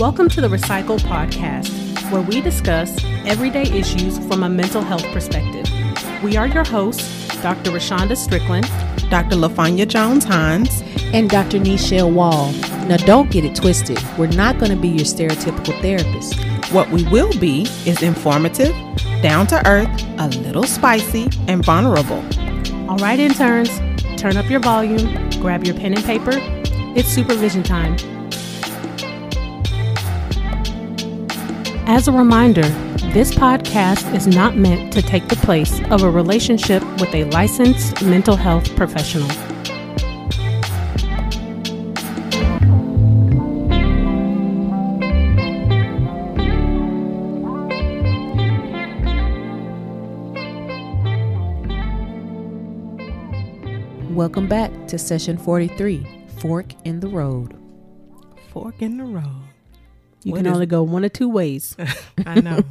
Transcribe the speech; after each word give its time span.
Welcome 0.00 0.30
to 0.30 0.40
the 0.40 0.48
Recycle 0.48 0.98
Podcast, 0.98 2.10
where 2.10 2.22
we 2.22 2.40
discuss 2.40 3.04
everyday 3.26 3.64
issues 3.64 4.18
from 4.28 4.42
a 4.42 4.48
mental 4.48 4.80
health 4.80 5.04
perspective. 5.12 5.66
We 6.22 6.38
are 6.38 6.46
your 6.46 6.64
hosts, 6.64 7.28
Dr. 7.42 7.70
Rashonda 7.70 8.16
Strickland, 8.16 8.64
Dr. 9.10 9.36
LaFanya 9.36 9.86
Jones 9.86 10.24
Hines, 10.24 10.82
and 11.12 11.28
Dr. 11.28 11.58
Nichelle 11.58 12.10
Wall. 12.14 12.50
Now, 12.88 12.96
don't 12.96 13.30
get 13.30 13.44
it 13.44 13.54
twisted. 13.54 13.98
We're 14.16 14.28
not 14.28 14.58
going 14.58 14.70
to 14.70 14.76
be 14.78 14.88
your 14.88 15.04
stereotypical 15.04 15.78
therapist. 15.82 16.34
What 16.72 16.90
we 16.90 17.04
will 17.10 17.38
be 17.38 17.64
is 17.84 18.00
informative, 18.00 18.74
down 19.20 19.48
to 19.48 19.68
earth, 19.68 19.90
a 20.16 20.28
little 20.28 20.64
spicy, 20.64 21.28
and 21.46 21.62
vulnerable. 21.62 22.24
All 22.88 22.96
right, 22.96 23.18
interns, 23.18 23.68
turn 24.18 24.38
up 24.38 24.48
your 24.48 24.60
volume, 24.60 25.28
grab 25.42 25.64
your 25.64 25.74
pen 25.76 25.92
and 25.92 26.04
paper. 26.06 26.32
It's 26.96 27.08
supervision 27.08 27.62
time. 27.62 27.98
As 31.92 32.06
a 32.06 32.12
reminder, 32.12 32.68
this 33.12 33.32
podcast 33.32 34.14
is 34.14 34.28
not 34.28 34.56
meant 34.56 34.92
to 34.92 35.02
take 35.02 35.26
the 35.26 35.34
place 35.34 35.80
of 35.90 36.04
a 36.04 36.08
relationship 36.08 36.84
with 37.00 37.12
a 37.12 37.24
licensed 37.32 38.00
mental 38.00 38.36
health 38.36 38.76
professional. 38.76 39.26
Welcome 54.14 54.46
back 54.46 54.70
to 54.86 54.96
session 54.96 55.36
43 55.36 56.06
Fork 56.38 56.72
in 56.84 57.00
the 57.00 57.08
Road. 57.08 57.58
Fork 58.52 58.80
in 58.80 58.96
the 58.96 59.04
road. 59.04 59.59
You 60.22 60.32
What 60.32 60.38
can 60.38 60.46
only 60.48 60.66
go 60.66 60.82
one 60.82 61.04
of 61.04 61.12
two 61.12 61.28
ways. 61.28 61.76
I 62.26 62.40
know. 62.40 62.62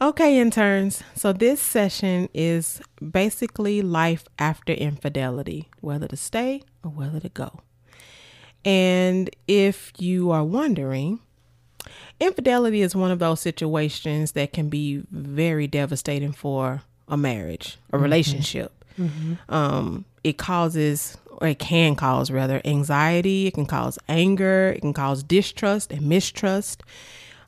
okay, 0.00 0.38
interns. 0.38 1.02
So 1.14 1.32
this 1.32 1.60
session 1.60 2.28
is 2.32 2.80
basically 3.10 3.82
life 3.82 4.24
after 4.38 4.72
infidelity, 4.72 5.68
whether 5.80 6.06
to 6.08 6.16
stay 6.16 6.62
or 6.84 6.90
whether 6.90 7.20
to 7.20 7.28
go. 7.28 7.60
And 8.64 9.30
if 9.48 9.92
you 9.98 10.30
are 10.30 10.44
wondering, 10.44 11.20
infidelity 12.20 12.82
is 12.82 12.94
one 12.94 13.10
of 13.10 13.18
those 13.18 13.40
situations 13.40 14.32
that 14.32 14.52
can 14.52 14.68
be 14.68 15.02
very 15.10 15.66
devastating 15.66 16.32
for 16.32 16.82
a 17.08 17.16
marriage, 17.16 17.78
a 17.92 17.98
relationship. 17.98 18.72
Um, 19.48 20.04
it 20.22 20.36
causes, 20.36 21.16
or 21.40 21.48
it 21.48 21.58
can 21.58 21.96
cause 21.96 22.30
rather, 22.30 22.60
anxiety. 22.64 23.46
It 23.46 23.54
can 23.54 23.66
cause 23.66 23.98
anger. 24.08 24.74
It 24.76 24.80
can 24.80 24.92
cause 24.92 25.22
distrust 25.22 25.92
and 25.92 26.02
mistrust. 26.02 26.82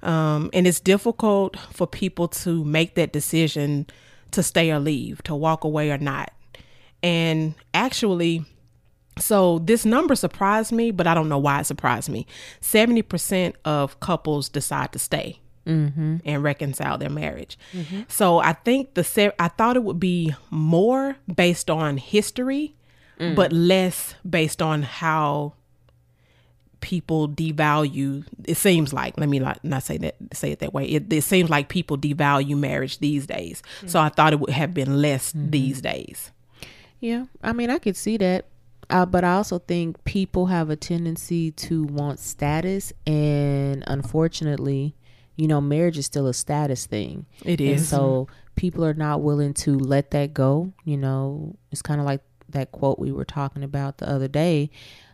Um, 0.02 0.50
and 0.52 0.66
it's 0.66 0.80
difficult 0.80 1.56
for 1.72 1.86
people 1.86 2.26
to 2.28 2.64
make 2.64 2.94
that 2.96 3.12
decision 3.12 3.86
to 4.32 4.42
stay 4.42 4.70
or 4.72 4.80
leave, 4.80 5.22
to 5.24 5.34
walk 5.34 5.62
away 5.64 5.90
or 5.90 5.98
not. 5.98 6.32
And 7.02 7.54
actually, 7.74 8.44
so 9.18 9.58
this 9.58 9.84
number 9.84 10.14
surprised 10.16 10.72
me, 10.72 10.90
but 10.90 11.06
I 11.06 11.14
don't 11.14 11.28
know 11.28 11.38
why 11.38 11.60
it 11.60 11.66
surprised 11.66 12.08
me. 12.08 12.26
70% 12.62 13.54
of 13.64 14.00
couples 14.00 14.48
decide 14.48 14.92
to 14.92 14.98
stay 14.98 15.38
and 16.24 16.42
reconcile 16.42 16.98
their 16.98 17.10
marriage. 17.10 17.56
So 18.08 18.38
I 18.38 18.54
think 18.54 18.94
the 18.94 19.32
I 19.38 19.46
thought 19.48 19.76
it 19.76 19.84
would 19.84 20.00
be 20.00 20.34
more 20.50 21.16
based 21.32 21.70
on 21.70 21.98
history, 21.98 22.74
Mm. 23.22 23.34
but 23.36 23.52
less 23.52 24.14
based 24.28 24.60
on 24.60 24.82
how 24.82 25.54
people 26.80 27.28
devalue 27.28 28.24
it 28.44 28.56
seems 28.56 28.92
like 28.92 29.16
let 29.16 29.28
me 29.28 29.38
not, 29.38 29.64
not 29.64 29.84
say 29.84 29.96
that 29.98 30.16
say 30.32 30.50
it 30.50 30.58
that 30.58 30.74
way 30.74 30.84
it, 30.84 31.12
it 31.12 31.22
seems 31.22 31.48
like 31.48 31.68
people 31.68 31.96
devalue 31.96 32.58
marriage 32.58 32.98
these 32.98 33.24
days 33.26 33.62
mm-hmm. 33.76 33.86
so 33.86 34.00
i 34.00 34.08
thought 34.08 34.32
it 34.32 34.40
would 34.40 34.50
have 34.50 34.74
been 34.74 35.00
less 35.00 35.32
mm-hmm. 35.32 35.50
these 35.50 35.80
days 35.80 36.32
Yeah, 37.02 37.24
I 37.42 37.52
mean, 37.52 37.68
I 37.68 37.78
could 37.78 37.96
see 37.96 38.16
that. 38.18 38.46
Uh, 38.88 39.04
but 39.04 39.24
I 39.24 39.34
also 39.34 39.58
think 39.58 40.02
people 40.04 40.46
have 40.46 40.70
a 40.70 40.76
tendency 40.76 41.50
to 41.50 41.82
want 41.84 42.20
status, 42.20 42.92
and 43.06 43.82
unfortunately, 43.86 44.94
you 45.36 45.48
know, 45.48 45.60
marriage 45.60 45.98
is 45.98 46.06
still 46.06 46.28
a 46.28 46.34
status 46.34 46.86
thing. 46.86 47.26
it 47.44 47.60
is 47.60 47.80
And 47.80 47.88
so 47.88 48.28
people 48.54 48.84
are 48.84 48.94
not 48.94 49.20
willing 49.20 49.52
to 49.54 49.78
let 49.78 50.12
that 50.12 50.32
go. 50.32 50.72
You 50.84 50.96
know, 50.96 51.56
it's 51.72 51.82
kind 51.82 52.00
of 52.00 52.06
like 52.06 52.20
that 52.52 52.72
quote 52.72 52.98
we 52.98 53.12
were 53.12 53.24
talking 53.24 53.62
about 53.62 53.98
the 53.98 54.08
other 54.08 54.28
day. 54.28 54.70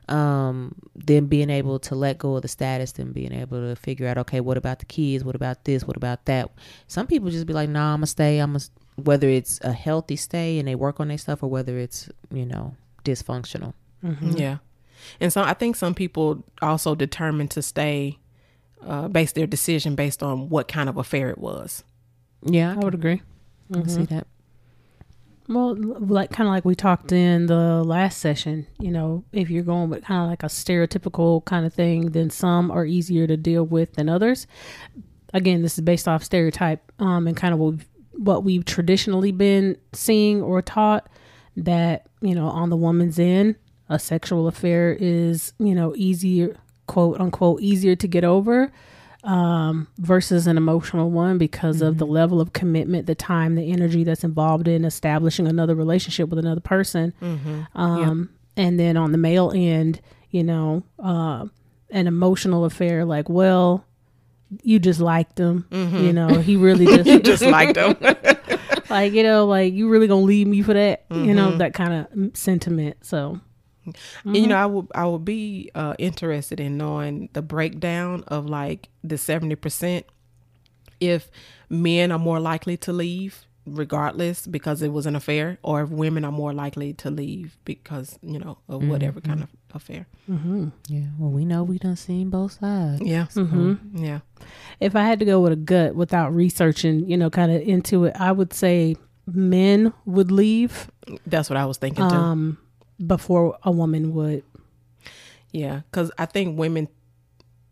Um, 0.09 0.75
them 0.94 1.26
being 1.26 1.50
able 1.50 1.78
to 1.81 1.94
let 1.94 2.16
go 2.16 2.37
of 2.37 2.43
the 2.43 2.49
status, 2.49 2.93
then 2.93 3.12
being 3.12 3.32
able 3.32 3.60
to 3.60 3.76
figure 3.76 4.09
out, 4.09 4.16
okay, 4.16 4.41
what 4.41 4.56
about 4.56 4.78
the 4.78 4.87
kids? 4.87 5.22
What 5.22 5.34
about 5.34 5.65
this? 5.65 5.84
What 5.84 5.98
about 5.98 6.25
that? 6.25 6.50
Some 6.87 7.06
people 7.06 7.28
just 7.31 7.47
be 7.47 7.53
like, 7.53 7.69
nah, 7.69 7.93
I'm 7.93 7.98
gonna 7.98 8.06
stay. 8.06 8.38
I'm 8.38 8.53
gonna, 8.53 8.65
whether 8.97 9.28
it's 9.28 9.60
a 9.62 9.72
healthy 9.72 10.16
stay 10.16 10.59
and 10.59 10.66
they 10.66 10.75
work 10.75 10.98
on 10.98 11.09
their 11.09 11.19
stuff, 11.19 11.43
or 11.43 11.50
whether 11.50 11.78
it's 11.78 12.09
you 12.32 12.47
know 12.47 12.75
dysfunctional. 13.04 13.75
Yeah. 14.03 14.59
And 15.21 15.32
so 15.32 15.43
I 15.43 15.54
think 15.54 15.77
some 15.77 15.94
people 15.94 16.44
also 16.62 16.94
determined 16.94 17.50
to 17.53 17.62
stay, 17.62 18.19
uh, 18.84 19.09
base 19.09 19.32
their 19.32 19.47
decision 19.47 19.94
based 19.94 20.22
on 20.22 20.48
what 20.48 20.69
kind 20.69 20.88
of 20.88 20.97
affair 20.97 21.31
it 21.31 21.38
was. 21.38 21.84
Yeah, 22.43 22.72
I 22.72 22.77
would 22.77 22.94
agree. 22.94 23.22
I 23.71 23.75
can 23.75 23.88
see 23.88 24.04
that. 24.06 24.27
Well, 25.48 25.76
like 25.78 26.31
kind 26.31 26.47
of 26.47 26.53
like 26.53 26.66
we 26.66 26.75
talked 26.75 27.10
in 27.10 27.47
the 27.47 27.82
last 27.82 28.19
session, 28.19 28.66
you 28.78 28.91
know, 28.91 29.25
if 29.32 29.48
you're 29.48 29.62
going 29.62 29.88
with 29.88 30.04
kind 30.04 30.25
of 30.25 30.28
like 30.28 30.42
a 30.42 30.47
stereotypical 30.47 31.42
kind 31.47 31.64
of 31.64 31.72
thing, 31.72 32.10
then 32.10 32.28
some 32.28 32.70
are 32.70 32.84
easier 32.84 33.26
to 33.26 33.36
deal 33.36 33.64
with 33.64 33.94
than 33.94 34.10
others. 34.10 34.47
Again, 35.32 35.62
this 35.62 35.78
is 35.78 35.84
based 35.84 36.06
off 36.06 36.22
stereotype 36.22 36.92
um, 36.98 37.26
and 37.26 37.34
kind 37.34 37.54
of 37.54 37.60
what 37.60 37.72
we've, 37.72 37.88
what 38.12 38.44
we've 38.44 38.64
traditionally 38.66 39.32
been 39.32 39.78
seeing 39.94 40.42
or 40.42 40.60
taught 40.60 41.09
that, 41.56 42.06
you 42.20 42.34
know, 42.34 42.48
on 42.48 42.69
the 42.69 42.76
woman's 42.76 43.19
end, 43.19 43.56
a 43.88 43.98
sexual 43.98 44.48
affair 44.48 44.92
is, 45.00 45.54
you 45.59 45.75
know, 45.75 45.94
easier, 45.97 46.59
quote 46.86 47.19
unquote, 47.22 47.62
easier 47.62 47.97
to 47.97 48.06
get 48.06 48.22
over 48.22 48.70
um, 49.24 49.88
versus 49.98 50.46
an 50.46 50.56
emotional 50.56 51.10
one 51.10 51.38
because 51.38 51.82
of 51.82 51.98
the 51.98 52.06
level 52.06 52.40
of 52.40 52.52
commitment, 52.52 53.06
the 53.06 53.14
time, 53.14 53.56
the 53.56 53.72
energy 53.72 54.04
that's 54.04 54.24
involved 54.24 54.68
in 54.68 54.84
establishing 54.84 55.46
another 55.48 55.74
relationship 55.74 56.28
with 56.28 56.38
another 56.38 56.60
person. 56.60 57.12
Um, 57.74 58.30
And 58.56 58.78
then 58.78 58.96
on 58.96 59.12
the 59.12 59.18
male 59.18 59.52
end, 59.54 60.00
you 60.30 60.42
know, 60.42 60.82
uh, 60.98 61.46
an 61.90 62.06
emotional 62.06 62.64
affair 62.64 63.04
like, 63.04 63.28
well, 63.28 63.84
you 64.62 64.78
just 64.78 64.98
liked 65.00 65.38
him, 65.38 65.66
you 65.70 66.12
know, 66.12 66.28
he 66.40 66.56
really 66.56 66.86
just, 67.04 67.24
Just 67.24 67.42
liked 67.42 67.74
them. 67.74 67.96
like, 68.90 69.12
you 69.12 69.22
know, 69.22 69.46
like 69.46 69.72
you 69.74 69.88
really 69.88 70.06
gonna 70.06 70.22
leave 70.24 70.46
me 70.46 70.62
for 70.62 70.74
that, 70.74 71.04
you 71.10 71.34
know, 71.34 71.56
that 71.58 71.74
kind 71.74 71.92
of 71.94 72.36
sentiment. 72.36 72.96
So, 73.04 73.40
You 74.25 74.32
mm-hmm. 74.32 74.49
know, 74.50 74.56
I 74.56 74.66
would 74.66 74.87
I 74.94 75.06
would 75.06 75.25
be 75.25 75.71
uh, 75.75 75.94
interested 75.99 76.60
in 76.60 76.76
knowing 76.76 77.28
the 77.32 77.43
breakdown 77.43 78.25
of 78.28 78.47
like 78.47 78.88
the 79.04 79.19
seventy 79.19 79.56
percent. 79.56 80.06
If 81.00 81.31
men 81.69 82.10
are 82.10 82.19
more 82.19 82.41
likely 82.41 82.77
to 82.78 82.93
leave 82.93 83.44
regardless 83.66 84.47
because 84.47 84.82
it 84.82 84.93
was 84.93 85.06
an 85.06 85.15
affair, 85.15 85.59
or 85.62 85.82
if 85.82 85.91
women 85.91 86.25
are 86.25 86.32
more 86.32 86.53
likely 86.53 86.94
to 86.94 87.10
leave 87.10 87.56
because 87.65 88.18
you 88.22 88.39
know 88.39 88.59
of 88.68 88.86
whatever 88.86 89.21
kind 89.21 89.41
mm-hmm. 89.41 89.54
of 89.71 89.77
affair. 89.77 90.07
Mm-hmm. 90.28 90.68
Yeah, 90.89 91.07
well, 91.18 91.30
we 91.30 91.45
know 91.45 91.62
we 91.62 91.78
done 91.78 91.97
seen 91.97 92.30
both 92.30 92.59
sides. 92.59 93.03
Yeah, 93.03 93.28
so, 93.28 93.77
yeah. 93.95 94.21
if 94.80 94.97
I 94.97 95.03
had 95.04 95.18
to 95.21 95.24
go 95.24 95.41
with 95.41 95.53
a 95.53 95.57
gut 95.57 95.95
without 95.95 96.34
researching, 96.34 97.09
you 97.09 97.16
know, 97.16 97.30
kind 97.30 97.53
of 97.53 97.62
into 97.62 98.04
it, 98.04 98.16
I 98.18 98.33
would 98.33 98.53
say 98.53 98.97
men 99.27 99.92
would 100.07 100.30
leave 100.30 100.91
That's 101.27 101.51
what 101.51 101.57
I 101.57 101.66
was 101.66 101.78
thinking 101.78 102.09
too. 102.09 102.15
Um, 102.15 102.59
before 103.04 103.59
a 103.62 103.71
woman 103.71 104.15
would. 104.15 104.42
Yeah, 105.53 105.83
because 105.91 106.10
I 106.18 106.27
think 106.27 106.59
women. 106.59 106.89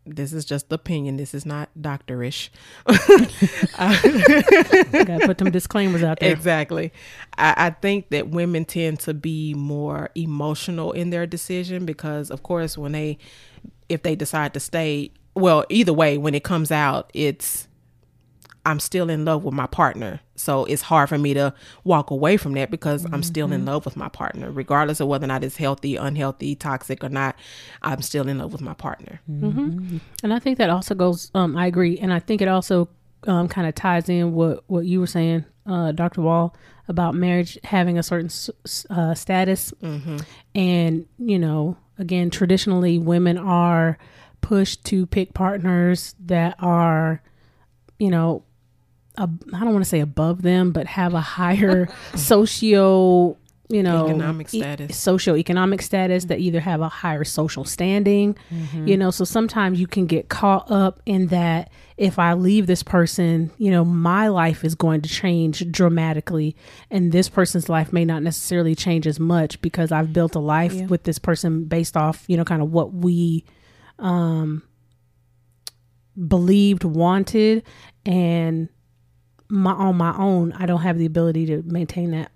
This 0.08 0.32
is 0.32 0.44
just 0.44 0.72
opinion. 0.72 1.16
This 1.16 1.34
is 1.34 1.44
not 1.44 1.68
doctorish. 1.76 2.50
Got 2.86 3.00
to 5.20 5.26
put 5.26 5.40
some 5.40 5.50
disclaimers 5.50 6.04
out 6.04 6.20
there. 6.20 6.30
Exactly. 6.30 6.92
I, 7.36 7.54
I 7.56 7.70
think 7.70 8.10
that 8.10 8.28
women 8.28 8.64
tend 8.64 9.00
to 9.00 9.14
be 9.14 9.52
more 9.54 10.10
emotional 10.14 10.92
in 10.92 11.10
their 11.10 11.26
decision 11.26 11.86
because, 11.86 12.30
of 12.30 12.44
course, 12.44 12.78
when 12.78 12.92
they, 12.92 13.18
if 13.88 14.04
they 14.04 14.14
decide 14.14 14.54
to 14.54 14.60
stay, 14.60 15.10
well, 15.34 15.64
either 15.70 15.92
way, 15.92 16.18
when 16.18 16.36
it 16.36 16.44
comes 16.44 16.70
out, 16.70 17.10
it's, 17.12 17.66
I'm 18.66 18.80
still 18.80 19.08
in 19.08 19.24
love 19.24 19.44
with 19.44 19.54
my 19.54 19.66
partner. 19.66 20.20
So 20.34 20.64
it's 20.66 20.82
hard 20.82 21.08
for 21.08 21.16
me 21.16 21.32
to 21.34 21.54
walk 21.84 22.10
away 22.10 22.36
from 22.36 22.52
that 22.54 22.70
because 22.70 23.04
I'm 23.12 23.22
still 23.22 23.52
in 23.52 23.64
love 23.64 23.84
with 23.86 23.96
my 23.96 24.08
partner, 24.08 24.50
regardless 24.50 25.00
of 25.00 25.08
whether 25.08 25.24
or 25.24 25.28
not 25.28 25.44
it's 25.44 25.56
healthy, 25.56 25.96
unhealthy, 25.96 26.54
toxic 26.56 27.02
or 27.02 27.08
not. 27.08 27.36
I'm 27.82 28.02
still 28.02 28.28
in 28.28 28.38
love 28.38 28.52
with 28.52 28.60
my 28.60 28.74
partner. 28.74 29.20
And 30.22 30.34
I 30.34 30.38
think 30.40 30.58
that 30.58 30.68
also 30.68 30.94
goes. 30.94 31.30
Um, 31.34 31.56
I 31.56 31.66
agree, 31.66 31.98
and 31.98 32.12
I 32.12 32.18
think 32.18 32.42
it 32.42 32.48
also 32.48 32.88
um, 33.26 33.48
kind 33.48 33.66
of 33.66 33.74
ties 33.74 34.08
in 34.08 34.34
what 34.34 34.64
what 34.66 34.84
you 34.84 35.00
were 35.00 35.06
saying, 35.06 35.44
uh, 35.64 35.92
Dr. 35.92 36.20
Wall, 36.20 36.54
about 36.88 37.14
marriage 37.14 37.58
having 37.64 37.98
a 37.98 38.02
certain 38.02 38.30
uh, 38.90 39.14
status, 39.14 39.72
and 40.54 41.06
you 41.18 41.38
know, 41.38 41.76
again, 41.98 42.30
traditionally, 42.30 42.98
women 42.98 43.38
are 43.38 43.96
pushed 44.40 44.84
to 44.86 45.06
pick 45.06 45.34
partners 45.34 46.14
that 46.26 46.56
are, 46.58 47.22
you 47.98 48.10
know, 48.10 48.44
I 49.18 49.26
don't 49.60 49.72
want 49.72 49.84
to 49.84 49.88
say 49.88 50.00
above 50.00 50.42
them, 50.42 50.72
but 50.72 50.86
have 50.86 51.14
a 51.14 51.20
higher 51.20 51.88
socio, 52.14 53.36
you 53.68 53.82
know, 53.82 54.06
Economic 54.06 54.52
e- 54.54 54.58
status. 54.60 54.92
socioeconomic 55.04 55.82
status 55.82 56.26
that 56.26 56.38
either 56.38 56.60
have 56.60 56.80
a 56.80 56.88
higher 56.88 57.24
social 57.24 57.64
standing, 57.64 58.36
you 58.84 58.96
know. 58.96 59.10
So 59.10 59.24
sometimes 59.24 59.80
you 59.80 59.86
can 59.86 60.06
get 60.06 60.28
caught 60.28 60.70
up 60.70 61.00
in 61.06 61.28
that. 61.28 61.70
If 61.96 62.18
I 62.18 62.34
leave 62.34 62.66
this 62.66 62.82
person, 62.82 63.50
you 63.56 63.70
know, 63.70 63.82
my 63.82 64.28
life 64.28 64.64
is 64.64 64.74
going 64.74 65.00
to 65.00 65.08
change 65.08 65.68
dramatically, 65.72 66.54
and 66.90 67.10
this 67.10 67.28
person's 67.30 67.70
life 67.70 67.90
may 67.92 68.04
not 68.04 68.22
necessarily 68.22 68.74
change 68.74 69.06
as 69.06 69.18
much 69.18 69.60
because 69.62 69.90
I've 69.90 70.12
built 70.12 70.34
a 70.34 70.38
life 70.40 70.74
Yeah. 70.74 70.86
with 70.86 71.04
this 71.04 71.18
person 71.18 71.64
based 71.64 71.96
off, 71.96 72.24
you 72.28 72.36
know, 72.36 72.44
kind 72.44 72.60
of 72.60 72.70
what 72.70 72.92
we 72.92 73.44
um 73.98 74.62
believed, 76.28 76.84
wanted, 76.84 77.62
and 78.04 78.68
my 79.48 79.72
on 79.72 79.96
my 79.96 80.16
own, 80.16 80.52
I 80.52 80.66
don't 80.66 80.80
have 80.82 80.98
the 80.98 81.06
ability 81.06 81.46
to 81.46 81.62
maintain 81.62 82.10
that. 82.12 82.30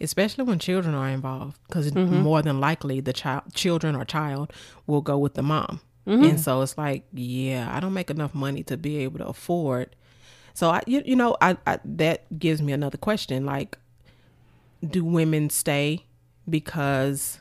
especially 0.00 0.44
when 0.44 0.58
children 0.60 0.94
are 0.94 1.08
involved 1.08 1.58
because 1.66 1.90
Mm-hmm. 1.90 2.18
more 2.20 2.42
than 2.42 2.60
likely 2.60 3.00
the 3.00 3.12
child 3.12 3.42
children 3.54 3.96
or 3.96 4.04
child 4.04 4.52
will 4.86 5.00
go 5.02 5.18
with 5.18 5.34
the 5.34 5.42
mom 5.42 5.80
Mm-hmm. 6.06 6.24
and 6.24 6.40
so 6.40 6.62
it's 6.62 6.78
like 6.78 7.02
yeah 7.12 7.68
i 7.74 7.80
don't 7.80 7.92
make 7.92 8.08
enough 8.08 8.34
money 8.34 8.62
to 8.62 8.76
be 8.76 8.98
able 8.98 9.18
to 9.18 9.26
afford 9.26 9.96
so 10.54 10.70
i 10.70 10.80
you, 10.86 11.02
you 11.04 11.16
know 11.16 11.36
I, 11.42 11.56
I 11.66 11.80
that 11.84 12.38
gives 12.38 12.62
me 12.62 12.72
another 12.72 12.96
question 12.98 13.44
like 13.44 13.76
do 14.88 15.04
women 15.04 15.50
stay 15.50 16.06
because 16.48 17.40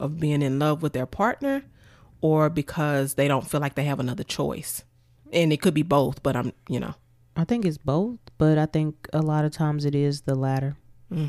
of 0.00 0.18
being 0.20 0.42
in 0.42 0.58
love 0.58 0.80
with 0.82 0.92
their 0.92 1.06
partner 1.06 1.64
or 2.20 2.48
because 2.48 3.14
they 3.14 3.26
don't 3.28 3.46
feel 3.50 3.60
like 3.60 3.74
they 3.74 3.84
have 3.84 4.00
another 4.00 4.24
choice 4.24 4.84
and 5.32 5.52
it 5.52 5.60
could 5.60 5.74
be 5.74 5.82
both 5.82 6.22
but 6.22 6.34
i'm 6.36 6.52
you 6.68 6.80
know 6.80 6.94
I 7.36 7.44
think 7.44 7.64
it's 7.64 7.78
both, 7.78 8.18
but 8.38 8.58
I 8.58 8.66
think 8.66 9.08
a 9.12 9.22
lot 9.22 9.44
of 9.44 9.52
times 9.52 9.84
it 9.84 9.94
is 9.94 10.22
the 10.22 10.34
latter. 10.34 10.76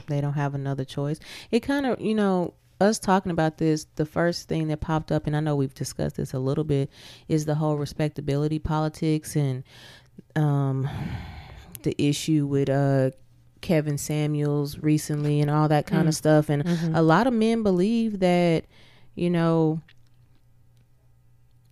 They 0.08 0.22
don't 0.22 0.34
have 0.34 0.56
another 0.56 0.86
choice. 0.86 1.20
It 1.52 1.60
kind 1.60 1.86
of, 1.86 2.00
you 2.00 2.16
know, 2.16 2.54
us 2.80 3.00
talking 3.00 3.32
about 3.32 3.58
this, 3.58 3.86
the 3.96 4.06
first 4.06 4.48
thing 4.48 4.68
that 4.70 4.80
popped 4.82 5.12
up, 5.12 5.28
and 5.28 5.36
I 5.36 5.40
know 5.42 5.56
we've 5.56 5.74
discussed 5.74 6.16
this 6.16 6.34
a 6.34 6.40
little 6.40 6.64
bit, 6.64 6.90
is 7.28 7.46
the 7.46 7.56
whole 7.56 7.78
respectability 7.78 8.60
politics 8.60 9.36
and 9.36 9.64
um, 10.36 10.90
the 11.84 11.96
issue 12.02 12.46
with 12.46 12.70
uh, 12.70 13.12
Kevin 13.62 13.98
Samuels 13.98 14.80
recently 14.80 15.42
and 15.42 15.50
all 15.50 15.68
that 15.68 15.86
kind 15.86 16.08
of 16.08 16.16
stuff. 16.16 16.50
And 16.50 16.68
a 16.96 17.02
lot 17.02 17.28
of 17.28 17.34
men 17.34 17.64
believe 17.64 18.20
that, 18.20 18.66
you 19.16 19.30
know, 19.30 19.82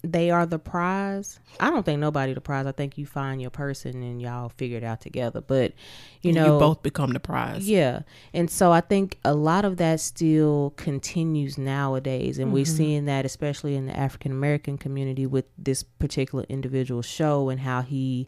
they 0.03 0.31
are 0.31 0.45
the 0.45 0.57
prize. 0.57 1.39
I 1.59 1.69
don't 1.69 1.83
think 1.83 1.99
nobody 1.99 2.33
the 2.33 2.41
prize. 2.41 2.65
I 2.65 2.71
think 2.71 2.97
you 2.97 3.05
find 3.05 3.41
your 3.41 3.51
person 3.51 4.01
and 4.01 4.21
y'all 4.21 4.49
figure 4.49 4.77
it 4.77 4.83
out 4.83 5.01
together. 5.01 5.41
But 5.41 5.73
you 6.21 6.33
know, 6.33 6.53
you 6.53 6.59
both 6.59 6.81
become 6.81 7.11
the 7.11 7.19
prize 7.19 7.69
yeah. 7.69 8.01
And 8.33 8.49
so 8.49 8.71
I 8.71 8.81
think 8.81 9.19
a 9.23 9.33
lot 9.33 9.63
of 9.63 9.77
that 9.77 9.99
still 9.99 10.73
continues 10.75 11.57
nowadays. 11.57 12.39
And 12.39 12.51
we're 12.51 12.65
seeing 12.65 13.05
that 13.05 13.25
especially 13.25 13.75
in 13.75 13.85
the 13.85 13.95
African 13.95 14.31
American 14.31 14.77
community 14.77 15.25
with 15.25 15.45
this 15.57 15.83
particular 15.83 16.45
individual 16.49 17.01
show 17.01 17.49
and 17.49 17.59
how 17.59 17.81
he 17.81 18.27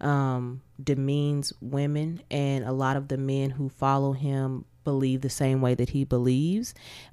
um, 0.00 0.62
demeans 0.82 1.52
women. 1.60 2.22
And 2.30 2.64
a 2.64 2.72
lot 2.72 2.96
of 2.96 3.08
the 3.08 3.18
men 3.18 3.50
who 3.50 3.68
follow 3.68 4.12
him 4.12 4.64
believe 4.84 5.20
the 5.20 5.28
same 5.28 5.60
way 5.60 5.74
that 5.74 5.90
he 5.90 6.04
believes. 6.04 6.72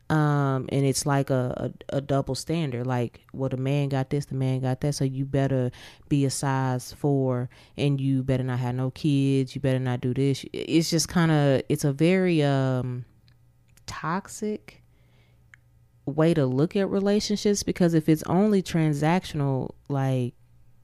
Um, 0.09 0.69
and 0.69 0.85
it's 0.85 1.05
like 1.05 1.31
a, 1.31 1.71
a, 1.89 1.97
a 1.97 2.01
double 2.01 2.35
standard. 2.35 2.85
Like, 2.85 3.21
well, 3.33 3.49
the 3.49 3.57
man 3.57 3.89
got 3.89 4.11
this, 4.11 4.25
the 4.25 4.35
man 4.35 4.61
got 4.61 4.81
that. 4.81 4.93
So 4.93 5.03
you 5.03 5.25
better 5.25 5.71
be 6.09 6.25
a 6.25 6.29
size 6.29 6.93
four 6.93 7.49
and 7.75 7.99
you 7.99 8.21
better 8.23 8.43
not 8.43 8.59
have 8.59 8.75
no 8.75 8.91
kids. 8.91 9.55
You 9.55 9.61
better 9.61 9.79
not 9.79 10.01
do 10.01 10.13
this. 10.13 10.45
It's 10.53 10.91
just 10.91 11.09
kind 11.09 11.31
of, 11.31 11.63
it's 11.69 11.83
a 11.83 11.91
very 11.91 12.43
um, 12.43 13.05
toxic 13.87 14.83
way 16.05 16.35
to 16.35 16.45
look 16.45 16.75
at 16.75 16.87
relationships 16.87 17.63
because 17.63 17.95
if 17.95 18.07
it's 18.07 18.23
only 18.23 18.61
transactional, 18.61 19.73
like, 19.89 20.35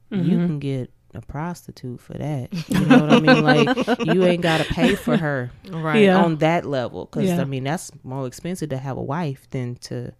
you 0.10 0.36
can 0.46 0.60
get 0.60 0.92
a 1.14 1.22
prostitute 1.22 2.00
for 2.00 2.14
that. 2.14 2.50
You 2.70 2.86
know 2.86 3.00
what 3.00 3.10
I 3.14 3.20
mean? 3.20 3.44
Like, 3.44 4.06
you 4.06 4.24
ain't 4.24 4.42
got 4.42 4.60
to 4.66 4.74
pay 4.74 4.96
for 4.96 5.18
her 5.18 5.52
right 5.70 6.04
Yeah. 6.04 6.24
on 6.24 6.38
that 6.38 6.66
level 6.66 7.06
because 7.06 7.26
Yeah. 7.30 7.42
I 7.42 7.46
mean 7.46 7.64
that's 7.66 7.92
more 8.04 8.26
expensive 8.28 8.70
to 8.70 8.78
have 8.78 8.98
a 8.98 9.02
wife 9.04 9.48
than 9.52 9.76
to 9.88 10.14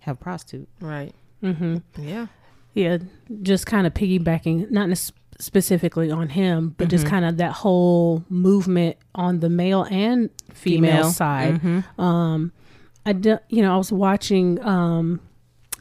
have 0.00 0.16
a 0.16 0.18
prostitute. 0.18 0.68
right 0.80 1.14
Mm-hmm. 1.42 1.76
yeah 2.00 2.26
Yeah, 2.74 2.98
just 3.42 3.66
kind 3.66 3.86
of 3.86 3.94
piggybacking, 3.94 4.70
not 4.70 4.88
nes- 4.88 5.12
specifically 5.38 6.10
on 6.10 6.28
him, 6.30 6.74
but 6.78 6.88
just 6.88 7.06
kind 7.06 7.24
of 7.24 7.36
that 7.36 7.52
whole 7.52 8.24
movement 8.28 8.96
on 9.14 9.40
the 9.40 9.48
male 9.50 9.82
and 9.90 10.30
female, 10.52 10.90
Female. 10.96 11.10
side. 11.10 11.54
Mm-hmm. 11.60 12.00
Um, 12.00 12.52
I 13.06 13.12
d- 13.12 13.36
you 13.48 13.62
know 13.62 13.74
I 13.74 13.76
was 13.76 13.92
watching 13.92 14.64
um 14.64 15.20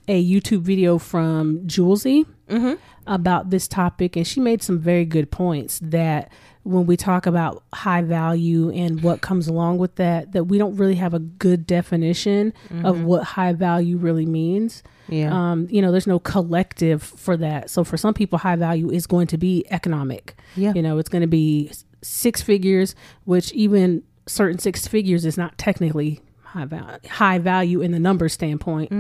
a 0.08 0.24
YouTube 0.24 0.62
video 0.62 0.98
from 0.98 1.60
Jouelzy 1.68 2.26
Mm-hmm. 2.50 2.74
about 3.08 3.50
this 3.50 3.68
topic, 3.70 4.16
and 4.18 4.28
she 4.28 4.40
made 4.42 4.62
some 4.62 4.78
very 4.78 5.06
good 5.06 5.32
points 5.32 5.80
that 5.82 6.30
when 6.64 6.86
we 6.86 6.96
talk 6.98 7.26
about 7.26 7.64
high 7.74 8.02
value 8.02 8.70
and 8.70 9.02
what 9.02 9.22
comes 9.22 9.48
along 9.48 9.78
with 9.78 9.96
that, 9.96 10.34
that 10.34 10.44
we 10.44 10.58
don't 10.58 10.76
really 10.76 10.96
have 10.96 11.14
a 11.14 11.20
good 11.20 11.66
definition 11.66 12.54
of 12.84 13.04
what 13.04 13.24
high 13.24 13.54
value 13.54 13.98
really 13.98 14.26
means. 14.26 14.84
Yeah. 15.08 15.34
Um, 15.34 15.68
you 15.72 15.82
know, 15.82 15.92
there's 15.92 16.06
no 16.06 16.20
collective 16.20 17.02
for 17.02 17.38
that. 17.38 17.70
So 17.70 17.84
for 17.84 17.98
some 17.98 18.14
people, 18.14 18.38
high 18.38 18.58
value 18.58 18.92
is 18.92 19.08
going 19.08 19.28
to 19.28 19.38
be 19.38 19.66
economic. 19.72 20.36
Yeah. 20.56 20.74
You 20.76 20.82
know, 20.82 20.98
it's 21.00 21.10
going 21.10 21.22
to 21.22 21.28
be 21.28 21.72
six 22.02 22.42
figures, 22.42 22.94
which 23.24 23.52
even 23.54 24.04
certain 24.28 24.60
six 24.60 24.86
figures 24.86 25.26
is 25.26 25.38
not 25.38 25.58
technically 25.58 26.22
high 26.54 26.66
value, 26.66 27.00
high 27.10 27.40
value 27.40 27.82
in 27.82 27.92
the 27.92 28.00
number 28.00 28.30
standpoint. 28.30 28.92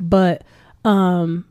But, 0.00 0.42
um, 0.84 1.44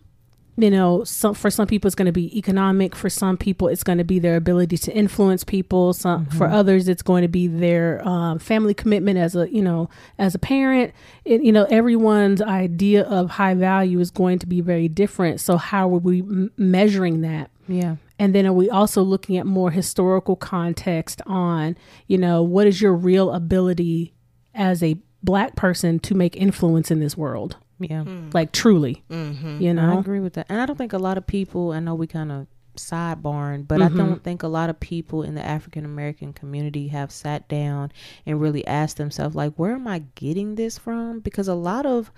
you 0.60 0.72
know, 0.72 1.04
some 1.04 1.36
for 1.36 1.52
some 1.52 1.68
people 1.68 1.88
it's 1.88 1.94
going 1.96 2.08
to 2.08 2.12
be 2.12 2.36
economic. 2.36 2.96
For 2.96 3.10
some 3.10 3.38
people, 3.38 3.68
it's 3.68 3.84
going 3.84 4.00
to 4.00 4.04
be 4.04 4.18
their 4.18 4.36
ability 4.36 4.78
to 4.80 4.92
influence 4.92 5.44
people. 5.44 5.94
Some 5.94 6.26
for 6.26 6.48
others, 6.48 6.88
it's 6.88 7.04
going 7.04 7.22
to 7.22 7.28
be 7.28 7.46
their 7.48 8.06
um, 8.08 8.40
family 8.40 8.74
commitment 8.74 9.20
as 9.20 9.36
a 9.36 9.48
you 9.54 9.62
know 9.62 9.90
as 10.18 10.34
a 10.34 10.40
parent. 10.40 10.94
It, 11.26 11.44
you 11.44 11.52
know, 11.52 11.66
everyone's 11.66 12.42
idea 12.42 13.04
of 13.04 13.30
high 13.30 13.54
value 13.54 14.00
is 14.00 14.10
going 14.10 14.40
to 14.40 14.48
be 14.48 14.62
very 14.62 14.88
different. 14.88 15.40
So 15.40 15.58
how 15.58 15.94
are 15.94 16.00
we 16.00 16.22
m- 16.22 16.52
measuring 16.58 17.22
that? 17.22 17.52
yeah. 17.68 17.98
And 18.20 18.34
then 18.34 18.48
are 18.48 18.54
we 18.54 18.68
also 18.68 19.04
looking 19.04 19.38
at 19.38 19.46
more 19.46 19.70
historical 19.70 20.36
context 20.36 21.22
on, 21.28 21.78
you 22.08 22.18
know, 22.18 22.42
what 22.42 22.66
is 22.66 22.82
your 22.82 22.96
real 22.96 23.32
ability 23.32 24.16
as 24.56 24.82
a 24.82 24.98
black 25.28 25.58
person 25.58 26.00
to 26.00 26.16
make 26.16 26.38
influence 26.38 26.90
in 26.90 27.02
this 27.02 27.18
world? 27.18 27.58
Yeah. 27.80 28.06
Like 28.34 28.54
truly, 28.54 29.04
mm-hmm. 29.12 29.62
you 29.62 29.74
know? 29.74 29.98
I 29.98 30.00
agree 30.00 30.22
with 30.22 30.34
that. 30.34 30.48
And 30.50 30.60
I 30.60 30.66
don't 30.66 30.78
think 30.78 30.94
a 30.94 30.98
lot 30.98 31.18
of 31.18 31.28
people, 31.28 31.74
I 31.74 31.80
know 31.80 31.94
we 31.94 32.08
kind 32.08 32.32
of 32.32 32.48
sidebarring, 32.78 33.68
but 33.68 33.82
I 33.82 33.90
don't 33.90 34.24
think 34.24 34.42
a 34.42 34.48
lot 34.48 34.70
of 34.70 34.80
people 34.80 35.24
in 35.24 35.36
the 35.36 35.46
African 35.46 35.84
American 35.84 36.32
community 36.32 36.88
have 36.88 37.12
sat 37.12 37.48
down 37.50 37.92
and 38.26 38.40
really 38.40 38.66
asked 38.66 38.98
themselves, 38.98 39.36
like, 39.36 39.54
where 39.58 39.74
am 39.74 39.88
I 39.88 40.04
getting 40.16 40.56
this 40.56 40.78
from? 40.78 41.20
Because 41.20 41.48
a 41.48 41.56
lot 41.56 41.86
of 41.86 42.12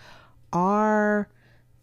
our 0.54 1.30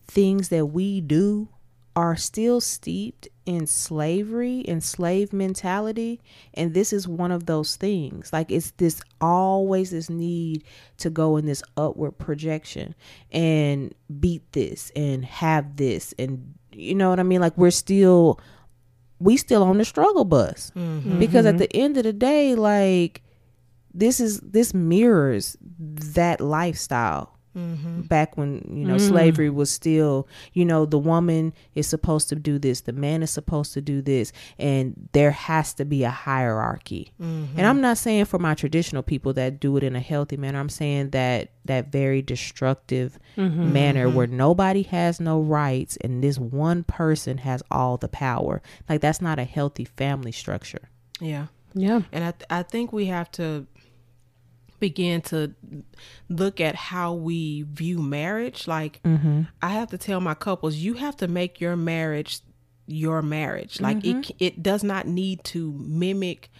things 0.07 0.49
that 0.51 0.67
we 0.67 1.01
do 1.01 1.49
are 1.97 2.17
still 2.17 2.61
steeped 2.61 3.29
in 3.47 3.67
slavery 3.67 4.65
and 4.67 4.83
slave 4.83 5.33
mentality 5.33 6.21
and 6.55 6.75
this 6.75 6.93
is 6.93 7.09
one 7.09 7.31
of 7.31 7.47
those 7.47 7.77
things. 7.77 8.33
Like 8.33 8.51
it's 8.51 8.73
this 8.73 9.01
always 9.21 9.91
this 9.91 10.11
need 10.11 10.65
to 10.99 11.09
go 11.09 11.37
in 11.37 11.47
this 11.47 11.63
upward 11.77 12.19
projection 12.19 12.95
and 13.31 13.95
beat 14.21 14.53
this 14.53 14.91
and 14.97 15.25
have 15.25 15.77
this 15.77 16.13
and 16.19 16.55
you 16.73 16.95
know 16.95 17.09
what 17.09 17.21
i 17.21 17.23
mean? 17.23 17.41
Like 17.41 17.57
we're 17.57 17.71
still 17.71 18.41
we 19.19 19.37
still 19.37 19.63
on 19.63 19.79
the 19.79 19.85
struggle 19.85 20.25
bus. 20.25 20.71
Mm-hmm. 20.77 21.19
Because 21.19 21.47
at 21.47 21.55
mm-hmm. 21.55 21.59
the 21.59 21.77
end 21.77 21.97
of 21.97 22.05
the 22.05 22.13
day 22.13 22.55
like 22.55 23.23
this 23.95 24.21
is 24.21 24.41
this 24.41 24.75
mirrors 24.75 25.57
that 25.79 26.41
lifestyle 26.41 27.36
Mm-hmm. 27.57 28.03
back 28.03 28.37
when 28.37 28.57
you 28.69 28.85
know 28.85 28.97
mm-hmm. 28.97 29.09
slavery 29.09 29.49
was 29.49 29.71
still 29.71 30.29
you 30.53 30.63
know 30.63 30.85
the 30.85 30.99
woman 30.99 31.55
is 31.75 31.87
supposed 31.87 32.29
to 32.29 32.35
do 32.37 32.59
this 32.59 32.83
the 32.83 32.93
man 32.93 33.23
is 33.23 33.31
supposed 33.31 33.73
to 33.73 33.81
do 33.81 34.03
this 34.03 34.31
and 34.59 35.09
there 35.13 35.31
has 35.31 35.73
to 35.75 35.87
be 35.87 36.05
a 36.05 36.11
hierarchy. 36.11 37.13
Mm-hmm. 37.19 37.59
And 37.59 37.67
i'm 37.67 37.81
not 37.81 37.97
saying 37.97 38.27
for 38.27 38.39
my 38.39 38.55
traditional 38.55 39.03
people 39.03 39.33
that 39.33 39.59
do 39.59 39.77
it 39.77 39.85
in 39.85 39.97
a 39.97 40.01
healthy 40.01 40.37
manner. 40.37 40.59
I'm 40.59 40.69
saying 40.69 41.11
that 41.11 41.51
that 41.65 41.91
very 41.91 42.23
destructive 42.23 43.19
manner 43.37 44.09
where 44.09 44.27
nobody 44.27 44.83
has 44.83 45.21
no 45.21 45.41
rights 45.41 45.97
and 46.01 46.23
this 46.23 46.39
one 46.39 46.85
person 46.85 47.39
has 47.39 47.63
all 47.71 47.97
the 47.97 48.09
power. 48.09 48.63
Like 48.89 49.01
that's 49.01 49.21
not 49.21 49.39
a 49.39 49.45
healthy 49.45 49.85
family 49.85 50.33
structure. 50.33 50.89
Yeah. 51.21 51.47
Yeah. 51.75 52.03
and 52.11 52.25
I, 52.25 52.31
th- 52.31 52.47
I 52.49 52.63
think 52.63 52.93
we 52.93 53.07
have 53.07 53.31
to 53.33 53.67
begin 54.81 55.21
to 55.23 55.53
look 56.29 56.61
at 56.61 56.75
how 56.75 57.13
we 57.15 57.63
view 57.63 57.99
marriage, 57.99 58.67
like 58.67 59.01
Mm-hmm. 59.05 59.43
I 59.63 59.69
have 59.71 59.91
to 59.91 59.99
tell 59.99 60.21
my 60.21 60.35
couples, 60.35 60.77
you 60.77 60.95
have 60.95 61.17
to 61.19 61.29
make 61.29 61.61
your 61.61 61.77
marriage 61.77 62.41
your 62.89 63.21
marriage. 63.23 63.81
Like 63.81 64.05
it 64.05 64.31
it 64.39 64.63
does 64.63 64.85
not 64.85 65.07
need 65.07 65.43
to 65.45 65.73
mimic 65.73 66.51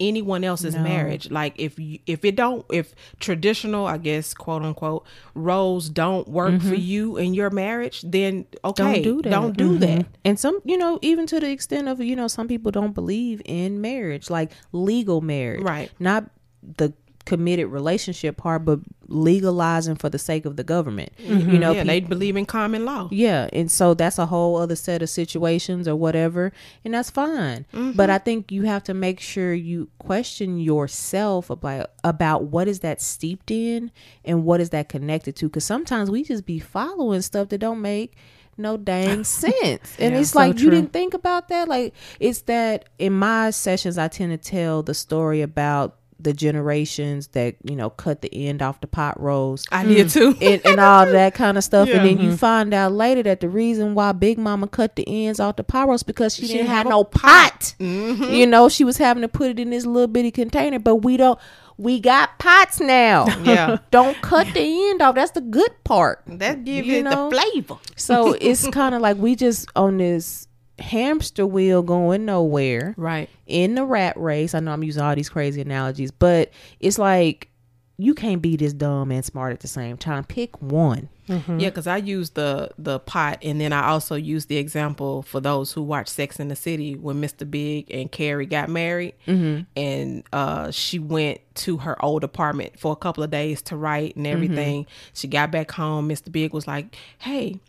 anyone 0.00 0.42
else's 0.42 0.74
marriage. 0.74 1.30
Like 1.30 1.54
if 1.56 1.78
you 1.78 1.98
if 2.06 2.24
it 2.24 2.36
don't 2.36 2.64
if 2.72 2.94
traditional, 3.20 3.86
I 3.86 3.98
guess 3.98 4.34
quote 4.34 4.62
unquote 4.62 5.06
roles 5.34 5.88
don't 5.90 6.26
work 6.26 6.60
for 6.62 6.74
you 6.74 7.16
in 7.16 7.34
your 7.34 7.50
marriage, 7.50 8.02
then 8.02 8.46
okay, 8.64 8.82
don't 8.82 9.02
do 9.02 9.22
that. 9.22 9.30
Don't 9.30 9.56
do 9.56 9.78
that. 9.78 10.00
Mhm. 10.00 10.06
And 10.24 10.38
some, 10.40 10.58
you 10.64 10.78
know, 10.78 10.98
even 11.02 11.26
to 11.26 11.38
the 11.38 11.50
extent 11.50 11.88
of, 11.88 12.00
you 12.00 12.16
know, 12.16 12.28
some 12.28 12.48
people 12.48 12.72
don't 12.72 12.92
believe 12.94 13.40
in 13.44 13.80
marriage, 13.80 14.30
like 14.30 14.50
legal 14.72 15.20
marriage. 15.20 15.62
Right. 15.62 15.90
Not 16.00 16.30
the 16.76 16.94
committed 17.24 17.66
relationship 17.68 18.36
part, 18.36 18.64
but 18.64 18.80
legalizing 19.08 19.94
for 19.96 20.08
the 20.10 20.18
sake 20.18 20.44
of 20.44 20.56
the 20.56 20.64
government. 20.64 21.10
You 21.18 21.36
mm-hmm. 21.36 21.56
know, 21.58 21.72
yeah, 21.72 21.82
peop- 21.82 21.86
they 21.88 22.00
believe 22.00 22.36
in 22.36 22.46
common 22.46 22.84
law. 22.84 23.08
yeah, 23.12 23.48
and 23.52 23.70
so 23.70 23.94
that's 23.94 24.18
a 24.18 24.26
whole 24.26 24.56
other 24.56 24.76
set 24.76 25.02
of 25.02 25.08
situations 25.08 25.86
or 25.88 25.96
whatever, 25.96 26.52
and 26.84 26.94
that's 26.94 27.10
fine. 27.10 27.66
Mm-hmm. 27.72 27.92
But 27.92 28.10
I 28.10 28.18
think 28.18 28.50
you 28.52 28.62
have 28.64 28.82
to 28.84 28.94
make 28.94 29.20
sure 29.20 29.54
you 29.54 29.88
question 29.98 30.58
yourself 30.58 31.50
about 31.50 31.90
about 32.02 32.44
what 32.44 32.68
is 32.68 32.80
that 32.80 33.00
steeped 33.00 33.50
in 33.50 33.90
and 34.24 34.44
what 34.44 34.60
is 34.60 34.70
that 34.70 34.88
connected 34.88 35.34
to 35.36 35.48
cuz 35.48 35.64
sometimes 35.64 36.10
we 36.10 36.22
just 36.24 36.44
be 36.44 36.58
following 36.58 37.22
stuff 37.22 37.48
that 37.48 37.58
don't 37.58 37.80
make 37.80 38.14
no 38.56 38.76
dang 38.76 39.24
sense. 39.42 39.96
And 39.98 40.14
Yeah. 40.14 40.20
it's 40.20 40.30
So 40.30 40.38
like 40.38 40.60
you 40.60 40.70
didn't 40.70 40.92
think 40.92 41.14
about 41.14 41.48
that 41.48 41.68
like 41.68 41.94
it's 42.20 42.42
that 42.42 42.84
in 42.98 43.12
my 43.14 43.50
sessions 43.50 43.98
I 43.98 44.08
tend 44.08 44.30
to 44.32 44.38
tell 44.50 44.82
the 44.82 44.94
story 44.94 45.40
about 45.42 45.96
the 46.24 46.32
generations 46.32 47.28
that, 47.28 47.56
you 47.62 47.76
know, 47.76 47.90
cut 47.90 48.22
the 48.22 48.34
end 48.48 48.62
off 48.62 48.80
the 48.80 48.86
pot 48.86 49.20
roast 49.20 49.68
I 49.70 49.84
did 49.84 50.08
mm. 50.08 50.12
too. 50.12 50.36
and, 50.40 50.64
and 50.64 50.80
all 50.80 51.06
that 51.06 51.34
kind 51.34 51.56
of 51.56 51.64
stuff. 51.64 51.88
Yeah. 51.88 51.96
And 51.96 52.06
then 52.06 52.18
you 52.18 52.28
mm-hmm. 52.28 52.36
find 52.36 52.74
out 52.74 52.92
later 52.92 53.22
that 53.24 53.40
the 53.40 53.48
reason 53.48 53.94
why 53.94 54.12
Big 54.12 54.38
Mama 54.38 54.66
cut 54.66 54.96
the 54.96 55.04
ends 55.06 55.38
off 55.38 55.56
the 55.56 55.64
pot 55.64 55.88
roast 55.88 56.06
because 56.06 56.34
she, 56.34 56.42
didn't 56.42 56.56
didn't 56.56 56.68
have 56.68 56.76
have 56.78 56.86
a 56.86 56.90
no 56.90 57.04
pot. 57.04 57.74
Mm-hmm. 57.78 58.24
You 58.24 58.46
know, 58.46 58.68
she 58.68 58.84
was 58.84 58.98
having 58.98 59.20
to 59.22 59.28
put 59.28 59.50
it 59.50 59.58
in 59.58 59.70
this 59.70 59.86
little 59.86 60.08
bitty 60.08 60.30
container, 60.30 60.78
but 60.78 60.96
we 60.96 61.16
don't. 61.16 61.38
We 61.76 61.98
got 61.98 62.38
pots 62.38 62.80
now. 62.80 63.26
Yeah. 63.44 63.78
don't 63.90 64.20
cut 64.22 64.46
the 64.54 64.60
end 64.60 65.02
off. 65.02 65.16
That's 65.16 65.32
the 65.32 65.40
good 65.40 65.72
part. 65.84 66.22
That 66.26 66.64
gives 66.64 66.86
You 66.86 66.98
it 66.98 67.02
know? 67.02 67.28
the 67.28 67.36
flavor. 67.36 67.76
So 67.96 68.32
it's 68.40 68.66
kind 68.68 68.94
of 68.94 69.02
like 69.02 69.16
we 69.16 69.34
just 69.34 69.68
on 69.76 69.98
this 69.98 70.46
hamster 70.78 71.46
wheel 71.46 71.82
going 71.82 72.24
nowhere 72.24 72.94
Right. 72.96 73.28
in 73.46 73.74
the 73.74 73.84
rat 73.84 74.16
race. 74.16 74.54
I 74.54 74.60
know 74.60 74.72
I'm 74.72 74.82
using 74.82 75.02
all 75.02 75.14
these 75.14 75.28
crazy 75.28 75.60
analogies, 75.60 76.10
but 76.10 76.50
it's 76.80 76.98
like 76.98 77.48
you 77.96 78.14
can't 78.14 78.42
be 78.42 78.56
this 78.56 78.72
dumb 78.72 79.12
and 79.12 79.24
smart 79.24 79.52
at 79.52 79.60
the 79.60 79.68
same 79.68 79.96
time. 79.96 80.24
Pick 80.24 80.60
one. 80.60 81.08
Mm-hmm. 81.28 81.60
Yeah, 81.60 81.70
because 81.70 81.86
I 81.86 81.98
use 81.98 82.30
the 82.30 82.70
the 82.76 82.98
pot, 82.98 83.38
and 83.42 83.60
then 83.60 83.72
I 83.72 83.86
also 83.86 84.14
use 84.14 84.46
the 84.46 84.58
example 84.58 85.22
for 85.22 85.40
those 85.40 85.72
who 85.72 85.82
watch 85.82 86.08
Sex 86.08 86.38
in 86.38 86.48
the 86.48 86.56
City 86.56 86.96
when 86.96 87.20
Mr. 87.22 87.48
Big 87.48 87.90
and 87.90 88.10
Carrie 88.10 88.46
got 88.46 88.68
married, 88.68 89.14
mm-hmm. 89.26 89.62
and 89.76 90.24
uh, 90.32 90.70
she 90.70 90.98
went 90.98 91.40
to 91.54 91.78
her 91.78 92.02
old 92.04 92.24
apartment 92.24 92.78
for 92.78 92.92
a 92.92 92.96
couple 92.96 93.22
of 93.22 93.30
days 93.30 93.62
to 93.62 93.76
write 93.76 94.16
and 94.16 94.26
mm-hmm. 94.26 94.34
everything. 94.34 94.86
She 95.14 95.28
got 95.28 95.50
back 95.50 95.70
home. 95.70 96.08
Mr. 96.08 96.30
Big 96.30 96.52
was 96.52 96.66
like, 96.66 96.96
"Hey." 97.18 97.60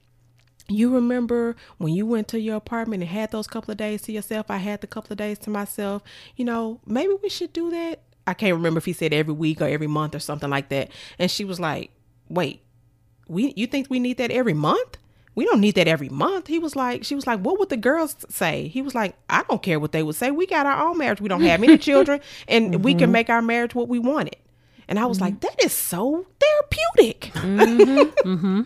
You 0.67 0.93
remember 0.93 1.55
when 1.77 1.93
you 1.93 2.05
went 2.05 2.27
to 2.29 2.39
your 2.39 2.55
apartment 2.55 3.03
and 3.03 3.11
had 3.11 3.31
those 3.31 3.47
couple 3.47 3.71
of 3.71 3.77
days 3.77 4.01
to 4.03 4.11
yourself? 4.11 4.49
I 4.49 4.57
had 4.57 4.81
the 4.81 4.87
couple 4.87 5.13
of 5.13 5.17
days 5.17 5.37
to 5.39 5.49
myself. 5.49 6.01
You 6.35 6.45
know, 6.45 6.79
maybe 6.85 7.13
we 7.21 7.29
should 7.29 7.53
do 7.53 7.69
that. 7.69 8.01
I 8.25 8.33
can't 8.33 8.55
remember 8.55 8.79
if 8.79 8.85
he 8.85 8.93
said 8.93 9.13
every 9.13 9.33
week 9.33 9.61
or 9.61 9.67
every 9.67 9.87
month 9.87 10.15
or 10.15 10.19
something 10.19 10.49
like 10.49 10.69
that. 10.69 10.89
And 11.19 11.29
she 11.29 11.45
was 11.45 11.59
like, 11.59 11.91
"Wait, 12.27 12.63
we 13.27 13.53
you 13.55 13.67
think 13.67 13.89
we 13.89 13.99
need 13.99 14.17
that 14.17 14.31
every 14.31 14.53
month 14.53 14.97
we 15.33 15.45
don't 15.45 15.59
need 15.59 15.75
that 15.75 15.87
every 15.87 16.09
month 16.09 16.47
he 16.47 16.59
was 16.59 16.75
like 16.75 17.03
she 17.03 17.15
was 17.15 17.27
like 17.27 17.39
what 17.39 17.59
would 17.59 17.69
the 17.69 17.77
girls 17.77 18.15
say 18.29 18.67
he 18.67 18.81
was 18.81 18.95
like 18.95 19.15
i 19.29 19.43
don't 19.49 19.61
care 19.61 19.79
what 19.79 19.91
they 19.91 20.03
would 20.03 20.15
say 20.15 20.31
we 20.31 20.45
got 20.45 20.65
our 20.65 20.87
own 20.87 20.97
marriage 20.97 21.21
we 21.21 21.29
don't 21.29 21.41
have 21.41 21.61
any 21.61 21.77
children 21.77 22.19
and 22.47 22.83
we 22.83 22.93
can 22.93 23.05
mm-hmm. 23.05 23.11
make 23.11 23.29
our 23.29 23.41
marriage 23.41 23.75
what 23.75 23.87
we 23.87 23.99
want 23.99 24.27
it. 24.27 24.39
and 24.87 24.99
i 24.99 25.05
was 25.05 25.19
like 25.19 25.35
mm-hmm. 25.35 25.47
that 25.47 25.63
is 25.63 25.73
so 25.73 26.25
therapeutic 26.39 27.31
mm-hmm. 27.33 28.61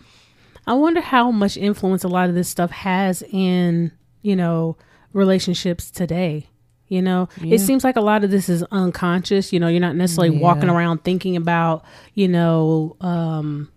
I 0.70 0.74
wonder 0.74 1.00
how 1.00 1.32
much 1.32 1.56
influence 1.56 2.04
a 2.04 2.08
lot 2.08 2.28
of 2.28 2.36
this 2.36 2.48
stuff 2.48 2.70
has 2.70 3.22
in, 3.32 3.90
you 4.22 4.36
know, 4.36 4.76
relationships 5.12 5.90
today. 5.90 6.46
You 6.86 7.02
know, 7.02 7.28
it 7.42 7.58
seems 7.58 7.82
like 7.84 7.96
a 7.96 8.00
lot 8.00 8.22
of 8.22 8.30
this 8.30 8.48
is 8.48 8.62
unconscious. 8.70 9.52
You 9.52 9.58
know, 9.58 9.66
you're 9.66 9.80
not 9.80 9.96
necessarily 9.96 10.30
walking 10.40 10.68
around 10.68 11.02
thinking 11.02 11.36
about, 11.36 11.84
you 12.14 12.28
know, 12.28 12.96
um, 13.00 13.68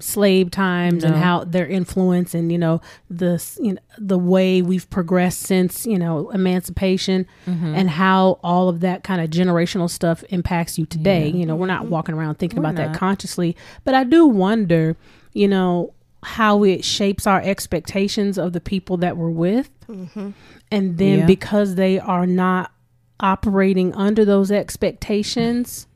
slave 0.00 0.50
times 0.50 1.02
and 1.04 1.14
No. 1.14 1.20
how 1.20 1.44
their 1.44 1.66
influence 1.66 2.34
and 2.34 2.50
you 2.52 2.58
know 2.58 2.80
the 3.08 3.42
you 3.62 3.72
know, 3.74 3.80
the 3.96 4.18
way 4.18 4.60
we've 4.60 4.90
progressed 4.90 5.40
since 5.40 5.86
you 5.86 5.98
know 5.98 6.28
emancipation 6.30 7.26
and 7.46 7.88
how 7.88 8.38
all 8.42 8.68
of 8.68 8.80
that 8.80 9.02
kind 9.02 9.22
of 9.22 9.30
generational 9.30 9.88
stuff 9.88 10.22
impacts 10.28 10.78
you 10.78 10.84
today. 10.84 11.28
You 11.30 11.46
know, 11.46 11.56
we're 11.56 11.68
not 11.68 11.86
walking 11.88 12.14
around 12.14 12.34
thinking 12.34 12.58
We're 12.62 12.68
about 12.70 12.76
that 12.76 12.94
consciously, 12.98 13.56
but 13.84 13.94
I 13.94 14.04
do 14.04 14.26
wonder, 14.26 14.96
you 15.32 15.48
know, 15.48 15.94
how 16.24 16.64
it 16.64 16.84
shapes 16.84 17.26
our 17.26 17.40
expectations 17.40 18.38
of 18.38 18.52
the 18.52 18.60
people 18.60 18.96
that 18.98 19.16
we're 19.16 19.30
with. 19.30 19.70
Mm-hmm. 19.86 20.30
And 20.70 20.98
then 20.98 21.20
Yeah. 21.20 21.26
because 21.26 21.74
they 21.74 22.00
are 22.00 22.26
not 22.26 22.72
operating 23.20 23.94
under 23.94 24.24
those 24.24 24.50
expectations, 24.50 25.86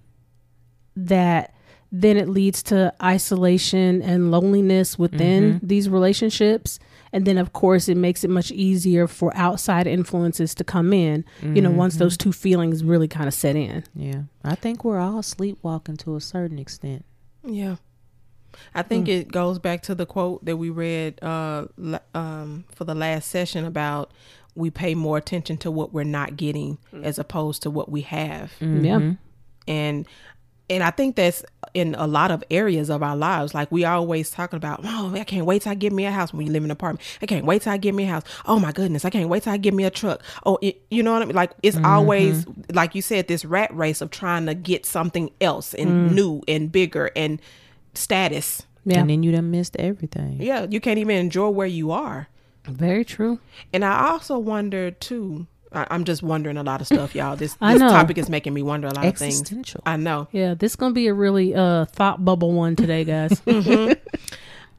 that 0.94 1.54
then 1.90 2.18
it 2.18 2.28
leads 2.28 2.62
to 2.64 2.92
isolation 3.02 4.02
and 4.02 4.30
loneliness 4.30 4.98
within 4.98 5.54
mm-hmm. 5.54 5.66
these 5.66 5.88
relationships. 5.88 6.78
And 7.10 7.24
then, 7.24 7.38
of 7.38 7.54
course, 7.54 7.88
it 7.88 7.96
makes 7.96 8.22
it 8.22 8.28
much 8.28 8.50
easier 8.50 9.06
for 9.06 9.34
outside 9.34 9.86
influences 9.86 10.54
to 10.56 10.64
come 10.64 10.92
in, 10.92 11.24
you 11.42 11.62
know, 11.62 11.70
once 11.70 11.94
mm-hmm. 11.94 12.04
those 12.04 12.18
two 12.18 12.32
feelings 12.32 12.84
really 12.84 13.08
kind 13.08 13.26
of 13.26 13.32
set 13.32 13.56
in. 13.56 13.84
Yeah. 13.94 14.24
I 14.44 14.54
think 14.54 14.84
we're 14.84 14.98
all 14.98 15.22
sleepwalking 15.22 15.96
to 15.98 16.16
a 16.16 16.20
certain 16.20 16.58
extent. 16.58 17.06
yeah 17.42 17.76
i 18.74 18.82
think 18.82 19.06
hmm. 19.06 19.12
it 19.12 19.32
goes 19.32 19.58
back 19.58 19.82
to 19.82 19.94
the 19.94 20.06
quote 20.06 20.44
that 20.44 20.56
we 20.56 20.70
read 20.70 21.18
uh 21.22 21.66
um 22.14 22.64
for 22.74 22.84
the 22.84 22.94
last 22.94 23.28
session 23.28 23.64
about 23.64 24.10
we 24.54 24.70
pay 24.70 24.94
more 24.94 25.16
attention 25.16 25.56
to 25.56 25.70
what 25.70 25.92
we're 25.92 26.04
not 26.04 26.36
getting 26.36 26.78
hmm. 26.90 27.04
as 27.04 27.18
opposed 27.18 27.62
to 27.62 27.70
what 27.70 27.90
we 27.90 28.02
have 28.02 28.52
mm-hmm. 28.60 28.84
Yeah. 28.84 28.96
Mm-hmm. 28.96 29.12
and 29.70 30.06
and 30.70 30.82
I 30.82 30.90
think 30.90 31.16
that's 31.16 31.42
in 31.74 31.94
a 31.96 32.06
lot 32.06 32.30
of 32.30 32.44
areas 32.50 32.90
of 32.90 33.02
our 33.02 33.16
lives. 33.16 33.54
Like 33.54 33.70
we 33.72 33.84
always 33.84 34.30
talking 34.30 34.56
about, 34.56 34.80
oh, 34.84 35.14
I 35.14 35.24
can't 35.24 35.46
wait 35.46 35.62
till 35.62 35.72
I 35.72 35.74
get 35.74 35.92
me 35.92 36.04
a 36.04 36.10
house 36.10 36.32
when 36.32 36.46
you 36.46 36.52
live 36.52 36.62
in 36.62 36.66
an 36.66 36.72
apartment. 36.72 37.06
I 37.22 37.26
can't 37.26 37.46
wait 37.46 37.62
till 37.62 37.72
I 37.72 37.78
get 37.78 37.94
me 37.94 38.04
a 38.04 38.08
house. 38.08 38.24
Oh 38.46 38.58
my 38.58 38.72
goodness, 38.72 39.04
I 39.04 39.10
can't 39.10 39.28
wait 39.28 39.44
till 39.44 39.52
I 39.52 39.56
get 39.56 39.74
me 39.74 39.84
a 39.84 39.90
truck. 39.90 40.22
Oh, 40.44 40.58
it, 40.60 40.82
you 40.90 41.02
know 41.02 41.12
what 41.12 41.22
I 41.22 41.24
mean? 41.26 41.36
Like 41.36 41.52
it's 41.62 41.76
mm-hmm. 41.76 41.86
always 41.86 42.46
like 42.72 42.94
you 42.94 43.02
said, 43.02 43.28
this 43.28 43.44
rat 43.44 43.74
race 43.74 44.00
of 44.00 44.10
trying 44.10 44.46
to 44.46 44.54
get 44.54 44.84
something 44.84 45.30
else 45.40 45.74
and 45.74 46.10
mm. 46.10 46.14
new 46.14 46.42
and 46.46 46.70
bigger 46.70 47.10
and 47.16 47.40
status. 47.94 48.62
Yeah. 48.84 49.00
And 49.00 49.10
then 49.10 49.22
you 49.22 49.32
done 49.32 49.50
missed 49.50 49.76
everything. 49.76 50.40
Yeah, 50.40 50.66
you 50.68 50.80
can't 50.80 50.98
even 50.98 51.16
enjoy 51.16 51.50
where 51.50 51.66
you 51.66 51.90
are. 51.90 52.28
Very 52.64 53.04
true. 53.04 53.40
And 53.72 53.84
I 53.84 54.10
also 54.10 54.38
wonder 54.38 54.90
too. 54.90 55.46
I, 55.72 55.86
I'm 55.90 56.04
just 56.04 56.22
wondering 56.22 56.56
a 56.56 56.62
lot 56.62 56.80
of 56.80 56.86
stuff, 56.86 57.14
y'all. 57.14 57.36
This 57.36 57.54
this 57.60 57.80
topic 57.80 58.16
is 58.18 58.30
making 58.30 58.54
me 58.54 58.62
wonder 58.62 58.88
a 58.88 58.94
lot 58.94 59.04
of 59.04 59.16
things. 59.16 59.40
Existential. 59.40 59.82
I 59.84 59.96
know. 59.96 60.28
Yeah, 60.32 60.54
this 60.54 60.76
gonna 60.76 60.94
be 60.94 61.06
a 61.08 61.14
really 61.14 61.54
uh 61.54 61.84
thought 61.86 62.24
bubble 62.24 62.52
one 62.52 62.76
today, 62.76 63.04
guys. 63.04 63.40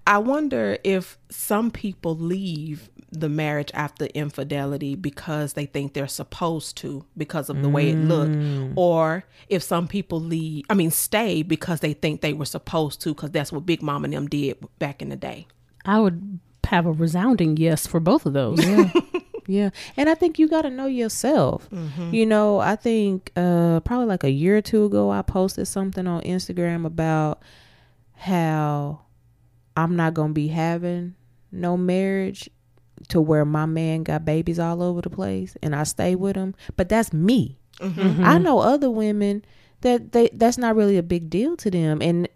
I 0.07 0.17
wonder 0.17 0.77
if 0.83 1.19
some 1.29 1.69
people 1.69 2.15
leave 2.15 2.89
the 3.11 3.29
marriage 3.29 3.71
after 3.73 4.05
infidelity 4.05 4.95
because 4.95 5.53
they 5.53 5.65
think 5.65 5.93
they're 5.93 6.07
supposed 6.07 6.77
to 6.77 7.05
because 7.17 7.49
of 7.49 7.61
the 7.61 7.69
way 7.69 7.89
it 7.89 7.95
looked 7.97 8.35
or 8.75 9.23
if 9.47 9.63
some 9.63 9.87
people 9.87 10.19
leave 10.19 10.63
I 10.69 10.75
mean 10.75 10.91
stay 10.91 11.41
because 11.41 11.79
they 11.79 11.93
think 11.93 12.21
they 12.21 12.33
were 12.33 12.45
supposed 12.45 13.01
to 13.01 13.13
cuz 13.13 13.31
that's 13.31 13.51
what 13.51 13.65
Big 13.65 13.81
Mama 13.81 14.05
and 14.05 14.13
them 14.13 14.27
did 14.27 14.57
back 14.77 15.01
in 15.01 15.09
the 15.09 15.15
day. 15.15 15.47
I 15.85 15.99
would 15.99 16.39
have 16.65 16.85
a 16.85 16.91
resounding 16.91 17.57
yes 17.57 17.87
for 17.87 17.99
both 17.99 18.25
of 18.25 18.33
those. 18.33 18.63
Yeah. 18.63 18.91
yeah. 19.47 19.69
And 19.97 20.07
I 20.07 20.13
think 20.13 20.37
you 20.37 20.47
got 20.47 20.61
to 20.61 20.69
know 20.69 20.85
yourself. 20.85 21.67
You 22.13 22.25
know, 22.25 22.59
I 22.59 22.75
think 22.75 23.31
uh 23.35 23.79
probably 23.81 24.05
like 24.05 24.23
a 24.23 24.31
year 24.31 24.57
or 24.57 24.61
two 24.61 24.85
ago 24.85 25.09
I 25.09 25.23
posted 25.23 25.67
something 25.67 26.05
on 26.05 26.21
Instagram 26.21 26.85
about 26.85 27.41
how 28.13 29.01
I'm 29.75 29.95
not 29.95 30.13
to 30.31 30.33
be 30.33 30.49
having 30.49 31.15
no 31.51 31.77
marriage 31.77 32.49
to 33.07 33.21
where 33.21 33.45
my 33.45 33.65
man 33.65 34.03
got 34.03 34.25
babies 34.25 34.59
all 34.59 34.83
over 34.83 35.01
the 35.01 35.09
place 35.09 35.55
and 35.63 35.75
I 35.75 35.83
stay 35.83 36.15
with 36.15 36.35
him, 36.35 36.53
but 36.75 36.89
that's 36.89 37.13
me. 37.13 37.57
I 37.81 38.37
know 38.37 38.59
other 38.59 38.91
women 38.91 39.45
that 39.81 40.11
they 40.11 40.29
that's 40.33 40.57
not 40.57 40.75
really 40.75 40.97
a 40.97 41.03
big 41.03 41.29
deal 41.29 41.55
to 41.55 41.71
them 41.71 42.01
and 42.01 42.27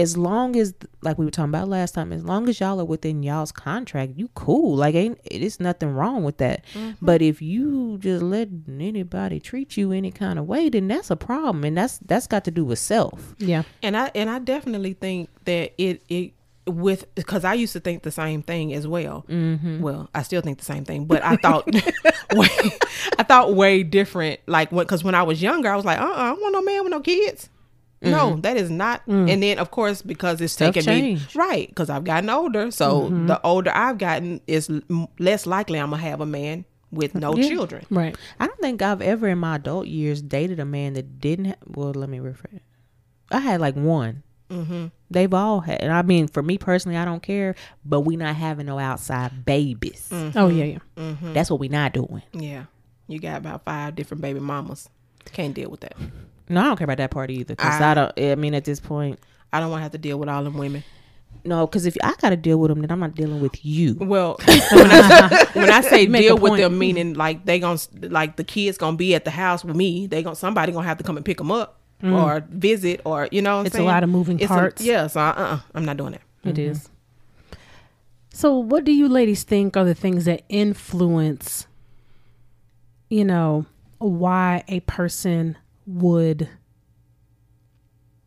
as 0.00 0.16
long 0.16 0.56
as 0.56 0.72
like 1.02 1.18
we 1.18 1.26
were 1.26 1.30
talking 1.30 1.50
about 1.50 1.68
last 1.68 1.92
time, 1.92 2.10
as 2.10 2.24
long 2.24 2.48
as 2.48 2.58
y'all 2.58 2.80
are 2.80 2.84
within 2.86 3.22
y'all's 3.22 3.52
contract, 3.52 4.12
you 4.16 4.28
cool. 4.34 4.74
Like 4.76 4.94
ain't 4.94 5.20
it's 5.24 5.60
nothing 5.60 5.90
wrong 5.90 6.24
with 6.24 6.38
that. 6.38 6.64
Mm-hmm. 6.72 7.04
But 7.04 7.20
if 7.20 7.42
you 7.42 7.98
just 7.98 8.22
let 8.22 8.48
anybody 8.66 9.40
treat 9.40 9.76
you 9.76 9.92
any 9.92 10.10
kind 10.10 10.38
of 10.38 10.46
way, 10.46 10.70
then 10.70 10.88
that's 10.88 11.10
a 11.10 11.16
problem, 11.16 11.64
and 11.64 11.76
that's 11.76 11.98
that's 11.98 12.26
got 12.26 12.44
to 12.44 12.50
do 12.50 12.64
with 12.64 12.78
self. 12.78 13.34
Yeah. 13.38 13.64
And 13.82 13.94
I 13.94 14.10
and 14.14 14.30
I 14.30 14.38
definitely 14.38 14.94
think 14.94 15.28
that 15.44 15.74
it 15.76 16.02
it 16.08 16.32
with 16.70 17.12
because 17.14 17.44
I 17.44 17.54
used 17.54 17.72
to 17.74 17.80
think 17.80 18.02
the 18.02 18.10
same 18.10 18.42
thing 18.42 18.72
as 18.72 18.86
well. 18.86 19.24
Mm-hmm. 19.28 19.80
Well, 19.80 20.08
I 20.14 20.22
still 20.22 20.40
think 20.40 20.58
the 20.58 20.64
same 20.64 20.84
thing, 20.84 21.04
but 21.06 21.22
I 21.24 21.36
thought 21.36 21.66
way, 22.32 22.48
I 23.18 23.22
thought 23.22 23.54
way 23.54 23.82
different. 23.82 24.40
Like 24.46 24.72
when 24.72 24.84
because 24.84 25.04
when 25.04 25.14
I 25.14 25.22
was 25.22 25.42
younger, 25.42 25.68
I 25.70 25.76
was 25.76 25.84
like, 25.84 26.00
uh, 26.00 26.04
uh 26.04 26.14
I 26.14 26.26
don't 26.30 26.40
want 26.40 26.52
no 26.52 26.62
man 26.62 26.82
with 26.84 26.90
no 26.90 27.00
kids. 27.00 27.48
No, 28.02 28.36
that 28.36 28.56
is 28.56 28.70
not. 28.70 29.02
And 29.06 29.42
then 29.42 29.58
of 29.58 29.70
course 29.70 30.00
because 30.00 30.40
it's 30.40 30.54
Stuff 30.54 30.74
taken 30.74 30.94
me 30.94 31.20
right 31.34 31.68
because 31.68 31.90
I've 31.90 32.04
gotten 32.04 32.30
older. 32.30 32.70
So 32.70 33.08
the 33.10 33.40
older 33.44 33.70
I've 33.74 33.98
gotten 33.98 34.40
is 34.46 34.70
less 35.18 35.46
likely 35.46 35.78
I'm 35.78 35.90
gonna 35.90 36.02
have 36.02 36.20
a 36.22 36.26
man 36.26 36.64
with 36.90 37.14
no 37.14 37.36
Yeah. 37.36 37.48
children. 37.48 37.84
Right. 37.90 38.16
I 38.38 38.46
don't 38.46 38.58
think 38.60 38.82
I've 38.82 39.02
ever 39.02 39.28
in 39.28 39.38
my 39.38 39.56
adult 39.56 39.86
years 39.86 40.22
dated 40.22 40.58
a 40.60 40.64
man 40.64 40.94
that 40.94 41.20
didn't. 41.20 41.44
Ha- 41.46 41.54
well, 41.66 41.90
let 41.92 42.08
me 42.08 42.18
rephrase. 42.18 42.60
I 43.30 43.38
had 43.40 43.60
like 43.60 43.76
one. 43.76 44.22
Mm-hmm. 44.48 44.86
They've 45.10 45.32
all 45.34 45.60
had, 45.60 45.80
and 45.80 45.92
I 45.92 46.02
mean, 46.02 46.28
for 46.28 46.42
me 46.42 46.56
personally, 46.56 46.96
I 46.96 47.04
don't 47.04 47.22
care. 47.22 47.56
But 47.84 48.00
we 48.02 48.16
not 48.16 48.36
having 48.36 48.66
no 48.66 48.78
outside 48.78 49.44
babies. 49.44 50.08
Mm-hmm. 50.12 50.38
Oh 50.38 50.48
yeah, 50.48 50.64
yeah. 50.64 50.78
Mm-hmm. 50.96 51.32
That's 51.32 51.50
what 51.50 51.58
we 51.58 51.68
not 51.68 51.92
doing. 51.92 52.22
Yeah, 52.32 52.64
you 53.08 53.18
got 53.18 53.38
about 53.38 53.64
five 53.64 53.96
different 53.96 54.20
baby 54.20 54.38
mamas. 54.40 54.88
Can't 55.32 55.52
deal 55.54 55.68
with 55.70 55.80
that. 55.80 55.94
No, 56.48 56.60
I 56.60 56.64
don't 56.64 56.76
care 56.76 56.84
about 56.84 56.98
that 56.98 57.10
part 57.10 57.30
either. 57.30 57.54
Because 57.56 57.80
I- 57.80 57.90
I 57.90 57.94
don't. 57.94 58.12
I 58.20 58.34
mean, 58.36 58.54
at 58.54 58.64
this 58.64 58.78
point, 58.80 59.18
I 59.52 59.58
don't 59.60 59.70
want 59.70 59.80
to 59.80 59.82
have 59.82 59.92
to 59.92 59.98
deal 59.98 60.18
with 60.18 60.28
all 60.28 60.44
them 60.44 60.56
women. 60.56 60.84
no. 61.44 61.66
Because 61.66 61.86
if 61.86 61.96
I 62.04 62.14
got 62.20 62.30
to 62.30 62.36
deal 62.36 62.58
with 62.58 62.68
them, 62.70 62.80
then 62.80 62.90
I'm 62.92 63.00
not 63.00 63.14
dealing 63.16 63.40
with 63.40 63.64
you. 63.64 63.94
Well, 64.00 64.36
when 64.44 64.58
I, 64.92 65.46
when 65.54 65.70
I 65.70 65.80
say 65.80 66.06
deal 66.06 66.38
with 66.38 66.56
them, 66.58 66.78
meaning 66.78 67.14
like 67.14 67.44
they 67.46 67.58
gonna 67.58 67.80
like 67.94 68.36
the 68.36 68.44
kids 68.44 68.78
gonna 68.78 68.96
be 68.96 69.16
at 69.16 69.24
the 69.24 69.30
house 69.32 69.64
with 69.64 69.74
me. 69.74 70.06
They 70.06 70.22
gonna 70.22 70.36
somebody 70.36 70.70
gonna 70.70 70.86
have 70.86 70.98
to 70.98 71.04
come 71.04 71.16
and 71.16 71.26
pick 71.26 71.38
them 71.38 71.50
up 71.50 71.79
or 72.02 72.44
visit 72.50 73.00
or 73.04 73.28
you 73.30 73.42
know. 73.42 73.58
What 73.58 73.60
I'm 73.60 73.64
Mm. 73.64 73.66
It's 73.66 73.76
a 73.76 73.82
lot 73.82 74.02
of 74.02 74.08
moving 74.10 74.38
It's 74.40 74.46
a- 74.50 74.54
parts. 74.54 74.82
yeah, 74.82 75.06
so 75.06 75.20
uh, 75.20 75.32
uh 75.36 75.60
I'm 75.74 75.84
not 75.84 75.96
doing 75.96 76.12
that. 76.12 76.22
It 76.44 76.58
is. 76.58 76.88
So, 78.32 78.56
what 78.56 78.84
do 78.84 78.92
you 78.92 79.08
ladies 79.08 79.42
think 79.42 79.76
are 79.76 79.84
the 79.84 79.94
things 79.94 80.24
that 80.24 80.42
influence, 80.48 81.66
you 83.10 83.24
know, 83.24 83.66
why 83.98 84.64
a 84.68 84.80
person 84.80 85.58
would? 85.86 86.48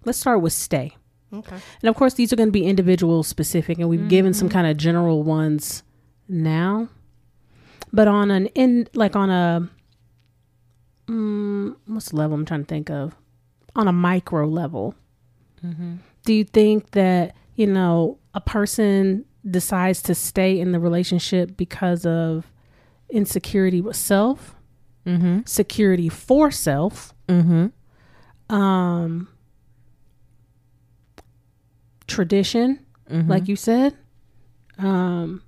Let's 0.06 0.20
start 0.20 0.42
with 0.42 0.54
stay. 0.54 0.96
Okay. 1.34 1.56
And 1.82 1.90
of 1.90 1.96
course, 1.96 2.14
these 2.14 2.32
are 2.32 2.36
going 2.36 2.50
to 2.50 2.54
be 2.54 2.66
individual 2.66 3.24
specific, 3.24 3.80
and 3.80 3.90
we've 3.90 4.08
given 4.08 4.34
some 4.36 4.50
kind 4.50 4.68
of 4.68 4.78
general 4.78 5.24
ones 5.24 5.82
now. 6.30 6.90
But 7.92 8.08
on 8.08 8.30
an 8.30 8.48
in 8.48 8.88
like 8.94 9.16
on 9.16 9.30
a 9.32 9.70
mm, 11.08 11.76
what's 11.88 12.10
the 12.10 12.18
level 12.18 12.36
I'm 12.36 12.46
trying 12.46 12.62
to 12.62 12.68
think 12.68 12.90
of? 12.92 13.16
On 13.76 13.88
a 13.88 13.92
micro 13.94 14.46
level, 14.48 14.94
do 16.26 16.34
you 16.34 16.44
think 16.44 16.92
that 16.92 17.36
you 17.56 17.66
know 17.68 18.18
a 18.34 18.42
person 18.42 19.26
decides 19.50 20.02
to 20.04 20.14
stay 20.16 20.60
in 20.60 20.72
the 20.72 20.80
relationship 20.80 21.58
because 21.58 22.06
of 22.06 22.46
insecurity 23.10 23.82
with 23.82 23.96
self, 23.96 24.56
Mm-hmm. 25.06 25.40
security 25.46 26.08
for 26.10 26.50
self, 26.52 27.14
Mm-hmm. 27.28 28.56
um, 28.56 29.28
tradition, 32.08 32.80
Mm-hmm. 33.12 33.30
like 33.30 33.48
you 33.50 33.56
said, 33.58 33.96
um, 34.78 35.42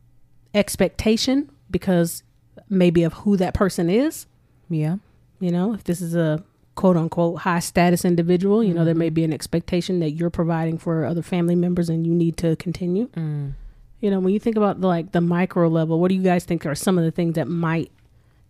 expectation 0.53 1.49
because 1.71 2.21
maybe 2.69 3.03
of 3.03 3.13
who 3.13 3.37
that 3.37 3.53
person 3.53 3.89
is. 3.89 4.25
Yeah. 4.69 4.97
You 5.39 5.51
know, 5.51 5.73
if 5.73 5.83
this 5.85 6.01
is 6.01 6.15
a 6.15 6.43
quote 6.75 6.97
unquote 6.97 7.39
high 7.39 7.59
status 7.59 8.05
individual, 8.05 8.63
you 8.63 8.73
know, 8.73 8.85
there 8.85 8.95
may 8.95 9.09
be 9.09 9.23
an 9.23 9.33
expectation 9.33 9.99
that 9.99 10.11
you're 10.11 10.29
providing 10.29 10.77
for 10.77 11.05
other 11.05 11.21
family 11.21 11.55
members 11.55 11.89
and 11.89 12.05
you 12.05 12.13
need 12.13 12.37
to 12.37 12.55
continue. 12.57 13.07
Mm. 13.09 13.53
You 14.01 14.11
know, 14.11 14.19
when 14.19 14.33
you 14.33 14.39
think 14.39 14.57
about 14.57 14.81
like 14.81 15.13
the 15.13 15.21
micro 15.21 15.67
level, 15.69 15.99
what 15.99 16.09
do 16.09 16.15
you 16.15 16.21
guys 16.21 16.43
think 16.43 16.65
are 16.65 16.75
some 16.75 16.97
of 16.97 17.03
the 17.03 17.11
things 17.11 17.35
that 17.35 17.47
might 17.47 17.91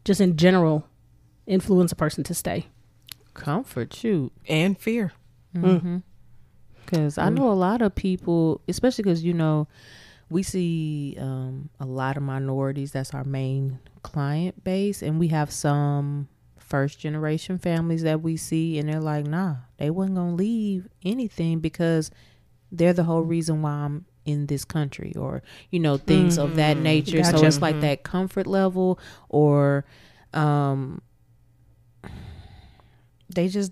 just 0.04 0.20
in 0.20 0.38
general 0.38 0.88
influence 1.46 1.92
a 1.92 1.96
person 1.96 2.24
to 2.24 2.34
stay? 2.34 2.66
Comfort, 3.36 3.94
shoot. 3.94 4.32
And 4.48 4.78
fear. 4.78 5.14
Mm-hmm. 5.56 5.98
Because 6.84 7.18
I 7.18 7.30
know 7.30 7.52
a 7.52 7.54
lot 7.54 7.82
of 7.82 7.96
people, 7.96 8.62
especially 8.68 9.04
because 9.04 9.24
you 9.24 9.34
know, 9.34 9.68
we 10.30 10.44
see 10.44 11.16
um, 11.20 11.70
a 11.80 11.86
lot 11.86 12.18
of 12.18 12.24
minorities. 12.24 12.92
That's 12.92 13.14
our 13.14 13.24
main 13.24 13.80
client 14.04 14.64
base, 14.64 15.02
and 15.02 15.20
we 15.20 15.30
have 15.30 15.52
some 15.52 16.28
first 16.76 17.00
generation 17.00 17.58
families 17.58 18.04
that 18.04 18.22
we 18.22 18.36
see, 18.36 18.78
and 18.80 18.90
they're 18.90 19.00
like, 19.00 19.26
"Nah, 19.26 19.56
they 19.78 19.90
wasn't 19.90 20.16
gonna 20.18 20.36
leave 20.36 20.88
anything 21.04 21.60
because 21.60 22.12
they're 22.72 22.92
the 22.94 23.06
whole 23.06 23.22
reason 23.22 23.62
why 23.62 23.72
I'm 23.72 24.06
in 24.26 24.48
this 24.48 24.66
country," 24.66 25.14
or 25.16 25.42
you 25.72 25.80
know, 25.80 25.96
things 25.98 26.38
of 26.38 26.56
that 26.56 26.76
nature. 26.78 27.24
So 27.24 27.32
Gotcha. 27.32 27.48
it's 27.48 27.62
like 27.62 27.80
that 27.80 28.04
comfort 28.04 28.46
level, 28.48 29.00
or 29.30 29.86
um, 30.34 31.02
they 33.30 33.48
just 33.48 33.72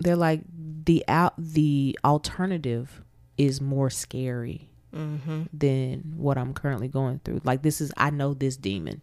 they're 0.00 0.16
like 0.16 0.42
the 0.84 1.02
out 1.08 1.32
the 1.38 1.98
alternative 2.04 3.02
is 3.38 3.60
more 3.60 3.88
scary 3.90 4.68
Mm-hmm. 4.94 5.42
than 5.52 6.12
what 6.16 6.38
I'm 6.38 6.54
currently 6.54 6.86
going 6.86 7.18
through. 7.24 7.40
Like 7.42 7.62
this 7.62 7.80
is 7.80 7.90
I 7.96 8.10
know 8.10 8.32
this 8.32 8.56
demon. 8.56 9.00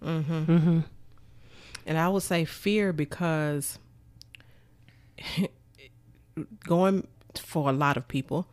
And 1.86 1.98
I 1.98 2.08
would 2.10 2.24
say 2.24 2.46
fear 2.46 2.94
because 2.94 3.80
going 6.64 7.08
for 7.36 7.70
a 7.70 7.74
lot 7.74 7.98
of 7.98 8.08
people, 8.08 8.48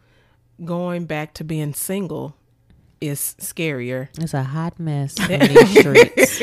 going 0.65 1.07
back 1.07 1.35
to 1.35 1.45
being 1.45 1.75
single 1.75 2.35
is 3.01 3.37
scarier. 3.39 4.09
It's 4.19 4.35
a 4.35 4.43
hot 4.43 4.81
mess 4.81 5.19
in 5.31 5.41
these 5.41 5.79
streets. 5.79 6.43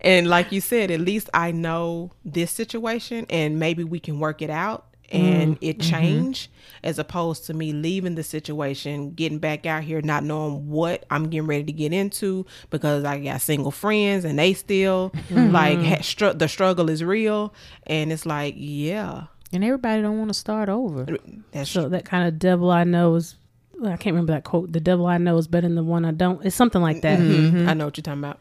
And 0.00 0.28
like 0.28 0.52
you 0.52 0.60
said, 0.60 0.90
at 0.90 1.00
least 1.00 1.28
I 1.34 1.50
know 1.50 2.12
this 2.24 2.50
situation 2.50 3.26
and 3.28 3.58
maybe 3.58 3.84
we 3.84 4.00
can 4.00 4.20
work 4.20 4.42
it 4.42 4.50
out 4.50 4.86
Mm-hmm. 5.10 5.26
and 5.26 5.58
it 5.62 5.78
mm-hmm. 5.78 5.90
change 5.90 6.50
as 6.84 6.98
opposed 6.98 7.46
to 7.46 7.54
me 7.54 7.72
leaving 7.72 8.14
the 8.14 8.22
situation, 8.22 9.12
getting 9.12 9.38
back 9.38 9.64
out 9.66 9.82
here, 9.82 10.00
not 10.02 10.22
knowing 10.22 10.68
what 10.68 11.04
I'm 11.10 11.30
getting 11.30 11.46
ready 11.46 11.64
to 11.64 11.72
get 11.72 11.92
into 11.92 12.46
because 12.70 13.04
I 13.04 13.18
got 13.18 13.40
single 13.40 13.70
friends 13.70 14.24
and 14.24 14.38
they 14.38 14.52
still 14.52 15.10
mm-hmm. 15.10 15.50
like 15.50 15.78
ha- 15.80 16.02
str- 16.02 16.34
the 16.34 16.46
struggle 16.46 16.90
is 16.90 17.02
real. 17.02 17.54
And 17.86 18.12
it's 18.12 18.26
like, 18.26 18.54
yeah, 18.56 19.24
and 19.52 19.64
everybody 19.64 20.02
don't 20.02 20.18
want 20.18 20.28
to 20.28 20.34
start 20.34 20.68
over. 20.68 21.06
that's 21.52 21.70
So 21.70 21.88
that 21.88 22.04
kind 22.04 22.28
of 22.28 22.38
devil 22.38 22.70
I 22.70 22.84
know 22.84 23.14
is 23.14 23.36
I 23.82 23.96
can't 23.96 24.14
remember 24.14 24.32
that 24.32 24.44
quote. 24.44 24.72
The 24.72 24.80
devil 24.80 25.06
I 25.06 25.18
know 25.18 25.36
is 25.38 25.46
better 25.46 25.66
than 25.66 25.76
the 25.76 25.84
one 25.84 26.04
I 26.04 26.10
don't. 26.10 26.44
It's 26.44 26.56
something 26.56 26.82
like 26.82 27.02
that. 27.02 27.18
Mhm. 27.18 27.68
I 27.68 27.74
know 27.74 27.86
what 27.86 27.96
you're 27.96 28.02
talking 28.02 28.20
about. 28.20 28.38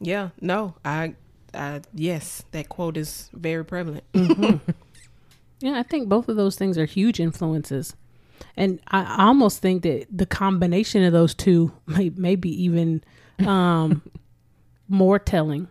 Yeah, 0.00 0.30
no, 0.40 0.74
I, 0.84 1.14
I, 1.54 1.80
yes, 1.94 2.44
that 2.50 2.68
quote 2.68 2.96
is 2.96 3.30
very 3.32 3.64
prevalent. 3.64 4.04
Yeah, 5.60 5.78
I 5.78 5.82
think 5.82 6.08
both 6.08 6.28
of 6.28 6.36
those 6.36 6.56
things 6.56 6.76
are 6.78 6.84
huge 6.84 7.20
influences. 7.20 7.94
And 8.56 8.80
I 8.88 9.02
I 9.02 9.24
almost 9.26 9.60
think 9.60 9.82
that 9.82 10.06
the 10.10 10.26
combination 10.26 11.02
of 11.02 11.12
those 11.12 11.34
two 11.34 11.72
may 11.86 12.10
maybe 12.14 12.50
even 12.64 13.02
um 13.40 14.02
more 14.88 15.18
telling. 15.18 15.68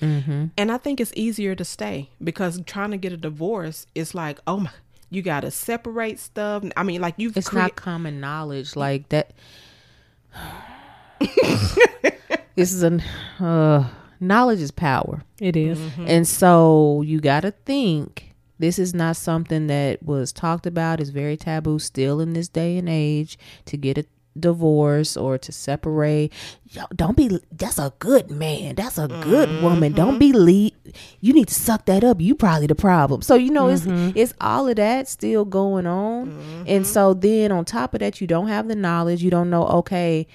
Mm-hmm. 0.00 0.46
And 0.56 0.72
I 0.72 0.78
think 0.78 1.00
it's 1.00 1.12
easier 1.14 1.54
to 1.54 1.64
stay 1.64 2.10
because 2.22 2.60
trying 2.66 2.90
to 2.90 2.96
get 2.96 3.12
a 3.12 3.16
divorce 3.16 3.86
is 3.94 4.14
like, 4.16 4.40
oh 4.48 4.58
my, 4.58 4.70
you 5.10 5.22
got 5.22 5.40
to 5.40 5.50
separate 5.50 6.18
stuff. 6.18 6.64
I 6.76 6.82
mean, 6.82 7.00
like 7.00 7.14
you've 7.18 7.36
It's 7.36 7.48
crea- 7.48 7.62
not 7.62 7.76
common 7.76 8.18
knowledge 8.18 8.74
like 8.74 9.08
that. 9.10 9.32
this 12.56 12.72
is 12.72 12.82
an 12.82 13.00
uh, 13.38 13.88
knowledge 14.20 14.60
is 14.60 14.70
power. 14.70 15.22
It 15.40 15.56
is. 15.56 15.78
And 15.98 16.26
so 16.26 17.02
you 17.02 17.20
got 17.20 17.40
to 17.40 17.52
think 17.52 18.31
this 18.62 18.78
is 18.78 18.94
not 18.94 19.16
something 19.16 19.66
that 19.66 20.02
was 20.02 20.32
talked 20.32 20.66
about. 20.66 21.00
It's 21.00 21.10
very 21.10 21.36
taboo 21.36 21.78
still 21.78 22.20
in 22.20 22.32
this 22.32 22.48
day 22.48 22.78
and 22.78 22.88
age 22.88 23.36
to 23.66 23.76
get 23.76 23.98
a 23.98 24.06
divorce 24.38 25.16
or 25.16 25.36
to 25.36 25.52
separate. 25.52 26.32
Yo, 26.70 26.84
don't 26.94 27.16
be, 27.16 27.40
that's 27.50 27.78
a 27.78 27.92
good 27.98 28.30
man. 28.30 28.76
That's 28.76 28.96
a 28.98 29.08
good 29.08 29.48
mm-hmm. 29.48 29.62
woman. 29.62 29.92
Don't 29.92 30.18
be 30.18 30.32
lead. 30.32 30.74
You 31.20 31.32
need 31.34 31.48
to 31.48 31.54
suck 31.54 31.86
that 31.86 32.04
up. 32.04 32.20
You 32.20 32.34
probably 32.34 32.66
the 32.66 32.74
problem. 32.74 33.20
So, 33.20 33.34
you 33.34 33.50
know, 33.50 33.68
it's, 33.68 33.82
mm-hmm. 33.82 34.16
it's 34.16 34.32
all 34.40 34.68
of 34.68 34.76
that 34.76 35.08
still 35.08 35.44
going 35.44 35.86
on. 35.86 36.30
And 36.66 36.66
mm-hmm. 36.66 36.84
so 36.84 37.14
then 37.14 37.52
on 37.52 37.64
top 37.64 37.94
of 37.94 38.00
that, 38.00 38.20
you 38.20 38.26
don't 38.26 38.48
have 38.48 38.68
the 38.68 38.76
knowledge. 38.76 39.22
You 39.22 39.30
don't 39.30 39.50
know, 39.50 39.66
okay, 39.66 40.26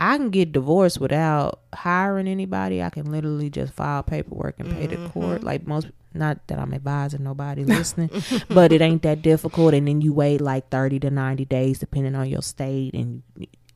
I 0.00 0.16
can 0.16 0.30
get 0.30 0.52
divorced 0.52 0.98
without 0.98 1.60
hiring 1.74 2.26
anybody. 2.26 2.82
I 2.82 2.88
can 2.88 3.12
literally 3.12 3.50
just 3.50 3.74
file 3.74 4.02
paperwork 4.02 4.58
and 4.58 4.72
pay 4.72 4.86
the 4.86 4.96
mm-hmm. 4.96 5.08
court. 5.08 5.44
Like 5.44 5.66
most, 5.66 5.88
not 6.14 6.46
that 6.46 6.58
I'm 6.58 6.72
advising 6.72 7.22
nobody 7.22 7.64
listening, 7.64 8.10
but 8.48 8.72
it 8.72 8.80
ain't 8.80 9.02
that 9.02 9.20
difficult. 9.20 9.74
And 9.74 9.86
then 9.86 10.00
you 10.00 10.14
wait 10.14 10.40
like 10.40 10.70
30 10.70 11.00
to 11.00 11.10
90 11.10 11.44
days, 11.44 11.78
depending 11.78 12.14
on 12.14 12.30
your 12.30 12.40
state, 12.40 12.94
and 12.94 13.22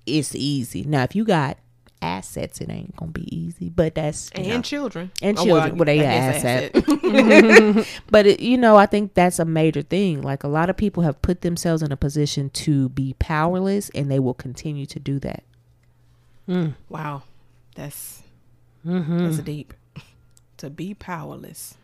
it's 0.07 0.35
easy. 0.35 0.83
Now, 0.85 1.03
if 1.03 1.15
you 1.15 1.25
got 1.27 1.59
assets, 2.01 2.59
it 2.59 2.71
ain't 2.71 2.97
gonna 2.97 3.13
be 3.13 3.35
easy, 3.35 3.69
but 3.69 3.95
that's 3.95 4.31
and 4.31 4.47
know. 4.47 4.63
children 4.63 5.11
And 5.21 5.39
Oh, 5.39 5.45
children, 5.45 5.77
well, 5.77 5.85
they 5.85 6.01
I 6.01 6.03
guess 6.03 6.37
asset. 6.37 6.75
asset. 6.75 7.87
but 8.11 8.27
it, 8.27 8.41
you 8.41 8.57
know, 8.57 8.77
I 8.77 8.87
think 8.87 9.13
that's 9.13 9.39
a 9.39 9.45
major 9.45 9.83
thing. 9.83 10.23
Like 10.23 10.43
a 10.43 10.49
lot 10.49 10.71
of 10.71 10.77
people 10.79 11.03
have 11.03 11.21
put 11.21 11.43
themselves 11.43 11.83
in 11.83 11.93
a 11.93 11.99
position 11.99 12.49
to 12.51 12.89
be 12.89 13.15
powerless, 13.19 13.91
and 13.95 14.11
they 14.11 14.19
will 14.19 14.35
continue 14.35 14.87
to 14.87 14.99
do 14.99 15.19
that. 15.21 15.45
Mm. 16.49 16.75
wow, 16.89 17.23
that's 17.75 18.23
Mm-hmm. 18.87 19.19
that's 19.25 19.39
deep. 19.39 19.73
To 20.59 20.71
be 20.71 20.95
powerless. 20.95 21.75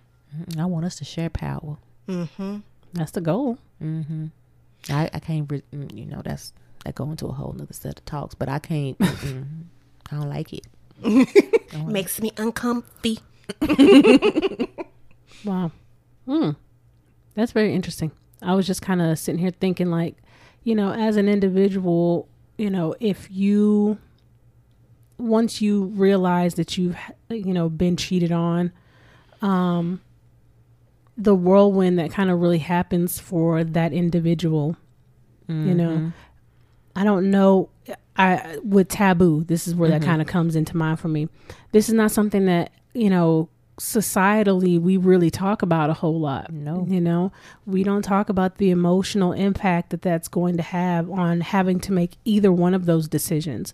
I 0.56 0.64
want 0.64 0.84
us 0.86 0.96
to 0.96 1.04
share 1.04 1.28
power. 1.28 1.76
Mm-hmm. 2.08 2.58
That's 2.94 3.10
the 3.10 3.20
goal. 3.20 3.58
hmm 3.80 4.26
I, 4.88 5.10
I 5.12 5.18
can't, 5.18 5.50
re- 5.50 5.62
mm, 5.74 5.94
you 5.94 6.06
know, 6.06 6.22
that's 6.24 6.52
that 6.84 6.94
go 6.94 7.10
into 7.10 7.26
a 7.26 7.32
whole 7.32 7.52
nother 7.52 7.74
set 7.74 7.98
of 7.98 8.04
talks. 8.04 8.34
But 8.36 8.48
I 8.48 8.58
can't. 8.60 8.96
I 9.00 10.16
don't 10.16 10.28
like 10.30 10.52
it. 10.52 10.66
Don't 11.02 11.26
like 11.72 11.86
Makes 11.86 12.20
me 12.20 12.30
uncomfy. 12.36 13.18
Wow. 15.44 15.72
Hmm. 16.26 16.50
That's 17.34 17.52
very 17.52 17.74
interesting. 17.74 18.12
I 18.42 18.54
was 18.54 18.66
just 18.66 18.82
kind 18.82 19.00
of 19.02 19.18
sitting 19.18 19.40
here 19.40 19.50
thinking, 19.50 19.90
like, 19.90 20.16
you 20.64 20.74
know, 20.74 20.92
as 20.92 21.16
an 21.16 21.28
individual, 21.28 22.28
you 22.58 22.70
know, 22.70 22.94
if 23.00 23.28
you, 23.30 23.98
once 25.20 25.60
you 25.60 25.84
realize 25.84 26.54
that 26.54 26.76
you've, 26.78 26.96
you 27.30 27.52
know, 27.52 27.68
been 27.68 27.96
cheated 27.96 28.32
on, 28.32 28.72
um, 29.42 30.00
the 31.16 31.34
whirlwind 31.34 31.98
that 31.98 32.10
kind 32.10 32.30
of 32.30 32.40
really 32.40 32.58
happens 32.58 33.18
for 33.18 33.62
that 33.64 33.92
individual, 33.92 34.76
you 35.48 35.74
know, 35.74 35.90
Mhm. 35.96 36.12
I 36.96 37.04
don't 37.04 37.30
know. 37.30 37.68
I 38.16 38.58
with 38.64 38.88
taboo, 38.88 39.44
this 39.44 39.66
is 39.66 39.74
where 39.74 39.90
that 39.90 40.02
Mhm. 40.02 40.04
kind 40.04 40.20
of 40.22 40.28
comes 40.28 40.54
into 40.56 40.76
mind 40.76 40.98
for 41.00 41.08
me. 41.08 41.28
This 41.72 41.88
is 41.88 41.94
not 41.94 42.10
something 42.10 42.46
that 42.46 42.70
you 42.94 43.10
know 43.10 43.48
societally 43.80 44.78
we 44.80 44.96
really 44.96 45.30
talk 45.30 45.62
about 45.62 45.88
a 45.90 45.94
whole 45.94 46.20
lot. 46.20 46.52
No. 46.52 46.84
You 46.88 47.00
know, 47.00 47.32
we 47.66 47.82
don't 47.82 48.02
talk 48.02 48.28
about 48.28 48.58
the 48.58 48.70
emotional 48.70 49.32
impact 49.32 49.90
that 49.90 50.02
that's 50.02 50.28
going 50.28 50.56
to 50.58 50.62
have 50.62 51.10
on 51.10 51.40
having 51.40 51.80
to 51.80 51.92
make 51.92 52.16
either 52.24 52.52
one 52.52 52.74
of 52.74 52.84
those 52.86 53.08
decisions 53.08 53.72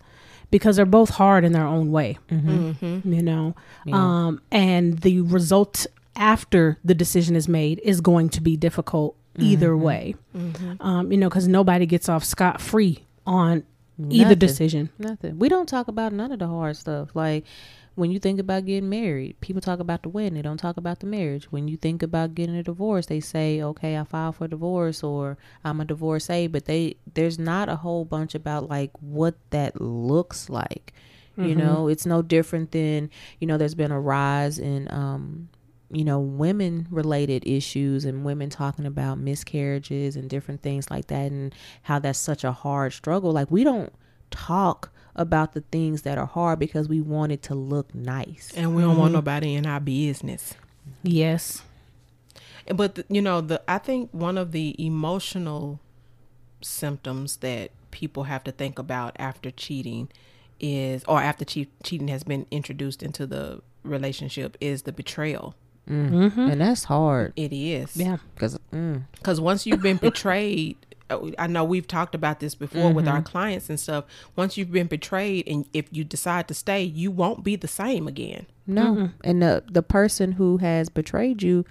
because 0.50 0.76
they're 0.76 0.86
both 0.86 1.10
hard 1.10 1.44
in 1.44 1.52
their 1.52 1.66
own 1.66 1.90
way. 1.90 2.18
Mhm. 2.30 2.76
Mm-hmm. 2.80 3.12
You 3.12 3.22
know, 3.22 3.54
Yeah. 3.84 3.96
um, 3.96 4.40
and 4.50 4.98
the 5.00 5.20
result 5.22 5.86
after 6.14 6.78
the 6.84 6.94
decision 6.94 7.36
is 7.36 7.48
made 7.48 7.80
is 7.84 8.00
going 8.00 8.28
to 8.30 8.40
be 8.40 8.56
difficult 8.56 9.16
either 9.38 9.70
Mhm. 9.72 9.80
way. 9.80 10.14
Mm-hmm. 10.36 10.72
Um, 10.80 11.12
you 11.12 11.18
know, 11.18 11.28
because 11.28 11.46
nobody 11.46 11.84
gets 11.84 12.08
off 12.08 12.24
scot 12.24 12.60
free 12.60 13.00
on 13.26 13.64
either 14.10 14.34
decision. 14.34 14.88
Nothing. 14.98 15.38
We 15.38 15.48
don't 15.48 15.68
talk 15.68 15.88
about 15.88 16.12
none 16.12 16.32
of 16.32 16.38
the 16.38 16.46
hard 16.46 16.76
stuff. 16.76 17.10
Like 17.14 17.44
when 17.96 18.10
you 18.12 18.18
think 18.20 18.38
about 18.38 18.66
getting 18.66 18.88
married, 18.88 19.40
people 19.40 19.60
talk 19.60 19.80
about 19.80 20.02
the 20.02 20.08
wedding. 20.08 20.34
They 20.34 20.42
don't 20.42 20.58
talk 20.58 20.76
about 20.76 21.00
the 21.00 21.06
marriage. 21.06 21.50
When 21.50 21.66
you 21.66 21.76
think 21.76 22.02
about 22.02 22.34
getting 22.34 22.54
a 22.54 22.62
divorce, 22.62 23.06
they 23.06 23.20
say, 23.20 23.60
"Okay, 23.62 23.96
I 23.98 24.04
filed 24.04 24.36
for 24.36 24.46
divorce," 24.46 25.02
or 25.02 25.36
"I'm 25.64 25.80
a 25.80 25.84
divorcee." 25.84 26.46
But 26.46 26.66
they 26.66 26.96
there's 27.14 27.38
not 27.38 27.68
a 27.68 27.76
whole 27.76 28.04
bunch 28.04 28.34
about 28.34 28.68
like 28.68 28.92
what 29.00 29.34
that 29.50 29.80
looks 29.80 30.48
like. 30.48 30.92
You 31.38 31.54
Mhm. 31.54 31.56
know, 31.56 31.88
it's 31.88 32.06
no 32.06 32.22
different 32.22 32.70
than 32.72 33.10
you 33.40 33.46
know. 33.46 33.58
There's 33.58 33.74
been 33.74 33.90
a 33.92 34.00
rise 34.00 34.58
in 34.58 34.88
um, 34.90 35.48
you 35.90 36.04
know, 36.04 36.18
women 36.20 36.86
related 36.90 37.46
issues 37.46 38.04
and 38.04 38.24
women 38.24 38.50
talking 38.50 38.86
about 38.86 39.18
miscarriages 39.18 40.16
and 40.16 40.28
different 40.28 40.60
things 40.62 40.90
like 40.90 41.06
that, 41.08 41.30
and 41.32 41.54
how 41.82 41.98
that's 41.98 42.18
such 42.18 42.44
a 42.44 42.52
hard 42.52 42.92
struggle. 42.92 43.32
Like 43.32 43.50
we 43.50 43.64
don't 43.64 43.92
talk 44.30 44.90
about 45.16 45.54
the 45.54 45.62
things 45.72 46.02
that 46.02 46.18
are 46.18 46.26
hard 46.26 46.58
because 46.58 46.88
we 46.88 47.00
want 47.00 47.32
it 47.32 47.42
to 47.42 47.54
look 47.54 47.94
nice. 47.94 48.52
And 48.56 48.76
we 48.76 48.82
don't 48.82 48.96
want 48.98 49.10
Mhm. 49.10 49.14
nobody 49.14 49.54
in 49.54 49.66
our 49.66 49.80
business. 49.80 50.54
Yes. 51.02 51.62
But 52.74 52.96
the, 52.96 53.04
you 53.08 53.22
know, 53.22 53.40
the 53.40 53.60
I 53.68 53.78
think 53.78 54.10
one 54.12 54.36
of 54.38 54.52
the 54.52 54.74
emotional 54.84 55.80
symptoms 56.62 57.36
that 57.38 57.70
people 57.90 58.24
have 58.24 58.44
to 58.44 58.52
think 58.52 58.78
about 58.78 59.14
after 59.18 59.50
cheating 59.50 60.08
is, 60.60 61.04
or 61.06 61.20
after 61.20 61.44
che- 61.44 61.68
cheating 61.82 62.08
has 62.08 62.22
been 62.24 62.46
introduced 62.50 63.02
into 63.02 63.26
the 63.26 63.60
relationship, 63.84 64.56
is 64.60 64.82
the 64.82 64.92
betrayal. 64.92 65.54
Mm. 65.88 66.10
Mm-hmm. 66.10 66.40
And 66.40 66.60
that's 66.60 66.84
hard 66.84 67.32
It 67.36 67.52
is, 67.52 67.96
Yeah. 67.96 68.16
because 68.34 68.58
mm, 68.72 69.04
because 69.12 69.40
once 69.40 69.66
you've 69.66 69.82
been 69.82 69.98
betrayed. 69.98 70.76
Uh, 71.10 71.18
I 71.38 71.46
know 71.46 71.64
we've 71.64 71.86
talked 71.86 72.14
about 72.14 72.40
this 72.40 72.54
before 72.54 72.92
with 72.92 73.06
our 73.08 73.20
Mhm. 73.20 73.24
clients 73.26 73.68
and 73.70 73.78
stuff. 73.78 74.04
Once 74.34 74.56
you've 74.56 74.72
been 74.72 74.86
betrayed, 74.88 75.46
and 75.46 75.64
if 75.72 75.86
you 75.92 76.02
decide 76.04 76.48
to 76.48 76.54
stay, 76.54 76.82
you 76.82 77.10
won't 77.10 77.44
be 77.44 77.56
the 77.56 77.68
same 77.68 78.06
again. 78.08 78.46
no. 78.66 78.94
Mm-mm. 78.94 79.12
And 79.22 79.40
the 79.42 79.62
the 79.70 79.82
person 79.82 80.32
who 80.32 80.56
has 80.58 80.88
betrayed 80.88 81.42
you 81.42 81.64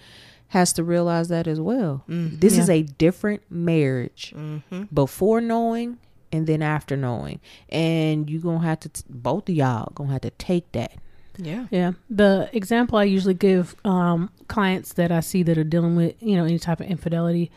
has 0.50 0.72
to 0.74 0.84
realize 0.84 1.28
that 1.28 1.48
as 1.48 1.60
well. 1.60 2.04
Mm. 2.08 2.40
This 2.40 2.58
is 2.58 2.70
a 2.70 2.84
different 2.84 3.42
marriage 3.50 4.34
Mm-hmm. 4.38 4.84
before 4.94 5.42
knowing 5.42 5.98
and 6.32 6.48
then 6.48 6.62
after 6.62 6.96
knowing, 6.96 7.40
and 7.70 8.30
you're 8.30 8.42
gonna 8.42 8.60
have 8.66 8.80
to 8.82 8.90
t- 8.90 9.04
both 9.10 9.50
of 9.50 9.56
y'all 9.56 9.92
gonna 9.96 10.12
have 10.14 10.22
to 10.22 10.30
take 10.32 10.72
that. 10.74 10.94
Yeah. 11.38 11.66
Yeah. 11.72 11.92
The 12.10 12.50
example 12.54 12.98
I 12.98 13.04
usually 13.04 13.34
give 13.34 13.76
um, 13.84 14.30
clients 14.48 14.94
that 14.94 15.12
I 15.12 15.20
see 15.20 15.44
that 15.44 15.58
are 15.58 15.64
dealing 15.66 15.96
with, 15.98 16.16
you 16.22 16.38
know, 16.38 16.46
any 16.46 16.60
type 16.60 16.80
of 16.80 16.88
infidelity 16.88 17.52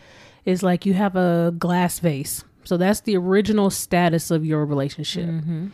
is 0.49 0.63
like 0.63 0.87
you 0.87 0.95
have 0.95 1.15
a 1.15 1.55
glass 1.59 1.99
vase. 1.99 2.43
So 2.65 2.79
that's 2.79 3.01
the 3.01 3.17
original 3.17 3.69
status 3.69 4.31
of 4.31 4.47
your 4.47 4.65
relationship. 4.65 5.29
Mm-hmm. 5.29 5.67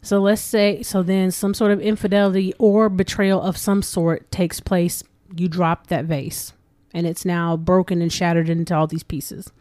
So 0.00 0.18
let's 0.18 0.40
say, 0.40 0.82
so 0.82 1.02
then 1.02 1.30
some 1.30 1.52
sort 1.52 1.72
of 1.72 1.80
infidelity 1.80 2.54
or 2.58 2.88
betrayal 2.88 3.40
of 3.40 3.58
some 3.58 3.82
sort 3.82 4.30
takes 4.30 4.60
place. 4.60 5.02
You 5.36 5.48
drop 5.48 5.88
that 5.88 6.06
vase 6.06 6.54
and 6.94 7.06
it's 7.06 7.26
now 7.26 7.56
broken 7.56 8.00
and 8.00 8.10
shattered 8.10 8.48
into 8.48 8.74
all 8.74 8.86
these 8.86 9.02
pieces. 9.02 9.52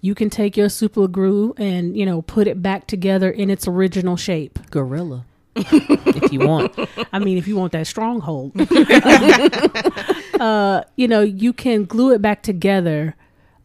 You 0.00 0.14
can 0.14 0.30
take 0.30 0.56
your 0.56 0.68
super 0.68 1.08
glue 1.08 1.54
and, 1.56 1.96
you 1.96 2.06
know, 2.06 2.22
put 2.22 2.46
it 2.46 2.62
back 2.62 2.86
together 2.86 3.30
in 3.30 3.50
its 3.50 3.66
original 3.66 4.16
shape. 4.16 4.58
Gorilla, 4.70 5.24
if 5.56 6.32
you 6.32 6.40
want. 6.40 6.72
I 7.12 7.18
mean, 7.18 7.36
if 7.36 7.48
you 7.48 7.56
want 7.56 7.72
that 7.72 7.86
stronghold, 7.88 8.52
uh, 10.40 10.84
you 10.94 11.08
know, 11.08 11.20
you 11.22 11.52
can 11.52 11.84
glue 11.84 12.12
it 12.12 12.22
back 12.22 12.42
together, 12.42 13.16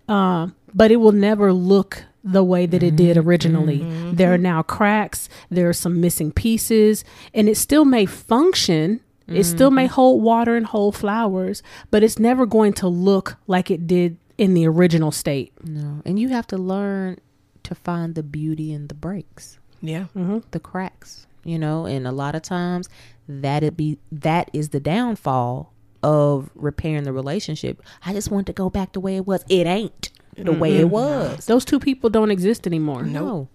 um, 0.09 0.55
but 0.73 0.91
it 0.91 0.97
will 0.97 1.11
never 1.11 1.53
look 1.53 2.03
the 2.23 2.43
way 2.43 2.65
that 2.65 2.83
it 2.83 2.95
did 2.95 3.15
originally. 3.17 3.79
There 4.11 4.33
are 4.33 4.37
now 4.37 4.61
cracks, 4.61 5.29
there 5.49 5.69
are 5.69 5.73
some 5.73 6.01
missing 6.01 6.31
pieces, 6.31 7.03
and 7.33 7.47
it 7.47 7.55
still 7.55 7.85
may 7.85 8.05
function. 8.05 9.01
It 9.27 9.43
still 9.43 9.69
may 9.69 9.85
hold 9.85 10.23
water 10.23 10.55
and 10.55 10.65
hold 10.65 10.95
flowers, 10.95 11.61
but 11.91 12.01
it's 12.01 12.17
never 12.17 12.47
going 12.47 12.73
to 12.73 12.87
look 12.87 13.37
like 13.45 13.69
it 13.69 13.85
did 13.85 14.17
in 14.39 14.55
the 14.55 14.67
original 14.67 15.11
state. 15.11 15.53
No, 15.63 16.01
and 16.03 16.17
you 16.19 16.29
have 16.29 16.47
to 16.47 16.57
learn 16.57 17.19
to 17.61 17.75
find 17.75 18.15
the 18.15 18.23
beauty 18.23 18.73
in 18.73 18.87
the 18.87 18.95
breaks. 18.95 19.59
Yeah. 19.81 20.05
Mm-hmm. 20.15 20.39
the 20.51 20.59
cracks 20.59 21.27
you 21.43 21.57
know 21.57 21.85
and 21.85 22.07
a 22.07 22.11
lot 22.11 22.35
of 22.35 22.41
times 22.41 22.89
that 23.27 23.63
it 23.63 23.77
be 23.77 23.97
that 24.11 24.49
is 24.53 24.69
the 24.69 24.79
downfall 24.79 25.73
of 26.03 26.49
repairing 26.55 27.03
the 27.03 27.13
relationship. 27.13 27.81
I 28.05 28.13
just 28.13 28.31
want 28.31 28.47
to 28.47 28.53
go 28.53 28.69
back 28.69 28.93
the 28.93 28.99
way 28.99 29.15
it 29.17 29.25
was. 29.27 29.43
It 29.49 29.67
ain't 29.67 30.09
the 30.37 30.53
way 30.53 30.77
it 30.77 30.89
was. 30.89 31.45
Those 31.47 31.65
two 31.65 31.79
people 31.79 32.09
don't 32.09 32.31
exist 32.31 32.65
anymore. 32.65 33.03
Nope. 33.03 33.23
no. 33.23 33.47